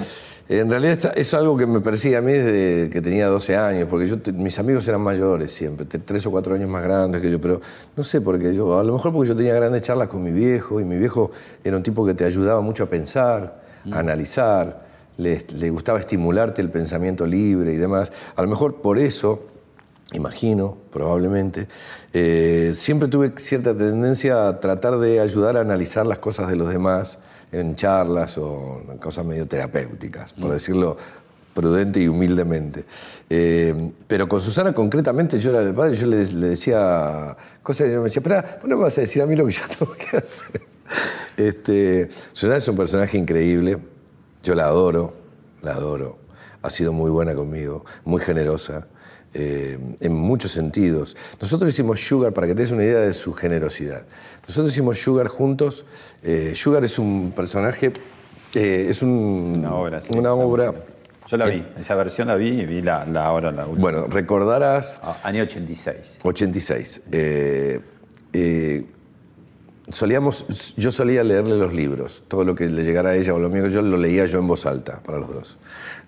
en 0.48 0.70
realidad 0.70 1.12
es 1.16 1.34
algo 1.34 1.56
que 1.56 1.66
me 1.66 1.80
persigue 1.80 2.16
a 2.16 2.22
mí 2.22 2.32
desde 2.32 2.88
que 2.90 3.00
tenía 3.00 3.26
12 3.26 3.56
años, 3.56 3.88
porque 3.90 4.06
yo 4.06 4.16
mis 4.34 4.58
amigos 4.58 4.86
eran 4.86 5.00
mayores 5.00 5.52
siempre, 5.52 5.86
tres 5.86 6.24
o 6.26 6.30
cuatro 6.30 6.54
años 6.54 6.70
más 6.70 6.84
grandes 6.84 7.20
que 7.20 7.30
yo, 7.30 7.40
pero 7.40 7.60
no 7.96 8.04
sé 8.04 8.20
por 8.20 8.38
qué 8.38 8.54
yo, 8.54 8.78
a 8.78 8.84
lo 8.84 8.92
mejor 8.92 9.12
porque 9.12 9.28
yo 9.28 9.36
tenía 9.36 9.54
grandes 9.54 9.82
charlas 9.82 10.08
con 10.08 10.22
mi 10.22 10.30
viejo 10.30 10.80
y 10.80 10.84
mi 10.84 10.98
viejo 10.98 11.32
era 11.64 11.76
un 11.76 11.82
tipo 11.82 12.06
que 12.06 12.14
te 12.14 12.24
ayudaba 12.24 12.60
mucho 12.60 12.84
a 12.84 12.86
pensar, 12.86 13.62
a 13.90 13.98
analizar, 13.98 14.86
le, 15.16 15.44
le 15.58 15.70
gustaba 15.70 15.98
estimularte 15.98 16.62
el 16.62 16.70
pensamiento 16.70 17.26
libre 17.26 17.72
y 17.72 17.76
demás. 17.76 18.12
A 18.36 18.42
lo 18.42 18.48
mejor 18.48 18.82
por 18.82 18.98
eso 18.98 19.46
imagino, 20.12 20.78
probablemente, 20.92 21.66
eh, 22.12 22.72
siempre 22.74 23.08
tuve 23.08 23.32
cierta 23.36 23.76
tendencia 23.76 24.48
a 24.48 24.60
tratar 24.60 24.98
de 24.98 25.20
ayudar 25.20 25.56
a 25.56 25.60
analizar 25.60 26.06
las 26.06 26.18
cosas 26.18 26.48
de 26.48 26.56
los 26.56 26.68
demás 26.68 27.18
en 27.52 27.76
charlas 27.76 28.36
o 28.38 28.82
en 28.90 28.98
cosas 28.98 29.24
medio 29.24 29.46
terapéuticas, 29.46 30.32
por 30.32 30.48
Mm. 30.50 30.52
decirlo 30.52 30.96
prudente 31.54 32.00
y 32.00 32.08
humildemente. 32.08 32.84
Eh, 33.30 33.92
pero 34.06 34.28
con 34.28 34.40
Susana 34.40 34.74
concretamente 34.74 35.38
yo 35.38 35.50
era 35.50 35.60
el 35.62 35.72
padre, 35.74 35.96
yo 35.96 36.06
le, 36.06 36.26
le 36.26 36.48
decía 36.48 37.34
cosas 37.62 37.88
y 37.88 37.92
yo 37.92 37.98
me 37.98 38.04
decía, 38.04 38.20
espera, 38.20 38.58
¿vos 38.60 38.68
no 38.68 38.76
me 38.76 38.82
vas 38.84 38.98
a 38.98 39.00
decir 39.00 39.22
a 39.22 39.26
mí 39.26 39.34
lo 39.36 39.46
que 39.46 39.52
yo 39.52 39.62
tengo 39.78 39.92
que 39.94 40.16
hacer? 40.18 40.60
Este, 41.36 42.08
Susana 42.32 42.56
es 42.58 42.68
un 42.68 42.76
personaje 42.76 43.16
increíble, 43.18 43.78
yo 44.42 44.54
la 44.54 44.66
adoro, 44.66 45.14
la 45.62 45.72
adoro, 45.72 46.18
ha 46.62 46.70
sido 46.70 46.92
muy 46.92 47.10
buena 47.10 47.34
conmigo, 47.34 47.84
muy 48.04 48.20
generosa, 48.20 48.86
eh, 49.38 49.78
en 50.00 50.12
muchos 50.14 50.52
sentidos. 50.52 51.14
Nosotros 51.40 51.68
hicimos 51.70 52.00
Sugar, 52.00 52.32
para 52.32 52.46
que 52.46 52.54
te 52.54 52.62
des 52.62 52.70
una 52.70 52.84
idea 52.84 53.00
de 53.00 53.12
su 53.12 53.34
generosidad. 53.34 54.06
Nosotros 54.48 54.72
hicimos 54.72 54.98
Sugar 54.98 55.28
juntos. 55.28 55.84
eh, 56.22 56.54
Sugar 56.56 56.82
es 56.84 56.98
un 56.98 57.32
personaje, 57.36 57.92
eh, 58.54 58.86
es 58.88 59.02
un- 59.02 59.56
Una 59.60 59.74
obra, 59.74 60.00
sí, 60.02 60.08
una 60.12 60.30
la 60.30 60.34
obra- 60.34 60.74
Yo 61.28 61.36
la 61.36 61.48
vi, 61.48 61.66
esa 61.78 61.94
versión 61.96 62.28
la 62.28 62.36
vi 62.36 62.48
y 62.60 62.64
vi 62.66 62.80
la, 62.82 63.04
la 63.04 63.26
ahora 63.26 63.50
la 63.52 63.66
última. 63.66 63.82
Bueno, 63.82 64.06
recordarás... 64.06 65.00
Ah, 65.02 65.16
año 65.24 65.42
86. 65.42 66.18
86. 66.22 67.02
Eh, 67.12 67.80
solíamos, 69.88 70.74
yo 70.76 70.90
solía 70.92 71.22
leerle 71.24 71.56
los 71.56 71.72
libros, 71.72 72.22
todo 72.28 72.44
lo 72.44 72.54
que 72.54 72.66
le 72.66 72.82
llegara 72.82 73.10
a 73.10 73.14
ella 73.16 73.34
o 73.34 73.38
lo 73.38 73.48
mío, 73.50 73.66
yo 73.68 73.82
lo 73.82 73.96
leía 73.96 74.26
yo 74.26 74.38
en 74.38 74.46
voz 74.48 74.66
alta 74.66 75.02
para 75.02 75.18
los 75.18 75.32
dos. 75.32 75.58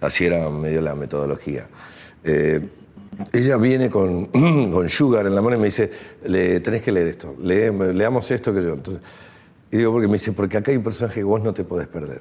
Así 0.00 0.24
era 0.26 0.48
medio 0.50 0.80
la 0.82 0.94
metodología. 0.94 1.66
Eh, 2.24 2.68
ella 3.32 3.56
viene 3.56 3.90
con, 3.90 4.26
con 4.72 4.88
Sugar 4.88 5.26
en 5.26 5.34
la 5.34 5.42
mano 5.42 5.56
y 5.56 5.58
me 5.60 5.66
dice, 5.66 5.90
le, 6.24 6.60
tenés 6.60 6.82
que 6.82 6.92
leer 6.92 7.08
esto, 7.08 7.34
lee- 7.42 7.70
leamos 7.94 8.30
esto 8.30 8.52
que 8.54 8.62
yo. 8.62 8.74
Entonces, 8.74 9.02
y 9.70 9.76
digo, 9.76 9.92
porque 9.92 10.06
me 10.06 10.14
dice, 10.14 10.32
porque 10.32 10.56
acá 10.56 10.70
hay 10.70 10.76
un 10.78 10.84
personaje 10.84 11.20
que 11.20 11.24
vos 11.24 11.42
no 11.42 11.52
te 11.52 11.64
podés 11.64 11.86
perder. 11.88 12.20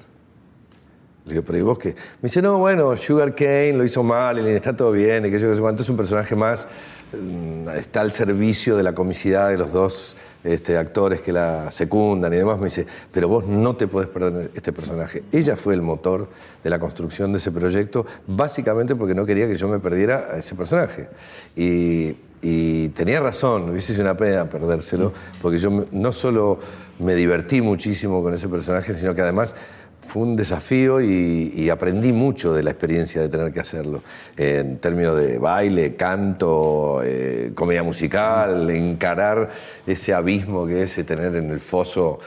Le 1.26 1.34
digo, 1.34 1.44
pero 1.46 1.58
¿y 1.58 1.62
vos 1.62 1.78
qué? 1.78 1.90
Me 1.90 1.96
dice, 2.24 2.42
no, 2.42 2.58
bueno, 2.58 2.96
Sugar 2.96 3.36
Kane 3.36 3.74
lo 3.74 3.84
hizo 3.84 4.02
mal, 4.02 4.40
y 4.40 4.50
está 4.50 4.76
todo 4.76 4.92
bien, 4.94 5.26
y 5.26 5.30
que 5.32 5.40
yo 5.40 5.48
que 5.54 5.82
es 5.82 5.90
un 5.90 5.98
personaje 5.98 6.36
más, 6.36 6.68
mm, 7.14 7.70
está 7.70 8.02
al 8.02 8.12
servicio 8.14 8.78
de 8.78 8.84
la 8.84 8.94
comicidad 8.94 9.50
de 9.50 9.58
los 9.58 9.74
dos 9.74 10.16
este, 10.44 10.78
actores 10.78 11.22
que 11.22 11.32
la 11.32 11.72
secundan 11.72 12.34
y 12.34 12.38
demás. 12.38 12.58
Me 12.58 12.66
dice, 12.66 12.86
pero 13.12 13.28
vos 13.28 13.48
no 13.48 13.76
te 13.76 13.88
podés 13.88 14.10
perder 14.10 14.52
este 14.54 14.72
personaje. 14.74 15.24
Ella 15.32 15.56
fue 15.56 15.74
el 15.74 15.82
motor 15.82 16.30
de 16.64 16.70
la 16.70 16.80
construcción 16.80 17.32
de 17.32 17.38
ese 17.38 17.52
proyecto, 17.52 18.06
básicamente 18.28 18.96
porque 18.96 19.16
no 19.16 19.26
quería 19.26 19.48
que 19.48 19.56
yo 19.56 19.68
me 19.68 19.80
perdiera 19.80 20.28
a 20.32 20.38
ese 20.38 20.56
personaje. 20.56 21.08
Y, 21.56 22.16
y 22.42 22.90
tenía 22.90 23.20
razón, 23.20 23.70
hubiese 23.70 23.94
sido 23.94 24.04
una 24.04 24.18
pena 24.18 24.50
perdérselo, 24.50 25.12
porque 25.42 25.58
yo 25.58 25.86
no 25.92 26.12
solo 26.12 26.60
me 27.00 27.16
divertí 27.16 27.62
muchísimo 27.62 28.22
con 28.22 28.34
ese 28.34 28.48
personaje, 28.48 28.94
sino 28.96 29.14
que 29.14 29.22
además 29.22 29.56
fue 30.08 30.24
un 30.24 30.36
desafío 30.36 31.02
y, 31.02 31.70
aprendí 31.70 32.14
mucho 32.14 32.54
de 32.54 32.64
la 32.64 32.72
experiencia 32.72 33.22
de 33.22 33.28
tener 33.30 33.52
que 33.52 33.60
hacerlo, 33.60 34.02
en 34.38 34.78
términos 34.78 35.18
de 35.20 35.38
baile, 35.38 35.96
canto, 35.96 37.02
eh, 37.04 37.52
comedia 37.54 37.84
musical, 37.84 38.70
encarar 38.70 39.50
ese 39.86 40.14
abismo 40.14 40.66
que 40.66 40.84
es 40.84 40.96
tener 41.06 41.36
en 41.36 41.52
el 41.52 41.60
foso 41.60 42.20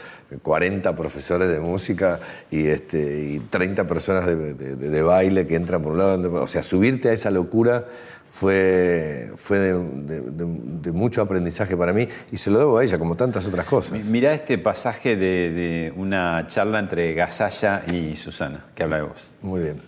40 0.42 0.94
profesores 0.94 1.48
de 1.48 1.58
música 1.58 2.20
y, 2.50 2.66
este, 2.66 2.98
y 3.34 3.40
30 3.40 3.86
personas 3.86 4.26
de, 4.26 4.54
de- 4.54 4.76
de 4.76 5.02
baile 5.02 5.46
que 5.46 5.56
entran 5.56 5.82
por 5.82 5.92
un 5.92 5.98
lado, 5.98 6.42
o 6.42 6.46
sea, 6.46 6.62
subirte 6.62 7.08
a 7.08 7.12
esa 7.12 7.30
locura 7.30 7.86
fue, 8.30 9.32
fue 9.36 9.58
de, 9.58 9.72
de- 9.74 10.20
de- 10.22 10.46
de 10.80 10.92
mucho 10.92 11.20
aprendizaje 11.20 11.76
para 11.76 11.92
mí 11.92 12.06
y 12.30 12.36
se 12.36 12.50
lo 12.50 12.58
debo 12.60 12.78
a 12.78 12.84
ella, 12.84 12.98
como 12.98 13.16
tantas 13.16 13.46
otras 13.46 13.66
cosas. 13.66 13.92
Mi- 13.92 14.04
Mirá 14.04 14.32
este 14.32 14.56
pasaje 14.58 15.16
de, 15.16 15.50
de 15.50 15.92
una 15.96 16.46
charla 16.46 16.78
entre 16.78 17.12
Gasalla 17.14 17.82
y 17.92 18.16
Susana, 18.16 18.66
que 18.74 18.82
habla 18.84 18.96
de 18.96 19.02
vos. 19.02 19.34
Muy 19.42 19.60
bien. 19.62 19.82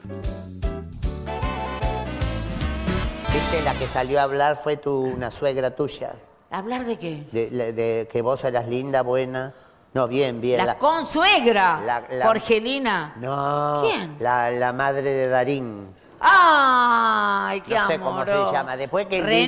Viste, 3.32 3.62
la 3.62 3.74
que 3.74 3.86
salió 3.88 4.20
a 4.20 4.24
hablar 4.24 4.56
fue 4.56 4.76
tu, 4.76 5.04
una 5.06 5.30
suegra 5.30 5.70
tuya. 5.74 6.14
¿Hablar 6.50 6.84
de 6.84 6.98
qué? 6.98 7.24
De, 7.32 7.48
de- 7.48 7.72
de 7.72 8.08
que 8.12 8.20
vos 8.20 8.44
eras 8.44 8.68
linda, 8.68 9.02
buena. 9.02 9.54
No, 9.94 10.08
bien, 10.08 10.40
bien. 10.40 10.64
La, 10.66 10.78
consuegra. 10.78 11.80
la- 11.84 12.04
la- 12.10 12.26
Jorgelina. 12.26 13.14
No. 13.20 13.82
¿Quién? 13.90 14.16
La, 14.20 14.50
la 14.50 14.72
madre 14.72 15.02
de 15.02 15.28
Darín. 15.28 15.86
¡Ay, 16.24 17.60
qué 17.62 17.74
no 17.74 17.86
sé 17.86 17.98
cómo 17.98 18.24
se 18.24 18.32
llama. 18.52 18.76
Después 18.76 19.06
que 19.06 19.18
él 19.18 19.24
René. 19.24 19.46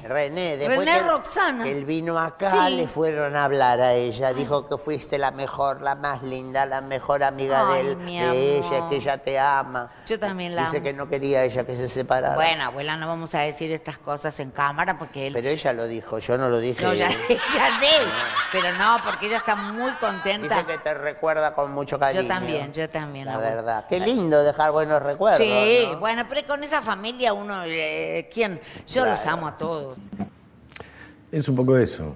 vino. 0.00 0.08
René. 0.08 0.56
Después 0.56 0.78
René 0.78 0.92
que, 1.00 1.02
Roxana. 1.08 1.64
que 1.64 1.72
él 1.72 1.84
vino 1.84 2.18
acá, 2.18 2.66
Sí. 2.68 2.74
le 2.76 2.88
fueron 2.88 3.36
a 3.36 3.44
hablar 3.44 3.80
a 3.80 3.92
ella. 3.94 4.32
Dijo 4.32 4.66
que 4.68 4.76
fuiste 4.78 5.18
la 5.18 5.30
mejor, 5.32 5.80
la 5.82 5.94
más 5.94 6.22
linda, 6.22 6.64
la 6.66 6.80
mejor 6.80 7.22
amiga 7.22 7.64
Ay, 7.68 7.84
de, 7.84 7.90
él, 7.92 7.98
de 8.06 8.58
ella, 8.58 8.76
amor. 8.78 8.88
que 8.90 8.96
ella 8.96 9.18
te 9.18 9.38
ama. 9.38 9.90
Yo 10.06 10.18
también 10.18 10.54
la 10.54 10.62
Dice 10.62 10.76
amo. 10.78 10.84
que 10.84 10.92
no 10.92 11.08
quería 11.08 11.44
ella 11.44 11.64
que 11.64 11.74
se 11.76 11.88
separara. 11.88 12.34
Bueno, 12.34 12.64
abuela, 12.64 12.96
no 12.96 13.08
vamos 13.08 13.34
a 13.34 13.40
decir 13.40 13.70
estas 13.72 13.98
cosas 13.98 14.38
en 14.40 14.50
cámara 14.50 14.98
porque 14.98 15.26
él... 15.26 15.32
Pero 15.34 15.48
ella 15.48 15.72
lo 15.72 15.86
dijo, 15.86 16.18
yo 16.18 16.38
no 16.38 16.48
lo 16.48 16.58
dije. 16.58 16.84
No, 16.84 16.94
ya 16.94 17.10
sé, 17.10 17.34
ya 17.52 17.78
sé. 17.80 17.86
Pero 18.52 18.72
no, 18.78 18.98
porque 19.04 19.26
ella 19.26 19.38
está 19.38 19.56
muy 19.56 19.90
contenta. 19.92 20.54
Dice 20.54 20.66
que 20.66 20.78
te 20.78 20.94
recuerda 20.94 21.52
con 21.52 21.72
mucho 21.72 21.98
cariño. 21.98 22.22
Yo 22.22 22.28
también, 22.28 22.72
yo 22.72 22.88
también. 22.88 23.26
La 23.26 23.34
abuela. 23.34 23.54
verdad. 23.56 23.84
Qué 23.88 24.00
lindo 24.00 24.42
dejar 24.42 24.70
buenos 24.72 25.02
recuerdos. 25.02 25.40
Sí, 25.40 25.88
¿no? 25.92 25.95
Bueno, 26.00 26.24
pero 26.28 26.46
con 26.46 26.62
esa 26.64 26.80
familia 26.82 27.32
uno, 27.32 27.64
eh, 27.66 28.28
¿quién? 28.32 28.60
Yo 28.86 29.04
los 29.06 29.24
amo 29.26 29.48
a 29.48 29.56
todos. 29.58 29.98
Es 31.32 31.48
un 31.48 31.56
poco 31.56 31.76
eso. 31.76 32.14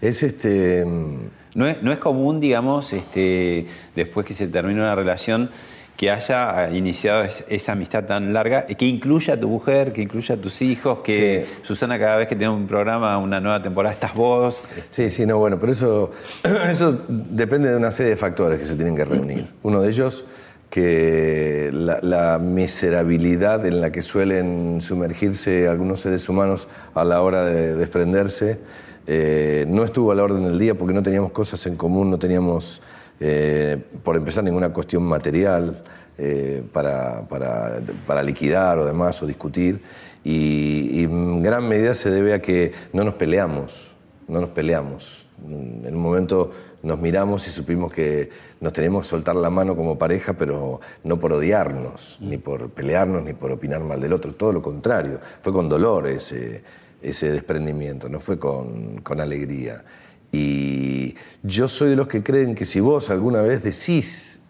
Es 0.00 0.22
este. 0.22 0.84
mm, 0.84 1.16
No 1.54 1.66
es, 1.66 1.82
no 1.82 1.92
es 1.92 1.98
común, 1.98 2.40
digamos, 2.40 2.92
este, 2.94 3.66
después 3.94 4.24
que 4.26 4.32
se 4.34 4.46
termina 4.48 4.80
una 4.82 4.94
relación, 4.94 5.50
que 5.98 6.10
haya 6.10 6.70
iniciado 6.70 7.24
es- 7.24 7.44
esa 7.48 7.72
amistad 7.72 8.04
tan 8.04 8.32
larga, 8.32 8.64
y 8.68 8.74
que 8.74 8.86
incluya 8.86 9.34
a 9.34 9.36
tu 9.38 9.48
mujer, 9.50 9.92
que 9.92 10.00
incluya 10.00 10.34
a 10.36 10.38
tus 10.38 10.62
hijos, 10.62 11.00
que 11.00 11.46
Susana 11.62 11.98
cada 11.98 12.16
vez 12.16 12.26
que 12.26 12.36
tiene 12.36 12.52
un 12.52 12.66
programa, 12.66 13.18
una 13.18 13.38
nueva 13.38 13.60
temporada, 13.62 13.92
estás 13.92 14.14
vos. 14.14 14.70
Sí, 14.88 15.10
sí, 15.10 15.26
no, 15.26 15.36
bueno, 15.36 15.58
pero 15.58 15.72
eso, 15.72 16.10
eso 16.70 16.98
depende 17.08 17.68
de 17.70 17.76
una 17.76 17.90
serie 17.92 18.10
de 18.12 18.16
factores 18.16 18.58
que 18.58 18.64
se 18.64 18.74
tienen 18.74 18.96
que 18.96 19.04
reunir. 19.04 19.52
Uno 19.62 19.82
de 19.82 19.90
ellos 19.90 20.24
que 20.72 21.68
la, 21.70 21.98
la 22.00 22.38
miserabilidad 22.38 23.66
en 23.66 23.82
la 23.82 23.92
que 23.92 24.00
suelen 24.00 24.80
sumergirse 24.80 25.68
algunos 25.68 26.00
seres 26.00 26.26
humanos 26.30 26.66
a 26.94 27.04
la 27.04 27.20
hora 27.20 27.44
de 27.44 27.74
desprenderse 27.76 28.58
eh, 29.06 29.66
no 29.68 29.84
estuvo 29.84 30.12
a 30.12 30.14
la 30.14 30.22
orden 30.22 30.44
del 30.44 30.58
día 30.58 30.74
porque 30.74 30.94
no 30.94 31.02
teníamos 31.02 31.30
cosas 31.32 31.66
en 31.66 31.76
común, 31.76 32.08
no 32.10 32.18
teníamos, 32.18 32.80
eh, 33.20 33.76
por 34.02 34.16
empezar, 34.16 34.44
ninguna 34.44 34.72
cuestión 34.72 35.02
material 35.02 35.82
eh, 36.16 36.62
para, 36.72 37.28
para- 37.28 37.82
para 38.06 38.22
liquidar 38.22 38.78
o 38.78 38.86
demás 38.86 39.22
o 39.22 39.26
discutir. 39.26 39.82
Y, 40.24 40.88
y 41.00 41.04
en 41.04 41.42
gran 41.42 41.68
medida 41.68 41.94
se 41.94 42.10
debe 42.10 42.32
a 42.32 42.40
que 42.40 42.72
no 42.94 43.04
nos 43.04 43.14
peleamos, 43.14 43.94
no 44.26 44.40
nos 44.40 44.48
peleamos. 44.50 45.26
En 45.44 45.94
un 45.96 46.00
momento 46.02 46.50
nos 46.82 46.98
miramos 47.00 47.46
y 47.46 47.50
supimos 47.50 47.92
que 47.92 48.30
nos 48.60 48.72
teníamos 48.72 49.02
que 49.02 49.10
soltar 49.10 49.36
la 49.36 49.50
mano 49.50 49.76
como 49.76 49.98
pareja, 49.98 50.34
pero 50.34 50.80
no 51.04 51.18
por 51.18 51.32
odiarnos, 51.32 52.18
ni 52.20 52.38
por 52.38 52.70
pelearnos, 52.70 53.22
ni 53.22 53.32
por 53.32 53.52
opinar 53.52 53.80
mal 53.82 54.00
del 54.00 54.12
otro, 54.12 54.34
todo 54.34 54.52
lo 54.52 54.62
contrario. 54.62 55.20
Fue 55.40 55.52
con 55.52 55.68
dolor 55.68 56.06
ese, 56.06 56.62
ese 57.00 57.30
desprendimiento, 57.30 58.08
no 58.08 58.20
fue 58.20 58.38
con, 58.38 59.00
con 59.00 59.20
alegría. 59.20 59.84
Y 60.32 61.14
yo 61.42 61.68
soy 61.68 61.90
de 61.90 61.96
los 61.96 62.08
que 62.08 62.22
creen 62.22 62.54
que 62.54 62.64
si 62.64 62.80
vos 62.80 63.10
alguna 63.10 63.42
vez 63.42 63.62
decís, 63.62 64.40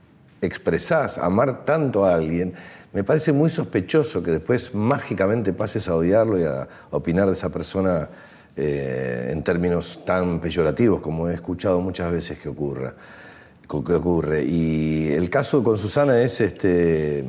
expresás 0.40 1.18
amar 1.18 1.64
tanto 1.64 2.04
a 2.04 2.14
alguien, 2.14 2.54
me 2.92 3.04
parece 3.04 3.32
muy 3.32 3.50
sospechoso 3.50 4.22
que 4.22 4.30
después 4.30 4.74
mágicamente 4.74 5.52
pases 5.52 5.88
a 5.88 5.96
odiarlo 5.96 6.38
y 6.38 6.44
a 6.44 6.68
opinar 6.90 7.26
de 7.26 7.32
esa 7.32 7.50
persona 7.50 8.08
eh, 8.56 9.28
en 9.30 9.42
términos 9.42 10.00
tan 10.04 10.40
peyorativos 10.40 11.00
como 11.00 11.28
he 11.28 11.34
escuchado 11.34 11.80
muchas 11.80 12.10
veces 12.12 12.38
que 12.38 12.48
ocurra. 12.48 12.94
que 13.68 13.76
ocurre. 13.94 14.44
Y 14.44 15.08
el 15.12 15.30
caso 15.30 15.62
con 15.62 15.78
Susana 15.78 16.20
es 16.20 16.40
este. 16.40 17.24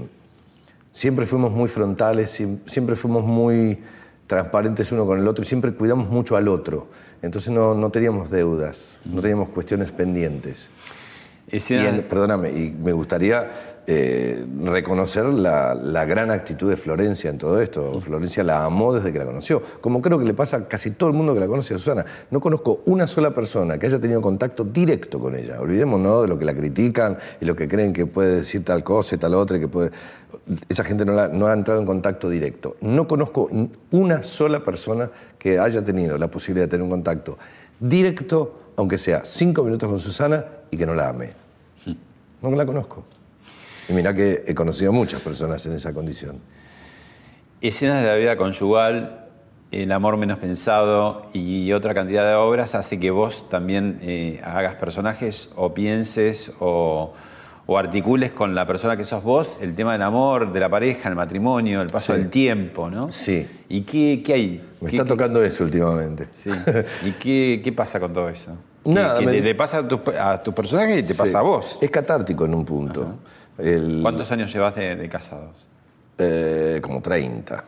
Siempre 0.92 1.26
fuimos 1.26 1.52
muy 1.52 1.68
frontales, 1.70 2.40
siem- 2.40 2.60
siempre 2.68 2.96
fuimos 2.96 3.24
muy 3.24 3.80
transparentes 4.28 4.92
uno 4.92 5.06
con 5.06 5.20
el 5.20 5.28
otro 5.28 5.44
y 5.44 5.48
siempre 5.48 5.74
cuidamos 5.74 6.10
mucho 6.10 6.36
al 6.36 6.48
otro. 6.48 6.88
Entonces 7.22 7.52
no, 7.52 7.74
no 7.74 7.90
teníamos 7.90 8.30
deudas, 8.30 9.00
no 9.06 9.22
teníamos 9.22 9.50
cuestiones 9.50 9.92
pendientes. 9.92 10.70
Y 11.84 11.88
en- 11.88 12.04
perdóname, 12.04 12.50
y 12.52 12.72
me 12.72 12.92
gustaría 12.94 13.50
eh, 13.88 14.46
reconocer 14.62 15.26
la, 15.26 15.74
la 15.76 16.06
gran 16.06 16.32
actitud 16.32 16.70
de 16.70 16.78
Florencia 16.78 17.30
en 17.30 17.38
todo 17.38 17.62
esto. 17.62 18.00
Florencia 18.00 18.44
la 18.44 18.64
amó 18.66 18.94
desde 18.94 19.12
que 19.12 19.20
la 19.20 19.26
conoció, 19.26 19.62
como 19.82 20.02
creo 20.02 20.18
que 20.20 20.26
le 20.26 20.34
pasa 20.34 20.58
a 20.58 20.68
casi 20.68 20.92
todo 20.92 21.10
el 21.10 21.16
mundo 21.16 21.34
que 21.34 21.40
la 21.40 21.48
conoce 21.48 21.74
a 21.74 21.78
Susana. 21.78 22.06
No 22.32 22.40
conozco 22.40 22.82
una 22.86 23.08
sola 23.08 23.34
persona 23.34 23.78
que 23.78 23.88
haya 23.88 24.00
tenido 24.00 24.22
contacto 24.22 24.64
directo 24.64 25.20
con 25.20 25.36
ella. 25.36 25.60
Olvidémonos 25.60 26.22
de 26.24 26.28
lo 26.30 26.40
que 26.40 26.46
la 26.46 26.54
critican 26.54 27.18
y 27.42 27.46
lo 27.46 27.56
que 27.56 27.68
creen 27.68 27.92
que 27.94 28.06
puede 28.06 28.38
decir 28.38 28.64
tal 28.64 28.84
cosa 28.84 29.16
y 29.16 29.18
tal 29.18 29.34
otra, 29.34 29.58
y 29.58 29.60
que 29.60 29.68
puede... 29.68 29.92
Esa 30.68 30.84
gente 30.84 31.06
no, 31.06 31.14
la- 31.14 31.28
no 31.28 31.48
ha 31.48 31.54
entrado 31.54 31.80
en 31.80 31.86
contacto 31.86 32.30
directo. 32.30 32.76
No 32.82 33.08
conozco 33.08 33.50
una 33.92 34.24
sola 34.24 34.64
persona 34.64 35.10
que 35.38 35.60
haya 35.60 35.84
tenido 35.84 36.18
la 36.18 36.30
posibilidad 36.30 36.66
de 36.66 36.72
tener 36.72 36.84
un 36.84 36.90
contacto 36.90 37.38
directo, 37.80 38.60
aunque 38.76 38.98
sea 38.98 39.22
cinco 39.26 39.64
minutos 39.64 39.90
con 39.90 40.00
Susana, 40.00 40.46
y 40.72 40.78
que 40.78 40.86
no 40.86 40.94
la 40.96 41.10
ame. 41.10 41.30
No 42.42 42.52
la 42.52 42.66
conozco. 42.66 43.04
Y 43.90 43.94
mira 43.94 44.14
que 44.14 44.44
he 44.46 44.56
conocido 44.56 44.92
muchas 44.94 45.20
personas 45.22 45.66
en 45.66 45.74
esa 45.74 45.94
condición. 45.94 46.40
Escenas 47.62 48.02
de 48.02 48.08
la 48.08 48.16
vida 48.16 48.38
conyugal, 48.38 49.20
El 49.72 49.92
amor 49.92 50.18
menos 50.18 50.38
pensado 50.38 51.24
y 51.34 51.72
otra 51.74 51.96
cantidad 51.96 52.28
de 52.28 52.36
obras 52.36 52.76
hace 52.76 53.00
que 53.00 53.10
vos 53.10 53.50
también 53.50 53.98
eh, 54.04 54.40
hagas 54.44 54.76
personajes 54.76 55.50
o 55.56 55.74
pienses 55.74 56.52
o, 56.60 57.12
o 57.66 57.78
articules 57.80 58.32
con 58.32 58.54
la 58.54 58.68
persona 58.68 58.96
que 58.98 59.04
sos 59.04 59.24
vos 59.24 59.58
el 59.62 59.74
tema 59.74 59.94
del 59.94 60.04
amor, 60.04 60.54
de 60.54 60.60
la 60.60 60.70
pareja, 60.70 61.10
el 61.10 61.16
matrimonio, 61.16 61.82
el 61.82 61.88
paso 61.90 62.14
Sí. 62.14 62.20
del 62.20 62.30
tiempo, 62.30 62.92
¿no? 62.92 63.12
Sí. 63.12 63.48
¿Y 63.68 63.82
qué, 63.82 64.22
qué 64.24 64.34
hay? 64.34 64.64
Me 64.80 64.90
¿Qué- 64.92 64.96
está 64.98 65.08
tocando 65.08 65.44
eso 65.44 65.64
últimamente. 65.64 66.28
Sí. 66.36 66.52
¿Y 67.04 67.12
qué, 67.14 67.62
qué 67.64 67.72
pasa 67.72 68.00
con 68.00 68.14
todo 68.14 68.30
eso? 68.30 68.52
Nada, 68.86 69.18
que 69.18 69.26
me- 69.26 69.42
le 69.42 69.56
pasa 69.56 69.80
a 69.80 69.88
tus 69.88 70.02
a 70.20 70.44
tus 70.44 70.54
personajes 70.54 70.98
y 71.00 71.08
te 71.08 71.14
Sí. 71.16 71.20
pasa 71.20 71.40
a 71.40 71.42
vos. 71.42 71.80
Es 71.82 71.90
catártico 71.90 72.46
en 72.46 72.54
un 72.54 72.64
punto. 72.64 73.16
El- 73.58 74.00
¿Cuántos 74.02 74.32
años 74.32 74.52
llevas 74.54 74.76
de, 74.76 74.96
de 74.96 75.10
casados? 75.10 75.68
eh, 76.18 76.80
como 76.82 77.02
30. 77.02 77.64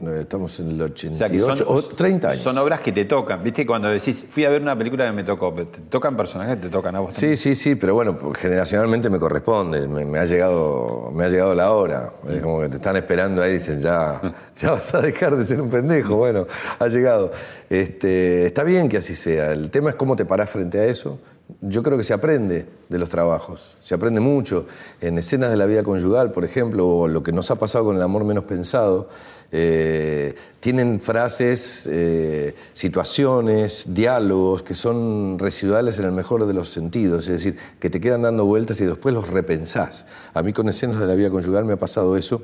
Eh, 0.00 0.18
Estamos 0.20 0.60
en 0.60 0.68
el 0.70 0.80
O 0.80 0.84
88. 0.84 1.16
sea, 1.18 1.28
que 1.28 1.40
son, 1.40 1.66
o 1.76 1.82
30 1.82 2.28
años. 2.30 2.40
son 2.42 2.56
obras 2.58 2.80
que 2.80 2.92
te 2.92 3.04
tocan. 3.04 3.42
¿Viste? 3.42 3.66
Cuando 3.66 3.88
decís, 3.88 4.24
fui 4.30 4.44
a 4.44 4.48
ver 4.50 4.62
una 4.62 4.76
película 4.78 5.04
que 5.06 5.12
me 5.12 5.24
tocó, 5.24 5.52
te 5.54 5.80
tocan 5.90 6.16
personajes 6.16 6.56
que 6.56 6.62
te 6.62 6.68
tocan 6.68 6.94
a 6.94 7.00
vos. 7.00 7.16
Sí, 7.16 7.36
sí, 7.36 7.56
sí, 7.56 7.74
pero 7.74 7.94
bueno, 7.94 8.16
pues, 8.16 8.38
generacionalmente 8.38 9.10
me 9.10 9.18
corresponde, 9.18 9.88
me, 9.88 10.04
me 10.04 10.18
ha, 10.20 10.24
llegado, 10.24 11.10
me 11.12 11.24
ha 11.24 11.28
llegado 11.28 11.52
la 11.54 11.72
hora. 11.72 12.12
Es 12.28 12.40
como 12.40 12.60
que 12.60 12.68
te 12.68 12.76
están 12.76 12.94
esperando 12.96 13.42
ahí 13.42 13.50
y 13.50 13.54
dicen, 13.54 13.80
ya, 13.80 14.20
ya 14.56 14.70
vas 14.70 14.94
a 14.94 15.00
dejar 15.00 15.34
de 15.36 15.44
ser 15.44 15.60
un 15.60 15.68
pendejo. 15.68 16.14
Bueno, 16.16 16.46
ha 16.78 16.86
llegado. 16.86 17.32
Este, 17.68 18.44
está 18.44 18.62
bien 18.62 18.88
que 18.88 18.98
así 18.98 19.14
sea. 19.16 19.50
El 19.52 19.70
tema 19.70 19.90
es 19.90 19.96
cómo 19.96 20.14
te 20.14 20.24
parás 20.24 20.48
frente 20.50 20.78
a 20.78 20.84
eso. 20.84 21.18
Yo 21.62 21.82
creo 21.82 21.96
que 21.96 22.04
se 22.04 22.12
aprende 22.12 22.66
de 22.88 22.98
los 22.98 23.08
trabajos, 23.08 23.76
se 23.80 23.94
aprende 23.94 24.20
mucho. 24.20 24.66
En 25.00 25.16
escenas 25.16 25.50
de 25.50 25.56
la 25.56 25.64
vida 25.64 25.82
conyugal, 25.82 26.30
por 26.30 26.44
ejemplo, 26.44 26.86
o 26.86 27.08
lo 27.08 27.22
que 27.22 27.32
nos 27.32 27.50
ha 27.50 27.56
pasado 27.56 27.86
con 27.86 27.96
el 27.96 28.02
amor 28.02 28.24
menos 28.24 28.44
pensado, 28.44 29.08
eh, 29.50 30.34
tienen 30.60 31.00
frases, 31.00 31.88
eh, 31.90 32.54
situaciones, 32.74 33.86
diálogos 33.88 34.62
que 34.62 34.74
son 34.74 35.38
residuales 35.38 35.98
en 35.98 36.04
el 36.04 36.12
mejor 36.12 36.46
de 36.46 36.52
los 36.52 36.68
sentidos, 36.68 37.26
es 37.28 37.42
decir, 37.42 37.56
que 37.80 37.88
te 37.88 37.98
quedan 37.98 38.22
dando 38.22 38.44
vueltas 38.44 38.78
y 38.82 38.84
después 38.84 39.14
los 39.14 39.28
repensás. 39.28 40.04
A 40.34 40.42
mí 40.42 40.52
con 40.52 40.68
escenas 40.68 41.00
de 41.00 41.06
la 41.06 41.14
vida 41.14 41.30
conyugal 41.30 41.64
me 41.64 41.72
ha 41.72 41.78
pasado 41.78 42.16
eso, 42.18 42.42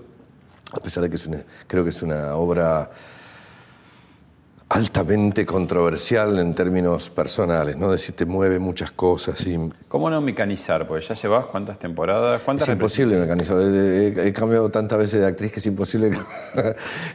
a 0.73 0.81
pesar 0.81 1.03
de 1.03 1.11
que 1.11 1.19
creo 1.67 1.85
que 1.85 1.91
es 1.91 2.03
una 2.03 2.37
obra 2.37 2.91
altamente 4.75 5.47
controversial 5.47 6.37
en 6.41 6.53
términos 6.53 7.09
personales, 7.09 7.77
¿no? 7.77 7.95
Es 7.95 8.01
decir, 8.01 8.16
te 8.16 8.27
mueve 8.27 8.59
muchas 8.59 8.91
cosas 8.91 9.41
y 9.47 9.57
¿Cómo 9.87 10.11
no 10.11 10.20
mecanizar? 10.20 10.89
Porque 10.89 11.07
ya 11.07 11.14
llevas 11.14 11.47
cuántas 11.47 11.79
temporadas, 11.79 12.43
cuántas 12.45 12.68
es 12.68 12.72
imposible 12.72 13.16
mecanizar. 13.16 13.57
He, 13.61 14.33
cambiado 14.33 14.68
tantas 14.70 14.99
veces 14.99 15.20
de 15.20 15.27
actriz 15.29 15.53
que 15.53 15.61
es 15.61 15.66
imposible. 15.66 16.11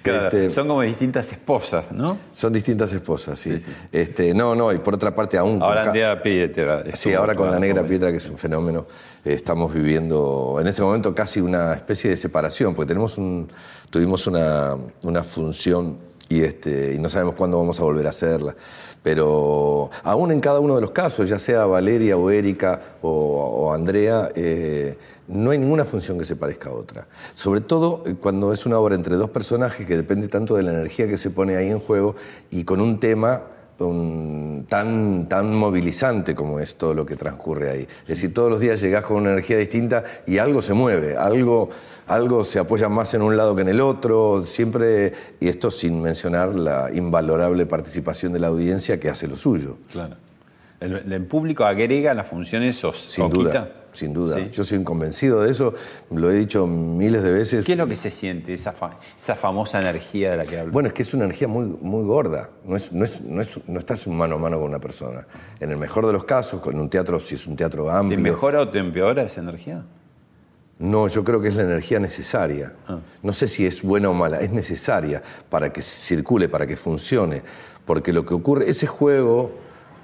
Claro, 0.04 0.26
Este, 0.28 0.50
son 0.50 0.68
como 0.70 0.82
distintas 0.84 1.30
esposas, 1.34 1.92
¿no? 1.92 2.18
son 2.32 2.54
distintas 2.54 2.94
esposas, 2.94 3.38
sí. 3.38 3.58
Este, 3.92 4.34
no, 4.34 4.56
no, 4.56 4.72
y 4.72 4.80
por 4.80 4.94
otra 4.94 5.14
parte 5.14 5.38
aún... 5.38 5.60
con 5.60 5.64
Ahora 5.64 5.82
ca- 5.82 5.88
Andrea 5.88 6.22
Pietra. 6.22 6.84
Sí, 6.94 7.14
ahora 7.14 7.36
con 7.36 7.52
la 7.52 7.60
Negra 7.60 7.84
Piedra, 7.86 8.12
que 8.12 8.18
es 8.18 8.30
un 8.30 8.38
fenómeno, 8.38 8.88
estamos 9.26 9.74
viviendo 9.74 10.58
en 10.62 10.68
este 10.68 10.82
momento 10.82 11.14
casi 11.14 11.42
una 11.42 11.74
especie 11.74 12.10
de 12.10 12.16
separación, 12.16 12.74
porque 12.74 12.88
tenemos 12.88 13.18
un, 13.18 13.52
tuvimos 13.90 14.28
una, 14.28 14.78
una 15.04 15.24
función 15.24 16.09
y, 16.30 16.44
este, 16.44 16.94
y 16.94 17.00
no 17.00 17.10
sabemos 17.10 17.36
cuándo 17.36 17.58
vamos 17.58 17.80
a 17.80 17.84
volver 17.84 18.06
a 18.08 18.12
hacerla. 18.12 18.56
Pero 19.02 19.90
aún 20.04 20.32
en 20.32 20.40
cada 20.40 20.60
uno 20.60 20.76
de 20.76 20.82
los 20.82 20.92
casos, 20.92 21.28
ya 21.28 21.40
sea 21.40 21.66
Valeria 21.66 22.16
o 22.18 22.30
Erika 22.30 22.82
o, 23.02 23.74
Andrea, 23.74 24.30
eh, 24.36 24.98
no 25.28 25.52
hay 25.52 25.58
ninguna 25.58 25.86
función 25.86 26.18
que 26.20 26.26
se 26.26 26.36
parezca 26.36 26.70
a 26.70 26.74
otra. 26.74 27.08
Sobre 27.34 27.62
todo 27.62 28.04
eh, 28.06 28.16
cuando 28.20 28.54
es 28.54 28.66
una 28.66 28.78
obra 28.78 28.96
entre 28.96 29.16
dos 29.16 29.30
personajes 29.30 29.88
que 29.88 29.96
depende 29.96 30.28
tanto 30.28 30.56
de 30.56 30.64
la 30.64 30.72
energía 30.72 31.08
que 31.08 31.18
se 31.18 31.30
pone 31.30 31.56
ahí 31.56 31.70
en 31.70 31.80
juego 31.80 32.16
y 32.52 32.64
con 32.64 32.82
un 32.82 33.00
tema 33.00 33.44
un- 33.88 34.66
tan, 34.68 35.28
tan 35.30 35.56
movilizante 35.56 36.36
como 36.36 36.60
es 36.60 36.76
todo 36.76 36.94
lo 36.94 37.06
que 37.06 37.16
transcurre 37.16 37.70
ahí. 37.70 37.82
Es 38.02 38.08
decir, 38.08 38.34
todos 38.34 38.50
los 38.50 38.60
días 38.60 38.82
llegás 38.82 39.04
con 39.04 39.18
una 39.18 39.32
energía 39.32 39.58
distinta 39.58 40.04
y 40.28 40.38
algo 40.38 40.62
se 40.62 40.74
mueve, 40.74 41.16
algo, 41.18 41.70
algo 42.08 42.44
se 42.44 42.60
apoya 42.60 42.90
más 42.90 43.14
en 43.14 43.22
un 43.22 43.38
lado 43.38 43.56
que 43.56 43.62
en 43.62 43.70
el 43.70 43.82
otro, 43.82 44.46
siempre, 44.46 45.14
y 45.40 45.48
esto 45.48 45.72
sin 45.72 46.02
mencionar 46.02 46.54
la 46.56 46.90
invalorable 46.94 47.66
participación 47.66 48.34
de 48.34 48.40
la 48.40 48.48
audiencia 48.48 49.00
que 49.00 49.10
hace 49.10 49.28
lo 49.28 49.36
suyo. 49.36 49.78
Claro. 49.92 50.16
El, 50.80 51.12
el 51.12 51.26
público 51.26 51.66
agrega 51.66 52.14
las 52.14 52.28
funciones 52.28 52.82
o, 52.86 52.94
Sin 52.94 53.26
o 53.26 53.30
duda, 53.30 53.50
quita. 53.52 53.72
sin 53.92 54.14
duda. 54.14 54.38
Sí. 54.38 54.50
Yo 54.52 54.64
soy 54.64 54.78
un 54.78 54.86
convencido 54.86 55.42
de 55.42 55.52
eso, 55.52 55.74
lo 56.10 56.32
he 56.32 56.36
dicho 56.36 56.66
miles 56.68 57.22
de 57.22 57.32
veces. 57.32 57.66
¿Qué 57.66 57.74
es 57.74 57.78
lo 57.78 57.86
que 57.88 57.98
se 57.98 58.10
siente, 58.10 58.54
esa, 58.54 58.72
fa- 58.72 58.98
esa 59.18 59.36
famosa 59.36 59.82
energía 59.82 60.32
de 60.32 60.38
la 60.38 60.46
que 60.46 60.58
hablo? 60.58 60.72
Bueno, 60.72 60.88
es 60.88 60.94
que 60.94 61.02
es 61.02 61.14
una 61.14 61.26
energía 61.26 61.50
muy, 61.50 61.66
muy 61.66 62.06
gorda. 62.06 62.50
No, 62.64 62.78
es, 62.78 62.94
no, 62.94 63.04
es, 63.04 63.20
no, 63.20 63.42
es- 63.42 63.60
no 63.68 63.78
estás 63.80 64.08
mano 64.08 64.36
a 64.36 64.38
mano 64.38 64.58
con 64.58 64.70
una 64.70 64.80
persona. 64.80 65.28
En 65.60 65.70
el 65.72 65.78
mejor 65.78 66.06
de 66.08 66.14
los 66.14 66.24
casos, 66.24 66.62
con 66.62 66.80
un 66.80 66.90
teatro, 66.90 67.20
si 67.20 67.36
es 67.36 67.46
un 67.46 67.58
teatro 67.58 67.84
¿Te 67.86 67.92
amplio. 67.92 68.20
mejora 68.22 68.62
o 68.62 68.70
te 68.70 68.80
empeora 68.80 69.24
esa 69.24 69.42
energía? 69.42 69.84
No, 70.78 71.10
yo 71.10 71.26
creo 71.26 71.42
que 71.42 71.50
es 71.50 71.56
la 71.58 71.64
energía 71.64 72.00
necesaria. 72.00 72.74
Ah. 72.88 73.00
No 73.22 73.34
sé 73.34 73.50
si 73.50 73.66
es 73.66 73.82
buena 73.82 74.10
o 74.10 74.14
mala, 74.14 74.40
es 74.40 74.50
necesaria 74.52 75.22
para 75.50 75.74
que 75.74 75.82
circule, 75.82 76.48
para 76.48 76.66
que 76.66 76.78
funcione. 76.78 77.42
Porque 77.84 78.14
lo 78.14 78.26
que 78.26 78.34
ocurre, 78.34 78.70
ese 78.70 78.88
juego 78.88 79.52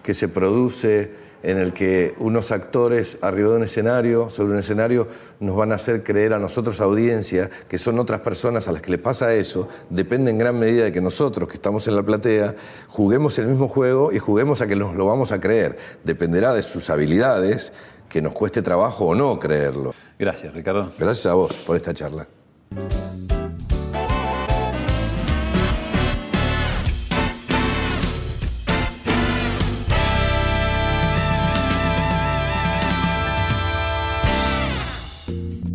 que 0.06 0.14
se 0.14 0.28
produce 0.28 1.10
en 1.42 1.58
el 1.58 1.74
que 1.74 2.14
unos 2.20 2.52
actores 2.52 3.18
arriba 3.22 3.50
de 3.50 3.58
un 3.58 3.64
escenario, 3.64 4.30
sobre 4.30 4.54
un 4.54 4.60
escenario, 4.60 5.08
nos 5.40 5.56
van 5.56 5.72
a 5.72 5.76
hacer 5.76 6.04
creer 6.04 6.34
a 6.34 6.40
nosotros, 6.40 6.80
audiencia, 6.80 7.50
que 7.68 7.80
son 7.80 7.98
otras 7.98 8.20
personas 8.20 8.68
a 8.68 8.72
las 8.72 8.82
que 8.82 8.92
le 8.92 9.00
pasa 9.00 9.34
eso, 9.34 9.68
depende 9.90 10.30
en 10.30 10.38
gran 10.38 10.60
medida 10.60 10.84
de 10.84 10.92
que 10.92 11.02
nosotros, 11.02 11.50
que 11.50 11.56
estamos 11.56 11.88
en 11.88 11.96
la 11.96 12.04
platea, 12.04 12.56
juguemos 12.88 13.38
el 13.40 13.48
mismo 13.48 13.68
juego 13.68 14.12
y 14.12 14.20
juguemos 14.20 14.62
a 14.62 14.68
que 14.68 14.76
nos 14.76 14.96
lo 14.96 15.06
vamos 15.08 15.32
a 15.32 15.40
creer. 15.40 15.76
Dependerá 16.04 16.54
de 16.54 16.62
sus 16.62 16.90
habilidades, 16.92 17.74
que 18.08 18.22
nos 18.22 18.34
cueste 18.34 18.62
trabajo 18.62 19.06
o 19.06 19.16
no 19.16 19.40
creerlo. 19.40 19.94
Gracias, 20.20 20.54
Ricardo. 20.54 20.92
Gracias 21.00 21.26
a 21.26 21.34
vos 21.34 21.52
por 21.66 21.76
esta 21.76 21.94
charla. 21.94 22.28